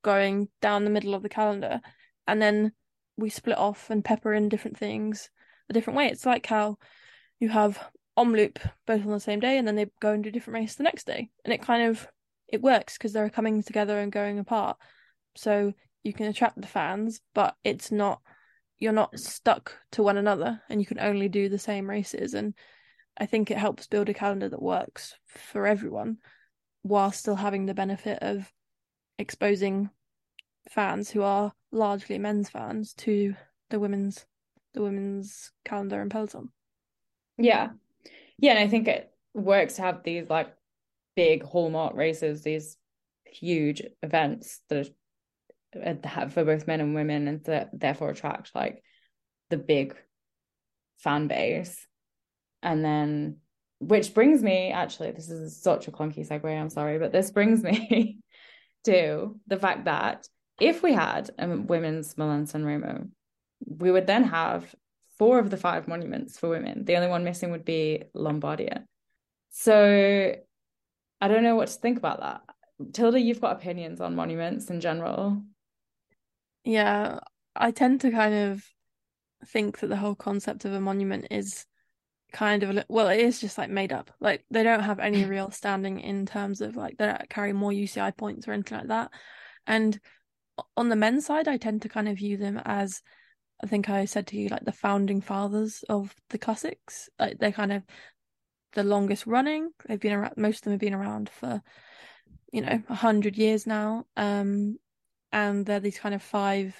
going 0.02 0.48
down 0.60 0.84
the 0.84 0.90
middle 0.90 1.14
of 1.14 1.22
the 1.22 1.28
calendar 1.28 1.80
and 2.26 2.40
then 2.40 2.72
we 3.16 3.30
split 3.30 3.56
off 3.56 3.90
and 3.90 4.04
pepper 4.04 4.34
in 4.34 4.48
different 4.48 4.76
things 4.76 5.30
a 5.70 5.72
different 5.72 5.96
way 5.96 6.08
it's 6.08 6.26
like 6.26 6.46
how 6.46 6.76
you 7.40 7.48
have 7.48 7.78
omloop 8.18 8.58
both 8.86 9.04
on 9.04 9.10
the 9.10 9.20
same 9.20 9.40
day 9.40 9.58
and 9.58 9.66
then 9.66 9.76
they 9.76 9.86
go 10.00 10.12
and 10.12 10.22
do 10.22 10.30
different 10.30 10.54
races 10.54 10.76
the 10.76 10.84
next 10.84 11.06
day 11.06 11.28
and 11.44 11.52
it 11.52 11.62
kind 11.62 11.88
of 11.88 12.06
it 12.48 12.62
works 12.62 12.96
because 12.96 13.12
they're 13.12 13.28
coming 13.30 13.62
together 13.62 13.98
and 13.98 14.12
going 14.12 14.38
apart 14.38 14.76
so 15.34 15.72
you 16.04 16.12
can 16.12 16.26
attract 16.26 16.60
the 16.60 16.66
fans 16.66 17.20
but 17.34 17.56
it's 17.64 17.90
not 17.90 18.20
you're 18.78 18.92
not 18.92 19.18
stuck 19.18 19.76
to 19.90 20.02
one 20.02 20.16
another 20.16 20.60
and 20.68 20.80
you 20.80 20.86
can 20.86 21.00
only 21.00 21.28
do 21.28 21.48
the 21.48 21.58
same 21.58 21.90
races 21.90 22.34
and 22.34 22.54
i 23.18 23.26
think 23.26 23.50
it 23.50 23.58
helps 23.58 23.86
build 23.86 24.08
a 24.08 24.14
calendar 24.14 24.48
that 24.48 24.62
works 24.62 25.14
for 25.26 25.66
everyone 25.66 26.18
while 26.82 27.10
still 27.10 27.36
having 27.36 27.66
the 27.66 27.74
benefit 27.74 28.18
of 28.22 28.52
exposing 29.18 29.90
fans 30.70 31.10
who 31.10 31.22
are 31.22 31.52
largely 31.72 32.18
men's 32.18 32.48
fans 32.48 32.94
to 32.94 33.34
the 33.70 33.80
women's 33.80 34.26
the 34.74 34.82
women's 34.82 35.52
calendar 35.64 36.00
and 36.00 36.10
peloton. 36.10 36.50
Yeah. 37.38 37.70
Yeah, 38.38 38.52
and 38.52 38.58
I 38.60 38.68
think 38.68 38.88
it 38.88 39.10
works 39.32 39.74
to 39.74 39.82
have 39.82 40.02
these 40.02 40.28
like 40.28 40.54
big 41.16 41.42
hallmark 41.42 41.94
races, 41.94 42.42
these 42.42 42.76
huge 43.26 43.82
events 44.02 44.60
uh, 44.70 44.84
that 45.74 46.04
have 46.04 46.32
for 46.32 46.44
both 46.44 46.66
men 46.66 46.80
and 46.80 46.94
women, 46.94 47.28
and 47.28 47.44
that 47.44 47.70
therefore 47.72 48.10
attract 48.10 48.54
like 48.54 48.82
the 49.50 49.56
big 49.56 49.94
fan 50.98 51.26
base. 51.28 51.86
And 52.62 52.84
then, 52.84 53.36
which 53.80 54.14
brings 54.14 54.42
me 54.42 54.70
actually, 54.72 55.12
this 55.12 55.30
is 55.30 55.60
such 55.62 55.88
a 55.88 55.92
clunky 55.92 56.26
segue, 56.26 56.44
I'm 56.44 56.70
sorry, 56.70 56.98
but 56.98 57.12
this 57.12 57.30
brings 57.30 57.62
me 57.62 58.18
to 58.84 59.38
the 59.46 59.58
fact 59.58 59.84
that 59.84 60.26
if 60.60 60.82
we 60.82 60.92
had 60.92 61.30
a 61.38 61.48
women's 61.48 62.16
Milan 62.16 62.46
San 62.46 62.64
Remo, 62.64 63.06
we 63.66 63.90
would 63.90 64.06
then 64.06 64.24
have 64.24 64.74
four 65.18 65.38
of 65.38 65.50
the 65.50 65.56
five 65.56 65.88
monuments 65.88 66.38
for 66.38 66.48
women. 66.48 66.84
The 66.84 66.96
only 66.96 67.08
one 67.08 67.24
missing 67.24 67.50
would 67.50 67.64
be 67.64 68.04
Lombardia. 68.14 68.84
So 69.50 70.34
I 71.20 71.28
don't 71.28 71.42
know 71.42 71.56
what 71.56 71.68
to 71.68 71.74
think 71.74 71.98
about 71.98 72.20
that. 72.20 72.42
Tilda, 72.92 73.20
you've 73.20 73.40
got 73.40 73.56
opinions 73.56 74.00
on 74.00 74.16
monuments 74.16 74.68
in 74.70 74.80
general. 74.80 75.42
Yeah, 76.64 77.20
I 77.54 77.70
tend 77.70 78.00
to 78.00 78.10
kind 78.10 78.34
of 78.34 78.64
think 79.46 79.78
that 79.78 79.88
the 79.88 79.96
whole 79.96 80.14
concept 80.14 80.64
of 80.64 80.72
a 80.72 80.80
monument 80.80 81.28
is 81.30 81.66
kind 82.32 82.62
of 82.62 82.76
a, 82.76 82.84
well, 82.88 83.08
it 83.08 83.20
is 83.20 83.40
just 83.40 83.58
like 83.58 83.70
made 83.70 83.92
up. 83.92 84.10
Like 84.20 84.44
they 84.50 84.62
don't 84.62 84.82
have 84.82 84.98
any 84.98 85.24
real 85.26 85.50
standing 85.50 86.00
in 86.00 86.26
terms 86.26 86.60
of 86.60 86.76
like 86.76 86.96
they 86.98 87.06
don't 87.06 87.30
carry 87.30 87.52
more 87.52 87.70
UCI 87.70 88.16
points 88.16 88.48
or 88.48 88.52
anything 88.52 88.78
like 88.78 88.88
that. 88.88 89.10
And 89.66 89.98
on 90.76 90.88
the 90.88 90.96
men's 90.96 91.26
side, 91.26 91.48
I 91.48 91.56
tend 91.56 91.82
to 91.82 91.88
kind 91.88 92.08
of 92.08 92.18
view 92.18 92.36
them 92.36 92.60
as 92.64 93.02
I 93.62 93.66
think 93.66 93.88
I 93.88 94.04
said 94.04 94.26
to 94.28 94.36
you 94.36 94.48
like 94.48 94.64
the 94.64 94.72
founding 94.72 95.20
fathers 95.20 95.84
of 95.88 96.14
the 96.30 96.38
classics. 96.38 97.08
Like 97.18 97.38
they're 97.38 97.52
kind 97.52 97.72
of 97.72 97.82
the 98.72 98.84
longest 98.84 99.26
running. 99.26 99.70
They've 99.86 100.00
been 100.00 100.12
around. 100.12 100.34
Most 100.36 100.58
of 100.58 100.62
them 100.64 100.72
have 100.72 100.80
been 100.80 100.94
around 100.94 101.28
for 101.28 101.62
you 102.52 102.62
know 102.62 102.82
a 102.88 102.94
hundred 102.94 103.36
years 103.36 103.66
now. 103.66 104.04
Um, 104.16 104.78
and 105.32 105.66
they're 105.66 105.80
these 105.80 105.98
kind 105.98 106.14
of 106.14 106.22
five 106.22 106.74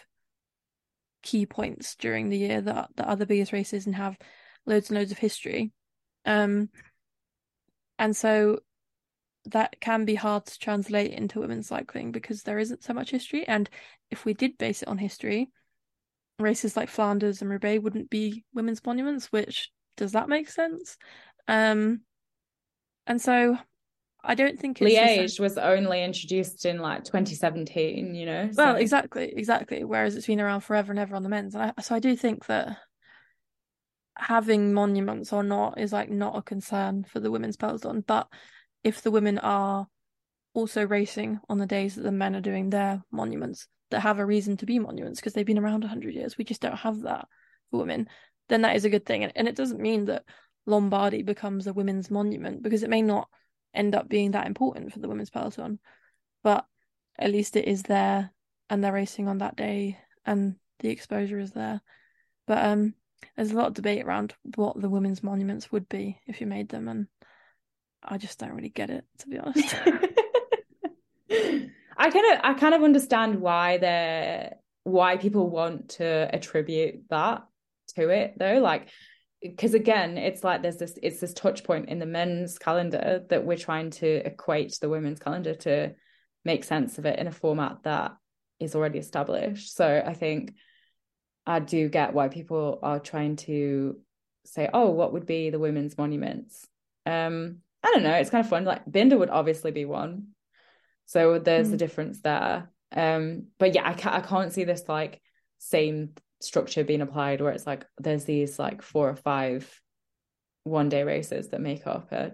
key 1.23 1.47
points 1.47 1.97
during 1.97 2.29
the 2.29 2.39
year 2.39 2.61
that 2.61 2.91
that 2.97 3.09
are 3.09 3.17
the 3.17 3.27
biggest 3.27 3.53
races 3.53 3.87
and 3.87 3.95
have 3.95 4.19
loads 4.67 4.91
and 4.91 4.99
loads 4.99 5.13
of 5.13 5.19
history. 5.19 5.73
Um, 6.25 6.69
and 7.99 8.17
so 8.17 8.61
that 9.47 9.81
can 9.81 10.05
be 10.05 10.15
hard 10.15 10.47
to 10.47 10.59
translate 10.59 11.13
into 11.13 11.41
women's 11.41 11.69
cycling 11.69 12.13
because 12.13 12.43
there 12.43 12.59
isn't 12.59 12.83
so 12.83 12.95
much 12.95 13.11
history. 13.11 13.47
And 13.47 13.69
if 14.11 14.25
we 14.25 14.35
did 14.35 14.59
base 14.59 14.83
it 14.83 14.89
on 14.89 14.99
history, 14.99 15.51
races 16.39 16.77
like 16.77 16.89
Flanders 16.89 17.41
and 17.41 17.51
Roubaix 17.51 17.83
wouldn't 17.83 18.11
be 18.11 18.45
women's 18.55 18.85
monuments, 18.85 19.27
which 19.27 19.71
does 19.97 20.13
that 20.13 20.29
make 20.29 20.49
sense? 20.49 20.97
Um, 21.47 22.01
and 23.07 23.21
so 23.21 23.57
I 24.23 24.35
don't 24.35 24.59
think 24.59 24.81
it's 24.81 24.95
Liège 24.95 25.39
was 25.39 25.59
only 25.59 26.03
introduced 26.03 26.65
in 26.65 26.79
like 26.79 27.05
2017, 27.05 28.15
you 28.15 28.27
know. 28.27 28.51
So. 28.51 28.65
Well, 28.65 28.77
exactly, 28.77 29.33
exactly. 29.37 29.85
Whereas 29.85 30.17
it's 30.17 30.27
been 30.27 30.41
around 30.41 30.63
forever 30.63 30.93
and 30.93 30.99
ever 30.99 31.15
on 31.15 31.23
the 31.23 31.29
men's, 31.29 31.55
and 31.55 31.73
I, 31.77 31.83
so 31.83 31.95
I 31.95 31.99
do 31.99 32.17
think 32.17 32.47
that 32.47 32.79
having 34.17 34.73
monuments 34.73 35.33
or 35.33 35.43
not 35.43 35.79
is 35.79 35.93
like 35.93 36.09
not 36.09 36.37
a 36.37 36.43
concern 36.43 37.05
for 37.05 37.21
the 37.21 37.31
women's 37.31 37.57
peloton. 37.57 38.03
But 38.07 38.29
if 38.83 39.03
the 39.03 39.11
women 39.11 39.39
are 39.39 39.87
also 40.55 40.87
racing 40.87 41.41
on 41.49 41.59
the 41.59 41.67
days 41.67 41.97
that 41.97 42.03
the 42.03 42.13
men 42.13 42.35
are 42.35 42.41
doing 42.41 42.71
their 42.71 43.03
monuments 43.11 43.67
that 43.95 44.01
have 44.01 44.19
a 44.19 44.27
reason 44.27 44.57
to 44.59 44.67
be 44.67 44.79
monuments 44.79 45.21
because 45.21 45.33
they've 45.33 45.47
been 45.47 45.59
around 45.59 45.81
100 45.83 46.15
years, 46.15 46.37
we 46.37 46.45
just 46.45 46.61
don't 46.61 46.77
have 46.77 47.03
that 47.03 47.29
for 47.71 47.79
women, 47.79 48.09
then 48.49 48.63
that 48.63 48.77
is 48.77 48.85
a 48.85 48.91
good 48.91 49.07
thing. 49.07 49.23
And, 49.23 49.33
and 49.37 49.49
it 49.49 49.57
doesn't 49.57 49.81
mean 49.81 50.07
that 50.07 50.25
Lombardy 50.67 51.23
becomes 51.23 51.67
a 51.67 51.73
women's 51.73 52.11
monument 52.11 52.63
because 52.63 52.83
it 52.83 52.91
may 52.91 53.03
not 53.03 53.29
end 53.73 53.95
up 53.95 54.09
being 54.09 54.33
that 54.33 54.47
important 54.47 54.93
for 54.93 54.99
the 54.99 55.09
women's 55.09 55.31
peloton, 55.31 55.79
but 56.43 56.67
at 57.19 57.31
least 57.31 57.57
it 57.57 57.69
is 57.69 57.83
there 57.85 58.33
and 58.69 58.83
they're 58.83 58.93
racing 58.93 59.29
on 59.29 59.39
that 59.39 59.57
day 59.57 59.99
and 60.27 60.57
the 60.81 60.91
exposure 60.91 61.39
is 61.39 61.53
there. 61.53 61.81
But 62.47 62.65
um, 62.65 62.95
there's 63.37 63.53
a 63.53 63.57
lot 63.57 63.69
of 63.69 63.75
debate 63.75 64.05
around 64.05 64.35
what 64.57 64.81
the 64.81 64.91
women's 64.91 65.23
monuments 65.23 65.71
would 65.73 65.89
be 65.89 66.21
if 66.27 66.41
you 66.41 66.47
made 66.47 66.69
them, 66.69 66.89
and 66.89 67.07
I 68.03 68.19
just 68.19 68.39
don't 68.39 68.53
really 68.53 68.69
get 68.69 68.91
it 68.91 69.05
to 69.19 69.29
be 69.29 69.39
honest. 69.39 69.75
I 72.05 72.11
kind 72.11 72.35
of 72.35 72.41
I 72.45 72.53
kind 72.53 72.75
of 72.75 72.83
understand 72.83 73.41
why 73.41 73.79
they're 73.79 74.57
why 74.83 75.17
people 75.17 75.49
want 75.49 75.89
to 75.89 76.29
attribute 76.35 77.09
that 77.09 77.47
to 77.97 78.11
it 78.11 78.35
though 78.39 78.59
like 78.59 78.91
because 79.41 79.73
again 79.73 80.19
it's 80.19 80.45
like 80.45 80.61
there's 80.61 80.77
this 80.77 80.99
it's 81.03 81.21
this 81.21 81.33
touch 81.33 81.65
point 81.65 81.89
in 81.89 81.99
the 81.99 82.05
men's 82.05 82.59
calendar 82.59 83.25
that 83.31 83.47
we're 83.47 83.57
trying 83.57 83.89
to 83.93 84.07
equate 84.27 84.77
the 84.83 84.91
women's 84.91 85.19
calendar 85.19 85.55
to 85.55 85.95
make 86.45 86.65
sense 86.65 86.99
of 86.99 87.07
it 87.07 87.19
in 87.19 87.27
a 87.27 87.33
format 87.33 87.79
that 87.85 88.15
is 88.61 88.75
already 88.75 88.99
established. 88.99 89.75
So 89.75 90.03
i 90.07 90.13
think 90.13 90.53
i 91.47 91.59
do 91.59 91.89
get 91.89 92.13
why 92.13 92.29
people 92.29 92.81
are 92.83 93.01
trying 93.01 93.37
to 93.37 93.97
say 94.45 94.69
oh 94.75 94.91
what 94.91 95.15
would 95.15 95.25
be 95.25 95.49
the 95.49 95.59
women's 95.59 95.97
monuments? 95.97 96.67
Um 97.07 97.61
i 97.83 97.91
don't 97.93 98.03
know 98.03 98.13
it's 98.13 98.29
kind 98.29 98.45
of 98.45 98.51
fun 98.51 98.67
like 98.67 98.85
Binda 98.85 99.19
would 99.19 99.31
obviously 99.31 99.71
be 99.71 99.87
one 99.87 100.34
so 101.07 101.39
there's 101.39 101.69
mm. 101.69 101.75
a 101.75 101.77
difference 101.77 102.21
there. 102.21 102.71
Um 102.93 103.47
but 103.59 103.75
yeah 103.75 103.89
I 103.89 103.95
can't, 103.95 104.15
I 104.15 104.21
can't 104.21 104.53
see 104.53 104.65
this 104.65 104.85
like 104.89 105.21
same 105.59 106.11
structure 106.41 106.85
being 106.85 107.01
applied 107.01 107.41
where 107.41 107.53
it's 107.53 107.67
like 107.67 107.87
there's 107.99 108.25
these 108.25 108.59
like 108.59 108.83
four 108.83 109.09
or 109.09 109.17
five 109.17 109.81
one 110.65 110.89
day 110.89 111.03
races 111.03 111.49
that 111.49 111.61
make 111.61 111.87
up 111.87 112.13
a 112.13 112.33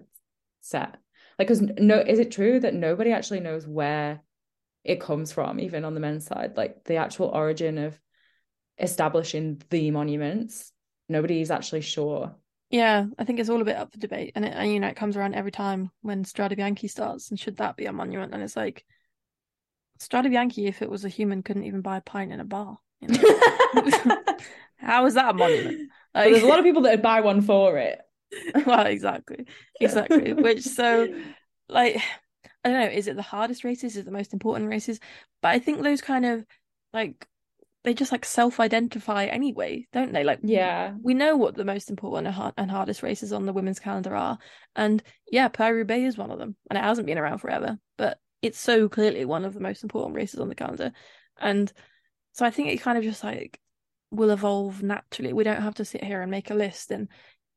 set. 0.61 0.97
Like 1.39 1.47
because 1.47 1.61
no 1.61 1.97
is 1.99 2.19
it 2.19 2.31
true 2.31 2.59
that 2.59 2.73
nobody 2.73 3.11
actually 3.11 3.39
knows 3.39 3.67
where 3.67 4.21
it 4.83 4.99
comes 4.99 5.31
from 5.31 5.59
even 5.59 5.85
on 5.85 5.93
the 5.93 5.99
men's 5.99 6.25
side? 6.25 6.57
Like 6.57 6.83
the 6.83 6.95
actual 6.95 7.27
origin 7.27 7.77
of 7.77 7.99
establishing 8.77 9.61
the 9.69 9.91
monuments 9.91 10.71
nobody's 11.11 11.51
actually 11.51 11.81
sure 11.81 12.35
yeah 12.71 13.05
i 13.19 13.23
think 13.23 13.39
it's 13.39 13.49
all 13.49 13.61
a 13.61 13.65
bit 13.65 13.75
up 13.75 13.91
for 13.91 13.99
debate 13.99 14.31
and, 14.35 14.45
it, 14.45 14.53
and 14.55 14.71
you 14.71 14.79
know 14.79 14.87
it 14.87 14.95
comes 14.95 15.15
around 15.15 15.35
every 15.35 15.51
time 15.51 15.91
when 16.01 16.23
strade 16.23 16.57
bianche 16.57 16.89
starts 16.89 17.29
and 17.29 17.39
should 17.39 17.57
that 17.57 17.77
be 17.77 17.85
a 17.85 17.93
monument 17.93 18.33
and 18.33 18.41
it's 18.41 18.55
like 18.55 18.85
strade 19.99 20.31
bianche 20.31 20.67
if 20.67 20.81
it 20.81 20.89
was 20.89 21.05
a 21.05 21.09
human 21.09 21.43
couldn't 21.43 21.65
even 21.65 21.81
buy 21.81 21.97
a 21.97 22.01
pint 22.01 22.31
in 22.31 22.39
a 22.39 22.45
bar 22.45 22.77
you 23.01 23.09
know? 23.09 24.17
How 24.77 25.05
is 25.05 25.15
that 25.15 25.29
a 25.29 25.33
monument? 25.33 25.89
Like, 26.13 26.31
there's 26.31 26.43
a 26.43 26.47
lot 26.47 26.59
of 26.59 26.65
people 26.65 26.81
that 26.81 26.91
would 26.91 27.01
buy 27.01 27.21
one 27.21 27.41
for 27.41 27.77
it. 27.77 28.01
well, 28.65 28.85
exactly, 28.85 29.45
exactly. 29.79 30.33
Which 30.33 30.61
so, 30.61 31.07
like, 31.69 32.03
I 32.65 32.69
don't 32.69 32.81
know. 32.81 32.91
Is 32.91 33.07
it 33.07 33.15
the 33.15 33.21
hardest 33.21 33.63
races? 33.63 33.93
Is 33.93 33.99
it 33.99 34.05
the 34.05 34.11
most 34.11 34.33
important 34.33 34.69
races? 34.69 34.99
But 35.41 35.51
I 35.51 35.59
think 35.59 35.81
those 35.81 36.01
kind 36.01 36.25
of 36.25 36.45
like 36.91 37.25
they 37.83 37.93
just 37.93 38.11
like 38.11 38.25
self-identify 38.25 39.25
anyway, 39.25 39.87
don't 39.91 40.13
they? 40.13 40.23
Like, 40.23 40.39
yeah, 40.43 40.93
we 41.01 41.13
know 41.13 41.35
what 41.35 41.55
the 41.55 41.65
most 41.65 41.89
important 41.89 42.27
and 42.57 42.71
hardest 42.71 43.03
races 43.03 43.33
on 43.33 43.45
the 43.45 43.53
women's 43.53 43.79
calendar 43.79 44.15
are, 44.15 44.37
and 44.75 45.01
yeah, 45.31 45.47
Paris 45.47 45.77
Roubaix 45.77 46.07
is 46.07 46.17
one 46.17 46.31
of 46.31 46.39
them, 46.39 46.55
and 46.69 46.77
it 46.77 46.83
hasn't 46.83 47.07
been 47.07 47.17
around 47.17 47.39
forever, 47.39 47.77
but 47.97 48.19
it's 48.41 48.59
so 48.59 48.89
clearly 48.89 49.25
one 49.25 49.45
of 49.45 49.53
the 49.53 49.59
most 49.59 49.83
important 49.83 50.15
races 50.15 50.39
on 50.39 50.49
the 50.49 50.55
calendar, 50.55 50.91
and 51.39 51.71
so 52.33 52.45
I 52.45 52.51
think 52.51 52.69
it 52.69 52.81
kind 52.81 52.97
of 52.97 53.03
just 53.03 53.23
like 53.23 53.59
will 54.11 54.29
evolve 54.29 54.83
naturally. 54.83 55.33
We 55.33 55.43
don't 55.43 55.61
have 55.61 55.75
to 55.75 55.85
sit 55.85 56.03
here 56.03 56.21
and 56.21 56.29
make 56.29 56.49
a 56.49 56.55
list 56.55 56.91
and 56.91 57.07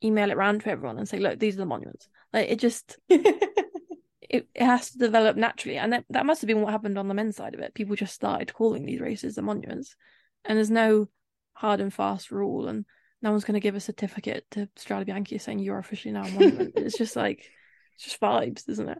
email 0.02 0.30
it 0.30 0.34
around 0.34 0.60
to 0.60 0.70
everyone 0.70 0.98
and 0.98 1.08
say, 1.08 1.18
look, 1.18 1.38
these 1.38 1.54
are 1.54 1.58
the 1.58 1.66
monuments. 1.66 2.08
Like 2.32 2.48
it 2.50 2.58
just 2.58 2.98
it, 3.08 4.48
it 4.54 4.64
has 4.64 4.90
to 4.90 4.98
develop 4.98 5.36
naturally. 5.36 5.78
And 5.78 5.92
that, 5.92 6.04
that 6.10 6.26
must 6.26 6.40
have 6.40 6.48
been 6.48 6.60
what 6.60 6.72
happened 6.72 6.98
on 6.98 7.08
the 7.08 7.14
men's 7.14 7.36
side 7.36 7.54
of 7.54 7.60
it. 7.60 7.74
People 7.74 7.96
just 7.96 8.14
started 8.14 8.52
calling 8.52 8.84
these 8.84 9.00
races 9.00 9.34
the 9.34 9.42
monuments. 9.42 9.96
And 10.44 10.56
there's 10.56 10.70
no 10.70 11.08
hard 11.54 11.80
and 11.80 11.92
fast 11.92 12.30
rule 12.30 12.68
and 12.68 12.84
no 13.22 13.30
one's 13.30 13.44
gonna 13.44 13.60
give 13.60 13.74
a 13.74 13.80
certificate 13.80 14.44
to 14.50 14.68
Strade 14.76 15.08
Bianche 15.08 15.40
saying 15.40 15.58
you're 15.60 15.78
officially 15.78 16.12
now 16.12 16.24
a 16.24 16.30
monument. 16.30 16.72
it's 16.76 16.98
just 16.98 17.16
like 17.16 17.50
it's 17.94 18.04
just 18.04 18.20
vibes, 18.20 18.68
isn't 18.68 18.88
it? 18.88 18.98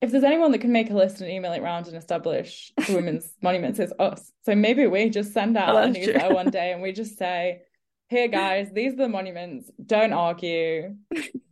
if 0.00 0.12
there's 0.12 0.24
anyone 0.24 0.52
that 0.52 0.60
can 0.60 0.72
make 0.72 0.90
a 0.90 0.94
list 0.94 1.20
and 1.20 1.30
email 1.30 1.52
it 1.52 1.60
around 1.60 1.88
and 1.88 1.96
establish 1.96 2.72
women's 2.88 3.32
monuments, 3.42 3.78
it's 3.78 3.92
us. 3.98 4.32
So 4.42 4.54
maybe 4.54 4.86
we 4.86 5.10
just 5.10 5.32
send 5.32 5.56
out 5.56 5.76
a 5.76 5.88
newsletter 5.88 6.34
one 6.34 6.50
day 6.50 6.72
and 6.72 6.82
we 6.82 6.92
just 6.92 7.18
say, 7.18 7.62
"Here, 8.08 8.28
guys, 8.28 8.70
these 8.72 8.92
are 8.92 8.96
the 8.96 9.08
monuments. 9.08 9.70
Don't 9.84 10.12
argue. 10.12 10.94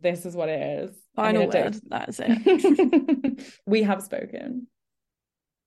This 0.01 0.25
is 0.25 0.35
what 0.35 0.49
it 0.49 0.83
is." 0.83 0.97
Final 1.15 1.47
word. 1.47 1.75
That's 1.87 2.19
it. 2.23 3.43
we 3.65 3.83
have 3.83 4.01
spoken. 4.01 4.67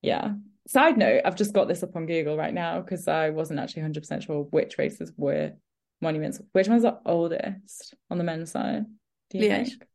Yeah. 0.00 0.32
Side 0.70 0.96
note: 0.96 1.22
I've 1.24 1.34
just 1.34 1.52
got 1.52 1.66
this 1.66 1.82
up 1.82 1.96
on 1.96 2.06
Google 2.06 2.36
right 2.36 2.54
now 2.54 2.80
because 2.80 3.08
I 3.08 3.30
wasn't 3.30 3.58
actually 3.58 3.82
100 3.82 4.02
percent 4.02 4.22
sure 4.22 4.44
which 4.44 4.78
races 4.78 5.12
were 5.16 5.54
monuments. 6.00 6.40
Which 6.52 6.68
one's 6.68 6.84
the 6.84 6.96
oldest 7.04 7.94
on 8.08 8.18
the 8.18 8.24
men's 8.24 8.52
side? 8.52 8.84
Do 9.30 9.38
you 9.38 9.50
Liège. 9.50 9.66
think? 9.66 9.86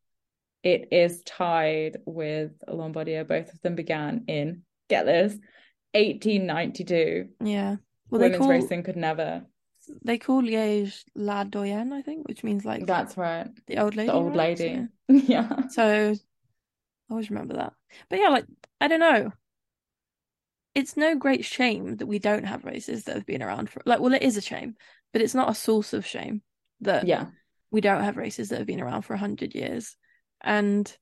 it 0.64 0.88
is 0.92 1.24
tied 1.24 2.00
with 2.06 2.52
Lombardia. 2.68 3.26
Both 3.26 3.54
of 3.54 3.62
them 3.62 3.76
began 3.76 4.26
in, 4.28 4.64
get 4.90 5.06
this, 5.06 5.32
1892. 5.94 7.30
Yeah. 7.40 7.78
Well, 8.10 8.20
Women's 8.20 8.40
call... 8.40 8.50
racing 8.50 8.84
could 8.84 8.98
never 8.98 9.46
they 10.04 10.18
call 10.18 10.42
Liège 10.42 11.06
La 11.16 11.46
Doyenne, 11.46 11.94
I 11.94 12.02
think, 12.02 12.28
which 12.28 12.44
means 12.44 12.66
like 12.66 12.86
That's 12.86 13.16
right. 13.16 13.48
the 13.68 13.78
old 13.78 13.96
lady. 13.96 14.08
The 14.08 14.14
old 14.14 14.36
right? 14.36 14.60
lady. 14.60 14.88
So, 15.10 15.16
Yeah. 15.32 15.68
so 15.70 16.12
I 16.12 16.16
always 17.10 17.30
remember 17.30 17.54
that. 17.54 17.72
But 18.10 18.20
yeah, 18.20 18.28
like 18.28 18.46
I 18.82 18.90
don't 18.90 19.00
know. 19.00 19.32
It's 20.76 20.98
no 20.98 21.16
great 21.16 21.46
shame 21.46 21.96
that 21.98 22.06
we 22.06 22.20
don't 22.20 22.44
have 22.44 22.66
races 22.66 23.06
that 23.06 23.16
have 23.16 23.26
been 23.26 23.42
around 23.42 23.70
for 23.70 23.82
like 23.86 24.00
well, 24.00 24.14
it 24.14 24.22
is 24.22 24.38
a 24.38 24.42
shame, 24.42 24.76
but 25.14 25.22
it's 25.22 25.34
not 25.34 25.50
a 25.50 25.56
source 25.56 25.94
of 25.94 26.06
shame 26.06 26.42
that 26.82 27.08
Yeah. 27.08 27.28
we 27.72 27.82
don't 27.82 28.04
have 28.04 28.18
races 28.18 28.50
that 28.50 28.58
have 28.60 28.68
been 28.68 28.82
around 28.82 29.04
for 29.04 29.14
a 29.14 29.18
hundred 29.18 29.56
years. 29.56 29.96
And 30.42 30.96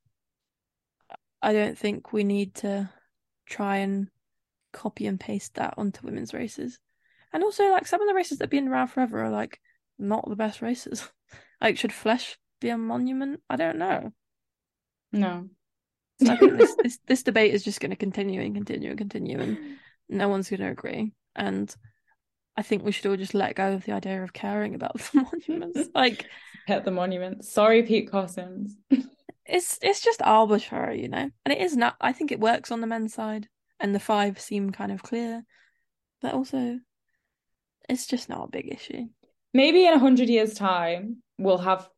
I 1.41 1.51
don't 1.51 1.77
think 1.77 2.13
we 2.13 2.23
need 2.23 2.55
to 2.55 2.89
try 3.45 3.77
and 3.77 4.07
copy 4.71 5.07
and 5.07 5.19
paste 5.19 5.55
that 5.55 5.73
onto 5.77 6.05
women's 6.05 6.33
races. 6.33 6.79
And 7.33 7.43
also 7.43 7.69
like 7.71 7.87
some 7.87 8.01
of 8.01 8.07
the 8.07 8.13
races 8.13 8.37
that 8.37 8.45
have 8.45 8.51
been 8.51 8.67
around 8.67 8.87
forever 8.87 9.23
are 9.23 9.31
like 9.31 9.59
not 9.97 10.29
the 10.29 10.35
best 10.35 10.61
races. 10.61 11.09
like 11.61 11.77
should 11.77 11.91
Flèche 11.91 12.35
be 12.61 12.69
a 12.69 12.77
monument? 12.77 13.41
I 13.49 13.55
don't 13.55 13.77
know. 13.77 14.13
No. 15.11 15.49
I 16.21 16.35
think 16.37 16.57
this, 16.57 16.75
this 16.81 16.99
this 17.07 17.23
debate 17.23 17.53
is 17.53 17.63
just 17.63 17.79
going 17.79 17.89
to 17.89 17.95
continue 17.95 18.41
and 18.41 18.53
continue 18.53 18.89
and 18.89 18.97
continue, 18.97 19.39
and 19.39 19.57
no 20.09 20.29
one's 20.29 20.49
going 20.49 20.61
to 20.61 20.69
agree. 20.69 21.11
And 21.35 21.73
I 22.55 22.61
think 22.61 22.83
we 22.83 22.91
should 22.91 23.07
all 23.07 23.17
just 23.17 23.33
let 23.33 23.55
go 23.55 23.73
of 23.73 23.85
the 23.85 23.93
idea 23.93 24.23
of 24.23 24.33
caring 24.33 24.75
about 24.75 24.97
the 24.99 25.27
monuments. 25.47 25.89
Like 25.95 26.27
Hit 26.67 26.85
the 26.85 26.91
monuments. 26.91 27.51
Sorry, 27.51 27.83
Pete 27.83 28.09
Cossins. 28.09 28.77
it's 29.45 29.79
it's 29.81 30.01
just 30.01 30.21
arbitrary, 30.23 31.01
you 31.01 31.09
know. 31.09 31.29
And 31.45 31.51
it 31.53 31.59
is 31.59 31.75
not. 31.75 31.95
I 31.99 32.13
think 32.13 32.31
it 32.31 32.39
works 32.39 32.71
on 32.71 32.81
the 32.81 32.87
men's 32.87 33.13
side, 33.13 33.49
and 33.79 33.93
the 33.93 33.99
five 33.99 34.39
seem 34.39 34.71
kind 34.71 34.91
of 34.91 35.03
clear, 35.03 35.43
but 36.21 36.33
also 36.33 36.79
it's 37.89 38.07
just 38.07 38.29
not 38.29 38.45
a 38.47 38.51
big 38.51 38.71
issue. 38.71 39.07
Maybe 39.53 39.85
in 39.85 39.93
a 39.93 39.99
hundred 39.99 40.29
years' 40.29 40.53
time, 40.53 41.17
we'll 41.37 41.57
have 41.57 41.89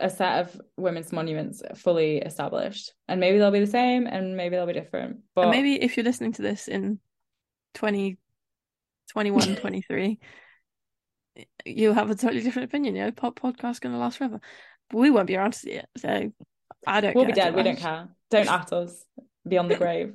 a 0.00 0.10
set 0.10 0.40
of 0.40 0.60
women's 0.76 1.12
monuments 1.12 1.62
fully 1.76 2.18
established, 2.18 2.92
and 3.08 3.20
maybe 3.20 3.38
they'll 3.38 3.50
be 3.50 3.60
the 3.60 3.66
same, 3.66 4.06
and 4.06 4.36
maybe 4.36 4.56
they'll 4.56 4.66
be 4.66 4.72
different. 4.72 5.18
But 5.34 5.42
And 5.42 5.50
maybe 5.50 5.82
if 5.82 5.96
you're 5.96 6.04
listening 6.04 6.32
to 6.34 6.42
this 6.42 6.68
in 6.68 6.98
20, 7.74 8.18
21, 9.10 9.56
23, 9.60 10.18
you'll 11.64 11.94
have 11.94 12.10
a 12.10 12.14
totally 12.14 12.42
different 12.42 12.68
opinion. 12.68 12.96
You 12.96 13.04
know, 13.04 13.10
pop 13.12 13.38
podcast's 13.38 13.80
going 13.80 13.94
to 13.94 13.98
last 13.98 14.18
forever, 14.18 14.40
but 14.90 14.98
we 14.98 15.10
won't 15.10 15.26
be 15.26 15.36
around 15.36 15.52
to 15.52 15.58
see 15.58 15.72
it. 15.72 15.86
So 15.96 16.32
I 16.86 17.00
don't. 17.00 17.14
we'll 17.14 17.24
be 17.24 17.32
care 17.32 17.50
too 17.50 17.50
dead. 17.50 17.56
We 17.56 17.62
don't 17.62 17.78
care. 17.78 18.08
Don't 18.30 18.48
at 18.48 18.72
us 18.72 19.04
beyond 19.46 19.70
the 19.70 19.76
grave. 19.78 20.14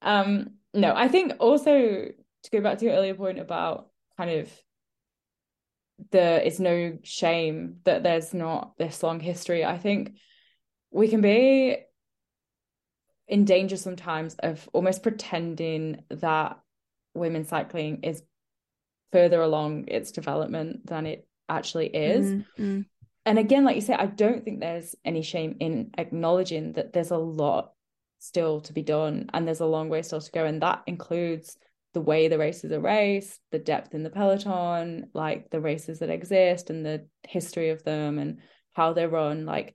Um, 0.00 0.52
no, 0.74 0.94
I 0.94 1.08
think 1.08 1.34
also 1.38 1.72
to 1.72 2.50
go 2.50 2.60
back 2.60 2.78
to 2.78 2.84
your 2.84 2.94
earlier 2.94 3.14
point 3.14 3.38
about 3.38 3.88
kind 4.16 4.30
of 4.30 4.50
the 6.10 6.46
it's 6.46 6.58
no 6.58 6.98
shame 7.02 7.76
that 7.84 8.02
there's 8.02 8.34
not 8.34 8.76
this 8.78 9.02
long 9.02 9.20
history. 9.20 9.64
I 9.64 9.78
think 9.78 10.16
we 10.90 11.08
can 11.08 11.20
be 11.20 11.78
in 13.28 13.44
danger 13.44 13.76
sometimes 13.76 14.34
of 14.40 14.68
almost 14.72 15.02
pretending 15.02 16.02
that 16.10 16.58
women's 17.14 17.48
cycling 17.48 18.02
is 18.02 18.22
further 19.12 19.40
along 19.40 19.88
its 19.88 20.10
development 20.10 20.86
than 20.86 21.06
it 21.06 21.26
actually 21.48 21.86
is. 21.86 22.26
Mm, 22.26 22.46
mm. 22.58 22.84
And 23.24 23.38
again, 23.38 23.64
like 23.64 23.76
you 23.76 23.82
say, 23.82 23.94
I 23.94 24.06
don't 24.06 24.44
think 24.44 24.60
there's 24.60 24.96
any 25.04 25.22
shame 25.22 25.56
in 25.60 25.92
acknowledging 25.96 26.72
that 26.72 26.92
there's 26.92 27.12
a 27.12 27.16
lot 27.16 27.72
still 28.18 28.60
to 28.62 28.72
be 28.72 28.82
done 28.82 29.28
and 29.32 29.46
there's 29.46 29.60
a 29.60 29.66
long 29.66 29.88
way 29.88 30.02
still 30.02 30.20
to 30.20 30.30
go. 30.32 30.44
And 30.44 30.62
that 30.62 30.82
includes 30.86 31.56
the 31.94 32.00
way 32.00 32.28
the 32.28 32.38
races 32.38 32.72
are 32.72 32.80
raced, 32.80 33.40
the 33.50 33.58
depth 33.58 33.94
in 33.94 34.02
the 34.02 34.10
peloton, 34.10 35.10
like 35.14 35.50
the 35.50 35.60
races 35.60 35.98
that 35.98 36.10
exist 36.10 36.70
and 36.70 36.84
the 36.84 37.06
history 37.28 37.70
of 37.70 37.84
them 37.84 38.18
and 38.18 38.38
how 38.72 38.92
they're 38.92 39.08
run. 39.08 39.44
Like 39.44 39.74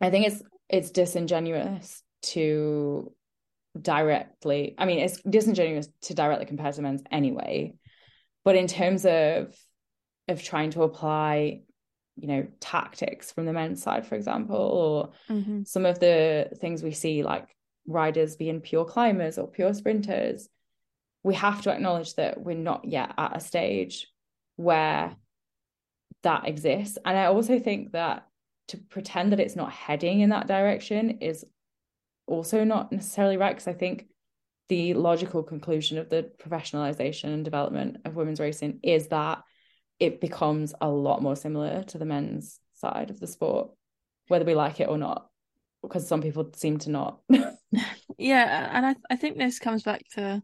I 0.00 0.10
think 0.10 0.26
it's 0.26 0.42
it's 0.68 0.90
disingenuous 0.90 2.02
to 2.22 3.12
directly 3.80 4.74
I 4.78 4.84
mean 4.84 4.98
it's 4.98 5.20
disingenuous 5.22 5.88
to 6.02 6.14
directly 6.14 6.46
compare 6.46 6.72
to 6.72 6.82
men's 6.82 7.02
anyway. 7.10 7.74
But 8.44 8.56
in 8.56 8.66
terms 8.66 9.04
of 9.06 9.54
of 10.28 10.42
trying 10.42 10.70
to 10.72 10.82
apply 10.82 11.62
you 12.16 12.28
know 12.28 12.46
tactics 12.60 13.32
from 13.32 13.46
the 13.46 13.52
men's 13.52 13.82
side 13.82 14.06
for 14.06 14.14
example 14.14 14.56
or 14.56 15.10
Mhm. 15.34 15.66
some 15.66 15.86
of 15.86 15.98
the 15.98 16.50
things 16.60 16.82
we 16.82 16.92
see 16.92 17.22
like 17.22 17.48
riders 17.86 18.36
being 18.36 18.60
pure 18.60 18.84
climbers 18.84 19.38
or 19.38 19.48
pure 19.48 19.72
sprinters 19.72 20.48
we 21.22 21.34
have 21.34 21.62
to 21.62 21.70
acknowledge 21.70 22.14
that 22.14 22.40
we're 22.40 22.56
not 22.56 22.84
yet 22.84 23.12
at 23.18 23.36
a 23.36 23.40
stage 23.40 24.06
where 24.56 25.14
that 26.22 26.46
exists 26.46 26.98
and 27.04 27.16
i 27.16 27.26
also 27.26 27.58
think 27.58 27.92
that 27.92 28.26
to 28.68 28.76
pretend 28.76 29.32
that 29.32 29.40
it's 29.40 29.56
not 29.56 29.72
heading 29.72 30.20
in 30.20 30.30
that 30.30 30.46
direction 30.46 31.18
is 31.20 31.44
also 32.26 32.64
not 32.64 32.92
necessarily 32.92 33.36
right 33.36 33.54
because 33.54 33.68
i 33.68 33.72
think 33.72 34.06
the 34.68 34.94
logical 34.94 35.42
conclusion 35.42 35.98
of 35.98 36.08
the 36.08 36.30
professionalization 36.40 37.24
and 37.24 37.44
development 37.44 37.96
of 38.04 38.14
women's 38.14 38.38
racing 38.38 38.78
is 38.84 39.08
that 39.08 39.42
it 39.98 40.20
becomes 40.20 40.72
a 40.80 40.88
lot 40.88 41.20
more 41.20 41.34
similar 41.36 41.82
to 41.82 41.98
the 41.98 42.04
men's 42.04 42.60
side 42.74 43.10
of 43.10 43.20
the 43.20 43.26
sport, 43.26 43.70
whether 44.28 44.44
we 44.44 44.54
like 44.54 44.80
it 44.80 44.88
or 44.88 44.96
not, 44.96 45.28
because 45.82 46.08
some 46.08 46.22
people 46.22 46.50
seem 46.54 46.78
to 46.78 46.90
not. 46.90 47.20
Yeah, 48.18 48.68
and 48.72 48.84
I 48.84 48.96
I 49.10 49.16
think 49.16 49.38
this 49.38 49.58
comes 49.58 49.82
back 49.82 50.02
to 50.14 50.42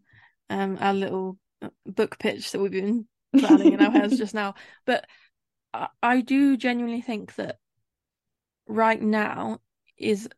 um 0.51 0.79
our 0.81 0.95
little 0.95 1.39
uh, 1.63 1.69
book 1.87 2.19
pitch 2.19 2.53
that 2.53 2.61
we've 2.61 2.71
been 2.71 3.07
planning 3.39 3.73
in 3.73 3.83
our 3.83 3.91
heads 3.91 4.19
just 4.19 4.35
now. 4.35 4.55
But 4.85 5.07
I, 5.73 5.89
I 6.03 6.21
do 6.21 6.57
genuinely 6.57 7.01
think 7.01 7.35
that 7.37 7.57
right 8.67 9.01
now 9.01 9.61
is 9.97 10.29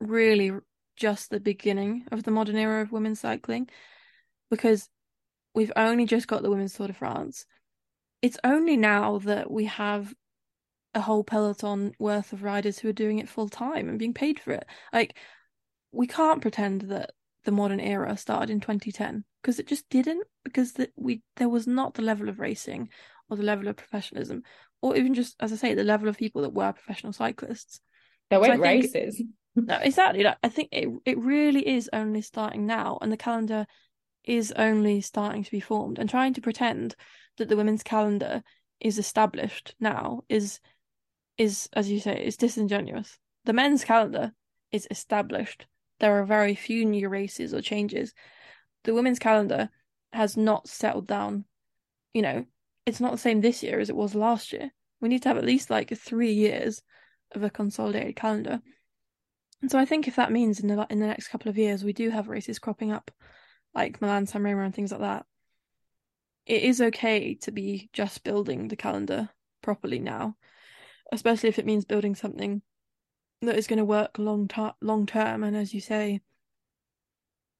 really 0.00 0.52
just 0.96 1.30
the 1.30 1.40
beginning 1.40 2.06
of 2.10 2.22
the 2.22 2.30
modern 2.30 2.56
era 2.56 2.82
of 2.82 2.92
women's 2.92 3.20
cycling 3.20 3.68
because 4.50 4.88
we've 5.54 5.72
only 5.76 6.06
just 6.06 6.28
got 6.28 6.42
the 6.42 6.50
women's 6.50 6.74
Tour 6.74 6.88
de 6.88 6.92
France. 6.92 7.46
It's 8.22 8.38
only 8.44 8.76
now 8.76 9.18
that 9.18 9.50
we 9.50 9.66
have 9.66 10.14
a 10.94 11.00
whole 11.00 11.24
peloton 11.24 11.92
worth 11.98 12.32
of 12.32 12.42
riders 12.42 12.78
who 12.78 12.88
are 12.88 12.94
doing 12.94 13.18
it 13.18 13.28
full 13.28 13.48
time 13.48 13.88
and 13.88 13.98
being 13.98 14.14
paid 14.14 14.40
for 14.40 14.52
it. 14.52 14.66
Like 14.92 15.16
we 15.92 16.06
can't 16.06 16.40
pretend 16.40 16.82
that 16.82 17.10
the 17.46 17.52
modern 17.52 17.80
era 17.80 18.16
started 18.16 18.50
in 18.50 18.60
2010 18.60 19.24
because 19.40 19.58
it 19.58 19.66
just 19.66 19.88
didn't 19.88 20.24
because 20.44 20.72
that 20.74 20.90
we 20.96 21.22
there 21.36 21.48
was 21.48 21.66
not 21.66 21.94
the 21.94 22.02
level 22.02 22.28
of 22.28 22.38
racing 22.38 22.90
or 23.30 23.36
the 23.36 23.42
level 23.42 23.68
of 23.68 23.76
professionalism 23.76 24.42
or 24.82 24.96
even 24.96 25.14
just 25.14 25.36
as 25.40 25.52
I 25.52 25.56
say 25.56 25.74
the 25.74 25.84
level 25.84 26.08
of 26.08 26.18
people 26.18 26.42
that 26.42 26.52
were 26.52 26.72
professional 26.72 27.12
cyclists. 27.12 27.80
there 28.28 28.40
weren't 28.40 28.60
think- 28.60 28.84
races. 28.84 29.22
No, 29.58 29.78
exactly. 29.80 30.22
Like, 30.22 30.36
I 30.42 30.50
think 30.50 30.68
it 30.70 30.86
it 31.06 31.18
really 31.18 31.66
is 31.66 31.88
only 31.90 32.20
starting 32.20 32.66
now, 32.66 32.98
and 33.00 33.10
the 33.10 33.16
calendar 33.16 33.66
is 34.22 34.52
only 34.52 35.00
starting 35.00 35.44
to 35.44 35.50
be 35.50 35.60
formed. 35.60 35.98
And 35.98 36.10
trying 36.10 36.34
to 36.34 36.42
pretend 36.42 36.94
that 37.38 37.48
the 37.48 37.56
women's 37.56 37.82
calendar 37.82 38.42
is 38.80 38.98
established 38.98 39.74
now 39.80 40.24
is 40.28 40.60
is, 41.38 41.70
as 41.72 41.90
you 41.90 42.00
say, 42.00 42.22
is 42.22 42.36
disingenuous. 42.36 43.18
The 43.46 43.54
men's 43.54 43.82
calendar 43.82 44.32
is 44.72 44.86
established. 44.90 45.66
There 45.98 46.20
are 46.20 46.24
very 46.24 46.54
few 46.54 46.84
new 46.84 47.08
races 47.08 47.54
or 47.54 47.60
changes. 47.60 48.12
The 48.84 48.94
women's 48.94 49.18
calendar 49.18 49.70
has 50.12 50.36
not 50.36 50.68
settled 50.68 51.06
down. 51.06 51.44
You 52.12 52.22
know, 52.22 52.46
it's 52.84 53.00
not 53.00 53.12
the 53.12 53.18
same 53.18 53.40
this 53.40 53.62
year 53.62 53.80
as 53.80 53.90
it 53.90 53.96
was 53.96 54.14
last 54.14 54.52
year. 54.52 54.70
We 55.00 55.08
need 55.08 55.22
to 55.22 55.28
have 55.28 55.38
at 55.38 55.44
least 55.44 55.70
like 55.70 55.96
three 55.96 56.32
years 56.32 56.82
of 57.32 57.42
a 57.42 57.50
consolidated 57.50 58.16
calendar. 58.16 58.60
And 59.60 59.70
so 59.70 59.78
I 59.78 59.84
think 59.84 60.06
if 60.06 60.16
that 60.16 60.32
means 60.32 60.60
in 60.60 60.68
the 60.68 60.86
in 60.90 61.00
the 61.00 61.06
next 61.06 61.28
couple 61.28 61.48
of 61.48 61.58
years 61.58 61.82
we 61.82 61.92
do 61.92 62.10
have 62.10 62.28
races 62.28 62.58
cropping 62.58 62.92
up, 62.92 63.10
like 63.74 64.00
Milan 64.00 64.26
San 64.26 64.42
Remo 64.42 64.62
and 64.62 64.74
things 64.74 64.92
like 64.92 65.00
that, 65.00 65.26
it 66.46 66.62
is 66.62 66.80
okay 66.80 67.34
to 67.34 67.50
be 67.50 67.90
just 67.92 68.22
building 68.22 68.68
the 68.68 68.76
calendar 68.76 69.30
properly 69.62 69.98
now, 69.98 70.36
especially 71.10 71.48
if 71.48 71.58
it 71.58 71.66
means 71.66 71.84
building 71.84 72.14
something 72.14 72.62
that 73.42 73.56
is 73.56 73.66
going 73.66 73.78
to 73.78 73.84
work 73.84 74.18
long 74.18 74.48
ter- 74.48 74.74
long 74.80 75.06
term 75.06 75.44
and 75.44 75.56
as 75.56 75.74
you 75.74 75.80
say, 75.80 76.20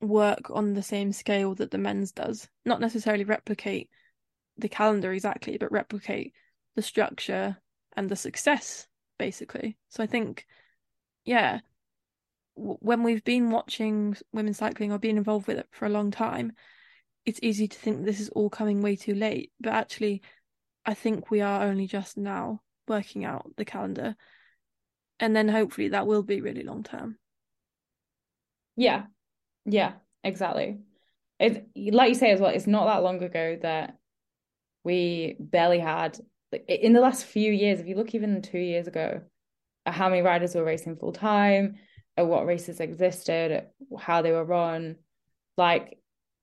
work 0.01 0.51
on 0.51 0.75
the 0.75 0.83
same 0.83 1.13
scale 1.13 1.55
that 1.55 1.71
the 1.71 1.79
men's 1.79 2.13
does. 2.13 2.49
Not 2.65 2.81
necessarily 2.81 3.25
replicate 3.25 3.91
the 4.57 4.69
calendar 4.69 5.13
exactly, 5.13 5.59
but 5.59 5.73
replicate 5.73 6.33
the 6.75 6.83
structure 6.83 7.59
and 7.97 8.09
the 8.09 8.17
success 8.17 8.87
basically. 9.19 9.77
So 9.89 10.03
I 10.03 10.07
think, 10.07 10.47
yeah, 11.25 11.61
when 12.55 13.03
we've 13.03 13.25
been 13.25 13.51
watching 13.51 14.17
women's 14.33 14.59
cycling 14.59 14.93
or 14.93 14.99
been 14.99 15.19
involved 15.19 15.47
with 15.47 15.59
it 15.59 15.69
for 15.71 15.87
a 15.87 15.91
long 15.91 16.11
time, 16.11 16.53
it's 17.25 17.41
easy 17.43 17.69
to 17.69 17.79
think 17.79 18.05
this 18.05 18.21
is 18.21 18.29
all 18.31 18.49
coming 18.49 18.83
way 18.83 18.97
too 18.97 19.15
late. 19.15 19.53
But 19.61 19.75
actually, 19.75 20.23
I 20.85 20.95
think 20.95 21.31
we 21.31 21.41
are 21.41 21.63
only 21.63 21.87
just 21.87 22.17
now 22.17 22.63
working 22.89 23.25
out 23.25 23.51
the 23.57 23.65
calendar. 23.65 24.17
And 25.19 25.35
then 25.35 25.49
hopefully 25.49 25.89
that 25.89 26.07
will 26.07 26.23
be 26.23 26.41
really 26.41 26.63
long 26.63 26.83
term. 26.83 27.17
Yeah, 28.77 29.05
yeah, 29.65 29.93
exactly. 30.23 30.79
It 31.39 31.67
like 31.77 32.11
you 32.11 32.15
say 32.15 32.31
as 32.31 32.41
well. 32.41 32.51
It's 32.51 32.67
not 32.67 32.87
that 32.87 33.03
long 33.03 33.23
ago 33.23 33.59
that 33.63 33.97
we 34.85 35.37
barely 35.39 35.79
had 35.79 36.19
in 36.69 36.93
the 36.93 37.01
last 37.01 37.25
few 37.25 37.53
years. 37.53 37.81
If 37.81 37.87
you 37.87 37.97
look 37.97 38.15
even 38.15 38.43
two 38.43 38.59
years 38.59 38.87
ago, 38.87 39.23
at 39.85 39.95
how 39.95 40.09
many 40.09 40.23
riders 40.23 40.55
were 40.55 40.65
racing 40.65 40.97
full 40.97 41.13
time, 41.13 41.77
at 42.17 42.27
what 42.27 42.47
races 42.47 42.81
existed, 42.81 43.67
how 43.99 44.23
they 44.23 44.33
were 44.33 44.45
run, 44.45 44.97
like 45.57 45.99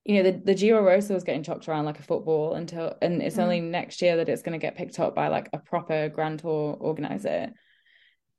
you 0.06 0.22
know 0.22 0.32
the, 0.32 0.42
the 0.44 0.56
Giro 0.56 0.84
Rosa 0.84 1.14
was 1.14 1.24
getting 1.24 1.44
chucked 1.44 1.68
around 1.68 1.86
like 1.86 2.00
a 2.00 2.04
football 2.04 2.56
until 2.56 2.96
and 3.02 3.22
it's 3.22 3.38
mm. 3.38 3.44
only 3.44 3.62
next 3.62 4.02
year 4.02 4.18
that 4.18 4.30
it's 4.30 4.42
going 4.42 4.60
to 4.60 4.64
get 4.64 4.76
picked 4.76 5.00
up 5.00 5.16
by 5.16 5.28
like 5.28 5.50
a 5.54 5.60
proper 5.60 6.10
grand 6.10 6.40
tour 6.40 6.78
organizer 6.80 7.52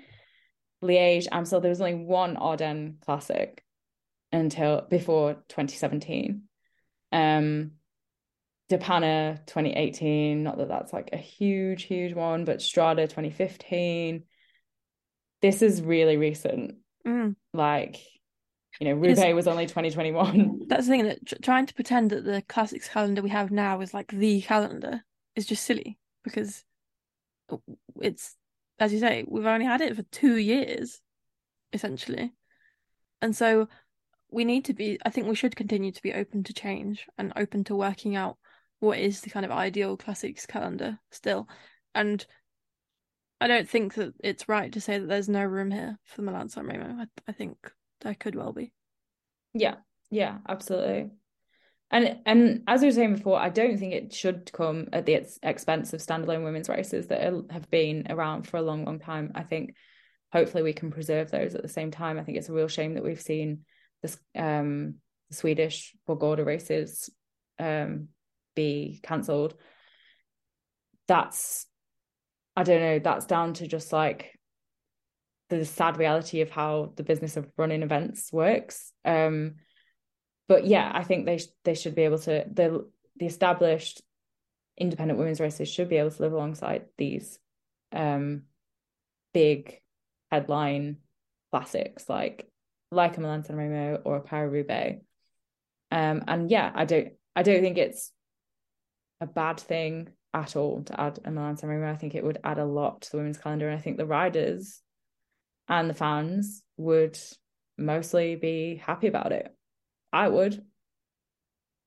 Liège, 0.83 1.27
Amstel, 1.31 1.61
there 1.61 1.69
was 1.69 1.81
only 1.81 1.95
one 1.95 2.37
Ardennes 2.37 2.95
Classic 3.03 3.63
until 4.31 4.81
before 4.89 5.33
2017. 5.49 6.43
Um, 7.11 7.71
De 8.69 8.77
Panne 8.77 9.39
2018, 9.47 10.43
not 10.43 10.57
that 10.57 10.69
that's 10.69 10.93
like 10.93 11.09
a 11.11 11.17
huge, 11.17 11.83
huge 11.83 12.13
one, 12.13 12.45
but 12.45 12.59
Strade 12.59 13.01
2015. 13.01 14.23
This 15.41 15.61
is 15.61 15.81
really 15.81 16.15
recent. 16.15 16.75
Mm. 17.05 17.35
Like, 17.53 17.97
you 18.79 18.87
know, 18.87 18.93
Roubaix 18.93 19.33
was 19.33 19.47
only 19.47 19.65
2021. 19.65 20.61
That's 20.67 20.85
the 20.85 20.91
thing 20.91 21.03
that 21.03 21.43
trying 21.43 21.65
to 21.65 21.73
pretend 21.73 22.11
that 22.11 22.23
the 22.23 22.41
classics 22.47 22.87
calendar 22.87 23.21
we 23.21 23.29
have 23.29 23.51
now 23.51 23.81
is 23.81 23.93
like 23.93 24.11
the 24.11 24.41
calendar 24.41 25.03
is 25.35 25.45
just 25.45 25.65
silly 25.65 25.97
because 26.23 26.63
it's 28.01 28.35
as 28.79 28.93
you 28.93 28.99
say 28.99 29.25
we've 29.27 29.45
only 29.45 29.65
had 29.65 29.81
it 29.81 29.95
for 29.95 30.03
two 30.03 30.37
years 30.37 31.01
essentially 31.73 32.31
and 33.21 33.35
so 33.35 33.67
we 34.31 34.45
need 34.45 34.65
to 34.65 34.73
be 34.73 34.97
i 35.05 35.09
think 35.09 35.27
we 35.27 35.35
should 35.35 35.55
continue 35.55 35.91
to 35.91 36.01
be 36.01 36.13
open 36.13 36.43
to 36.43 36.53
change 36.53 37.07
and 37.17 37.33
open 37.35 37.63
to 37.63 37.75
working 37.75 38.15
out 38.15 38.37
what 38.79 38.97
is 38.97 39.21
the 39.21 39.29
kind 39.29 39.45
of 39.45 39.51
ideal 39.51 39.95
classics 39.95 40.47
calendar 40.47 40.97
still. 41.11 41.47
And 41.93 42.25
i 43.39 43.47
don't 43.47 43.69
think 43.69 43.93
that 43.95 44.13
it's 44.19 44.49
right 44.49 44.71
to 44.71 44.81
say 44.81 44.97
that 44.97 45.07
there's 45.07 45.29
no 45.29 45.43
room 45.43 45.71
here 45.71 45.97
for 46.03 46.23
milan 46.23 46.49
san 46.49 46.65
remo. 46.65 47.03
I, 47.03 47.05
I 47.27 47.31
think 47.31 47.57
there 48.01 48.15
could 48.15 48.35
well 48.35 48.53
be. 48.53 48.73
Yeah. 49.53 49.75
Yeah 50.09 50.39
absolutely. 50.49 51.11
And 51.91 52.19
and 52.25 52.63
as 52.67 52.81
we 52.81 52.87
were 52.87 52.93
saying 52.93 53.15
before, 53.15 53.37
I 53.37 53.49
don't 53.49 53.77
think 53.77 53.93
it 53.93 54.13
should 54.13 54.49
come 54.53 54.87
at 54.93 55.05
the 55.05 55.25
expense 55.43 55.91
of 55.91 55.99
standalone 55.99 56.45
women's 56.45 56.69
races 56.69 57.07
that 57.07 57.21
have 57.51 57.69
been 57.69 58.07
around 58.09 58.47
for 58.47 58.57
a 58.57 58.61
long, 58.61 58.85
long 58.85 58.97
time. 58.97 59.33
I 59.35 59.43
think 59.43 59.75
hopefully 60.31 60.63
we 60.63 60.71
can 60.71 60.89
preserve 60.89 61.29
those 61.29 61.53
at 61.53 61.61
the 61.61 61.67
same 61.67 61.91
time. 61.91 62.17
I 62.17 62.23
think 62.23 62.37
it's 62.37 62.47
a 62.47 62.53
real 62.53 62.69
shame 62.69 62.93
that 62.93 63.03
we've 63.03 63.21
seen 63.21 63.65
this 64.01 64.17
um, 64.35 64.95
the 65.29 65.35
Swedish 65.35 65.95
Vårgårda 66.07 66.45
races 66.45 67.09
um, 67.59 68.09
be 68.55 68.99
cancelled. 69.03 69.55
That's 71.07 71.65
I 72.55 72.63
don't 72.63 72.81
know. 72.81 72.99
That's 72.99 73.25
down 73.25 73.53
to 73.55 73.67
just 73.67 73.93
like 73.93 74.37
the 75.49 75.65
sad 75.65 75.97
reality 75.97 76.41
of 76.41 76.49
how 76.49 76.93
the 76.95 77.03
business 77.03 77.37
of 77.37 77.49
running 77.57 77.83
events 77.83 78.31
works. 78.31 78.91
Um, 79.05 79.55
but 80.47 80.65
yeah, 80.65 80.91
I 80.93 81.03
think 81.03 81.25
they 81.25 81.37
sh- 81.37 81.53
they 81.63 81.75
should 81.75 81.95
be 81.95 82.03
able 82.03 82.19
to 82.19 82.45
the 82.51 82.89
the 83.17 83.25
established 83.25 84.01
independent 84.77 85.19
women's 85.19 85.39
races 85.39 85.69
should 85.69 85.89
be 85.89 85.97
able 85.97 86.11
to 86.11 86.21
live 86.21 86.33
alongside 86.33 86.85
these 86.97 87.37
um 87.93 88.43
big 89.33 89.79
headline 90.31 90.97
classics 91.51 92.09
like 92.09 92.50
like 92.91 93.17
a 93.17 93.21
Milan 93.21 93.43
San 93.43 93.55
Remo 93.55 94.01
or 94.03 94.17
a 94.17 94.21
Paris 94.21 94.51
Roubaix. 94.51 95.01
Um 95.91 96.23
and 96.27 96.49
yeah, 96.49 96.71
I 96.73 96.85
don't 96.85 97.13
I 97.35 97.43
don't 97.43 97.61
think 97.61 97.77
it's 97.77 98.11
a 99.21 99.27
bad 99.27 99.59
thing 99.59 100.09
at 100.33 100.55
all 100.55 100.83
to 100.83 100.99
add 100.99 101.19
a 101.23 101.31
Milan 101.31 101.57
San 101.57 101.69
Remo. 101.69 101.91
I 101.91 101.95
think 101.95 102.15
it 102.15 102.23
would 102.23 102.39
add 102.43 102.57
a 102.57 102.65
lot 102.65 103.01
to 103.01 103.11
the 103.11 103.17
women's 103.17 103.37
calendar, 103.37 103.69
and 103.69 103.77
I 103.77 103.81
think 103.81 103.97
the 103.97 104.05
riders 104.05 104.81
and 105.67 105.89
the 105.89 105.93
fans 105.93 106.63
would 106.77 107.17
mostly 107.77 108.35
be 108.35 108.75
happy 108.75 109.07
about 109.07 109.31
it. 109.31 109.55
I 110.11 110.27
would. 110.27 110.63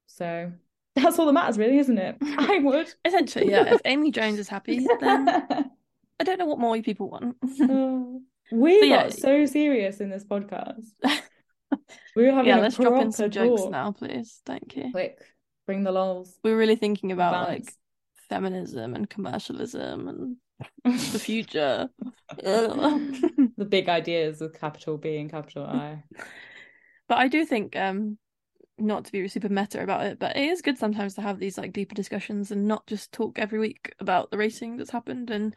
So 0.07 0.53
that's 0.97 1.19
all 1.19 1.27
that 1.27 1.33
matters, 1.33 1.59
really, 1.59 1.79
isn't 1.79 1.99
it? 1.99 2.17
I 2.23 2.59
would. 2.59 2.93
Essentially, 3.05 3.51
yeah. 3.51 3.75
If 3.75 3.81
Amy 3.85 4.11
Jones 4.11 4.39
is 4.39 4.49
happy, 4.49 4.87
then 5.01 5.29
I 6.21 6.25
don't 6.25 6.39
know 6.39 6.47
what 6.47 6.59
more 6.59 6.81
people 6.83 7.11
want. 7.11 7.37
We 8.55 8.81
but 8.81 8.89
got 8.89 9.05
yeah. 9.07 9.09
so 9.11 9.47
serious 9.47 10.01
in 10.01 10.11
this 10.11 10.25
podcast. 10.25 10.87
We 12.17 12.25
were 12.25 12.33
having 12.33 12.47
yeah. 12.47 12.61
let's 12.61 12.77
drop 12.77 13.01
in 13.03 13.13
some 13.13 13.31
jokes 13.31 13.65
now, 13.69 13.93
please. 13.93 14.41
Thank 14.47 14.77
you. 14.77 14.91
Quick, 14.93 15.19
bring 15.67 15.83
the 15.83 15.93
lols. 15.93 16.39
We 16.45 16.53
are 16.53 16.57
really 16.57 16.77
thinking 16.77 17.13
about 17.13 17.33
Balance. 17.33 17.67
like 17.67 17.75
feminism 18.29 18.95
and 18.95 19.11
commercialism 19.11 20.09
and 20.09 20.37
the 20.85 21.19
future. 21.19 21.89
the 22.39 23.67
big 23.69 23.89
ideas 23.89 24.41
with 24.41 24.59
capital 24.59 24.97
B 24.97 25.17
and 25.17 25.31
capital 25.31 25.65
I. 25.65 26.05
But 27.09 27.19
I 27.19 27.29
do 27.29 27.45
think, 27.45 27.77
um, 27.77 28.19
not 28.79 29.05
to 29.05 29.13
be 29.13 29.27
super 29.29 29.49
meta 29.49 29.83
about 29.83 30.05
it, 30.05 30.19
but 30.19 30.37
it 30.37 30.49
is 30.49 30.63
good 30.63 30.79
sometimes 30.79 31.15
to 31.15 31.23
have 31.23 31.39
these 31.39 31.59
like 31.59 31.73
deeper 31.73 31.95
discussions 31.95 32.51
and 32.51 32.67
not 32.67 32.87
just 32.87 33.13
talk 33.13 33.39
every 33.39 33.59
week 33.59 33.93
about 34.01 34.31
the 34.31 34.39
racing 34.39 34.77
that's 34.77 34.91
happened. 34.91 35.31
And 35.31 35.55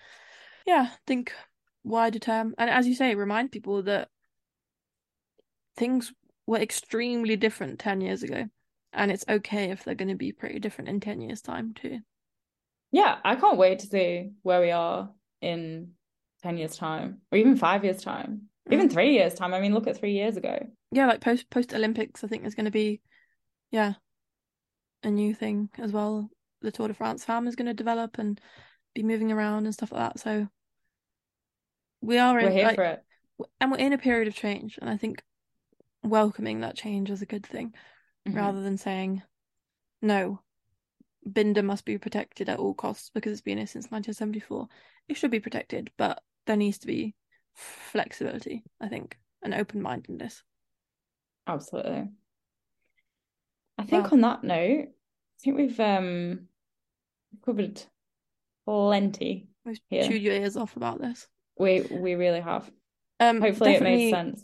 yeah, 0.66 0.90
think 1.06 1.34
wider 1.88 2.20
term. 2.20 2.54
And 2.58 2.70
as 2.70 2.88
you 2.88 2.96
say, 2.96 3.16
remind 3.16 3.52
people 3.52 3.84
that 3.84 4.10
things 5.76 6.14
were 6.46 6.60
extremely 6.60 7.36
different 7.36 7.80
10 7.80 8.02
years 8.02 8.24
ago. 8.24 8.46
And 8.94 9.12
it's 9.12 9.26
okay 9.28 9.72
if 9.72 9.84
they're 9.84 9.96
going 9.96 10.08
to 10.10 10.16
be 10.16 10.32
pretty 10.32 10.60
different 10.60 10.90
in 10.90 11.00
10 11.00 11.22
years' 11.22 11.42
time, 11.42 11.74
too. 11.74 12.00
Yeah, 12.92 13.18
I 13.24 13.36
can't 13.36 13.58
wait 13.58 13.80
to 13.80 13.88
see 13.88 14.32
where 14.44 14.62
we 14.62 14.72
are 14.72 15.10
in 15.42 15.92
10 16.44 16.58
years' 16.58 16.78
time 16.78 17.20
or 17.32 17.38
even 17.38 17.58
five 17.58 17.84
years' 17.84 18.02
time, 18.02 18.44
even 18.72 18.88
mm. 18.88 18.92
three 18.94 19.14
years' 19.14 19.34
time. 19.34 19.54
I 19.54 19.60
mean, 19.60 19.74
look 19.74 19.88
at 19.88 19.98
three 19.98 20.14
years 20.14 20.38
ago 20.38 20.68
yeah, 20.92 21.08
like 21.08 21.22
post 21.22 21.50
post 21.50 21.74
Olympics, 21.74 22.24
I 22.24 22.28
think 22.28 22.46
is 22.46 22.56
going 22.56 22.66
to 22.66 22.72
be, 22.72 23.02
yeah, 23.72 23.94
a 25.04 25.10
new 25.10 25.34
thing 25.34 25.70
as 25.78 25.92
well. 25.92 26.30
The 26.62 26.72
Tour 26.72 26.88
de 26.88 26.94
France 26.94 27.24
Femmes 27.24 27.50
is 27.50 27.56
going 27.56 27.68
to 27.68 27.74
develop 27.74 28.18
and 28.18 28.40
be 28.96 29.04
moving 29.04 29.32
around 29.32 29.66
and 29.66 29.74
stuff 29.74 29.92
like 29.92 30.14
that. 30.14 30.20
So 30.20 30.48
we 32.02 32.18
are 32.18 32.40
in, 32.40 32.46
we're 32.46 32.52
here 32.52 32.66
like, 32.66 32.76
for 32.76 32.84
it, 32.84 33.04
and 33.60 33.72
we're 33.72 33.78
in 33.78 33.94
a 33.94 33.98
period 33.98 34.28
of 34.28 34.36
change. 34.36 34.78
And 34.82 34.90
I 34.90 34.98
think 34.98 35.24
welcoming 36.04 36.62
that 36.62 36.76
change 36.76 37.10
is 37.10 37.22
a 37.22 37.28
good 37.28 37.46
thing, 37.46 37.74
mm-hmm. 38.28 38.38
rather 38.38 38.62
than 38.62 38.78
saying 38.78 39.22
no. 40.02 40.40
Binda 41.28 41.62
must 41.62 41.84
be 41.84 41.98
protected 41.98 42.48
at 42.48 42.60
all 42.60 42.74
costs 42.74 43.12
because 43.14 43.34
it's 43.34 43.42
been 43.42 43.58
here 43.58 43.68
since 43.68 43.92
1974. 43.92 44.68
It 45.10 45.18
should 45.18 45.32
be 45.32 45.42
protected, 45.42 45.92
but 45.98 46.22
there 46.46 46.56
needs 46.56 46.78
to 46.80 46.88
be 46.88 47.16
flexibility, 47.54 48.64
I 48.80 48.88
think, 48.88 49.18
and 49.44 49.54
open 49.54 49.82
mindedness. 49.82 50.44
Absolutely. 51.46 52.10
I 53.78 53.84
think 53.84 54.12
on 54.12 54.22
that 54.22 54.44
note, 54.44 54.88
I 54.88 55.44
think 55.44 55.58
we've 55.58 55.80
um 55.80 56.48
covered 57.46 57.82
plenty. 58.66 59.50
We've 59.66 59.80
here. 59.90 60.08
chewed 60.08 60.22
your 60.22 60.34
ears 60.34 60.58
off 60.58 60.76
about 60.76 61.00
this. 61.00 61.28
We 61.60 61.82
we 61.82 62.16
really 62.16 62.42
have. 62.42 62.70
Um, 63.20 63.42
Hopefully, 63.42 63.76
it 63.76 63.82
made 63.82 64.12
sense. 64.12 64.44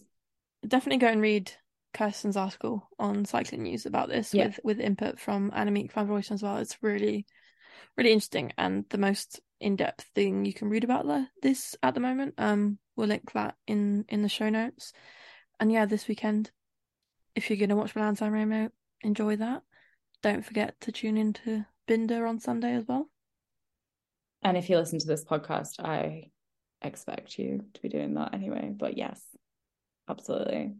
Definitely 0.67 0.99
go 0.99 1.07
and 1.07 1.21
read 1.21 1.51
Kirsten's 1.93 2.37
article 2.37 2.89
on 2.97 3.25
Cycling 3.25 3.63
News 3.63 3.85
about 3.85 4.09
this 4.09 4.33
yeah. 4.33 4.47
with 4.47 4.59
with 4.63 4.79
input 4.79 5.19
from 5.19 5.51
Annemiek 5.51 5.91
van 5.91 6.07
Vleuten 6.07 6.31
as 6.31 6.43
well. 6.43 6.57
It's 6.57 6.77
really 6.81 7.25
really 7.97 8.11
interesting 8.11 8.51
and 8.57 8.85
the 8.89 8.97
most 8.97 9.39
in 9.59 9.75
depth 9.75 10.09
thing 10.15 10.45
you 10.45 10.53
can 10.53 10.69
read 10.69 10.83
about 10.83 11.05
the, 11.05 11.27
this 11.41 11.75
at 11.83 11.93
the 11.93 11.99
moment. 11.99 12.33
Um, 12.37 12.79
we'll 12.95 13.07
link 13.07 13.31
that 13.33 13.55
in 13.67 14.05
in 14.09 14.21
the 14.21 14.29
show 14.29 14.49
notes. 14.49 14.93
And 15.59 15.71
yeah, 15.71 15.85
this 15.85 16.07
weekend 16.07 16.51
if 17.35 17.49
you're 17.49 17.57
going 17.57 17.69
to 17.69 17.75
watch 17.75 17.95
Milan 17.95 18.15
San 18.15 18.31
Remo, 18.31 18.69
enjoy 19.01 19.35
that. 19.37 19.63
Don't 20.21 20.45
forget 20.45 20.79
to 20.81 20.91
tune 20.91 21.17
into 21.17 21.65
Binda 21.87 22.27
on 22.27 22.39
Sunday 22.39 22.75
as 22.75 22.85
well. 22.87 23.09
And 24.43 24.57
if 24.57 24.69
you 24.69 24.77
listen 24.77 24.99
to 24.99 25.07
this 25.07 25.23
podcast, 25.23 25.79
I 25.79 26.31
expect 26.83 27.37
you 27.39 27.63
to 27.73 27.81
be 27.81 27.89
doing 27.89 28.13
that 28.15 28.33
anyway. 28.33 28.73
But 28.75 28.97
yes, 28.97 29.21
absolutely. 30.09 30.75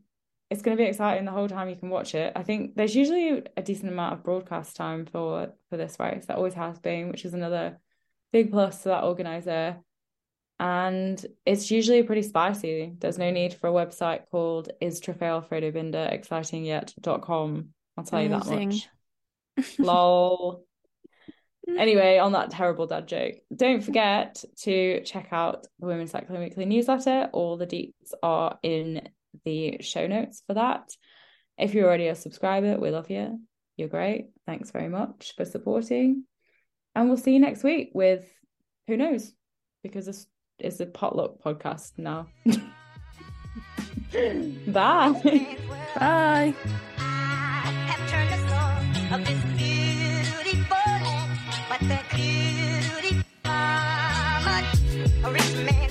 It's 0.50 0.62
going 0.62 0.78
to 0.78 0.84
be 0.84 0.88
exciting 0.88 1.26
the 1.26 1.32
whole 1.32 1.48
time 1.48 1.70
you 1.70 1.76
can 1.76 1.90
watch 1.90 2.14
it. 2.16 2.34
I 2.36 2.44
think 2.44 2.76
there's 2.76 2.96
usually 2.96 3.44
a 3.58 3.62
decent 3.64 3.92
amount 3.92 4.14
of 4.14 4.24
broadcast 4.24 4.76
time 4.76 5.06
for 5.06 5.54
for 5.70 5.78
this 5.78 5.98
race. 6.00 6.26
That 6.28 6.38
always 6.38 6.54
has 6.54 6.80
been, 6.80 7.10
which 7.10 7.26
is 7.26 7.34
another 7.34 7.80
big 8.32 8.52
plus 8.52 8.84
to 8.84 8.90
that 8.90 9.04
organizer. 9.04 9.78
and 10.60 11.26
it's 11.46 11.72
usually 11.72 12.04
pretty 12.04 12.22
spicy. 12.22 12.94
There's 13.00 13.18
no 13.18 13.32
need 13.32 13.54
for 13.56 13.68
a 13.70 13.74
website 13.74 14.30
called 14.32 14.72
is 14.80 15.02
Trofeo 15.02 15.24
Alfredo 15.42 15.72
Binda 15.72 16.12
exciting 16.12 16.64
yet.com. 16.66 17.70
I'll 17.98 18.04
tell 18.04 18.22
you 18.22 18.30
that 18.30 18.46
much. 18.48 18.90
Lol. 19.80 20.66
Mm. 21.70 21.80
Anyway, 21.80 22.18
on 22.18 22.34
that 22.34 22.52
terrible 22.52 22.88
dad 22.88 23.08
joke, 23.08 23.36
don't 23.56 23.84
forget 23.84 24.44
to 24.62 25.02
check 25.04 25.30
out 25.32 25.66
the 25.80 25.88
Women's 25.88 26.12
Cycling 26.12 26.42
Weekly 26.42 26.66
newsletter. 26.66 27.30
All 27.32 27.58
the 27.58 27.68
deets 27.68 28.14
are 28.22 28.60
in 28.64 29.08
the 29.46 29.78
show 29.82 30.08
notes 30.08 30.44
for 30.46 30.56
that. 30.56 30.90
If 31.58 31.74
you're 31.74 31.86
already 31.86 32.08
a 32.08 32.16
subscriber, 32.16 32.78
we 32.78 32.90
love 32.90 33.10
you. 33.10 33.40
You're 33.78 33.88
great. 33.88 34.30
Thanks 34.46 34.72
very 34.72 34.90
much 34.90 35.34
for 35.36 35.46
supporting. 35.46 36.26
And 36.96 37.08
we'll 37.08 37.18
see 37.18 37.34
you 37.34 37.40
next 37.40 37.64
week 37.64 37.92
with 37.94 38.26
who 38.88 38.98
knows? 38.98 39.34
Because 39.84 40.06
this 40.06 40.28
is 40.60 40.80
a 40.82 40.86
potluck 40.86 41.42
podcast 41.44 41.94
now. 41.98 42.28
Bye. 44.68 45.58
Bye. 45.96 46.54
a 55.24 55.32
rich 55.32 55.54
man. 55.56 55.83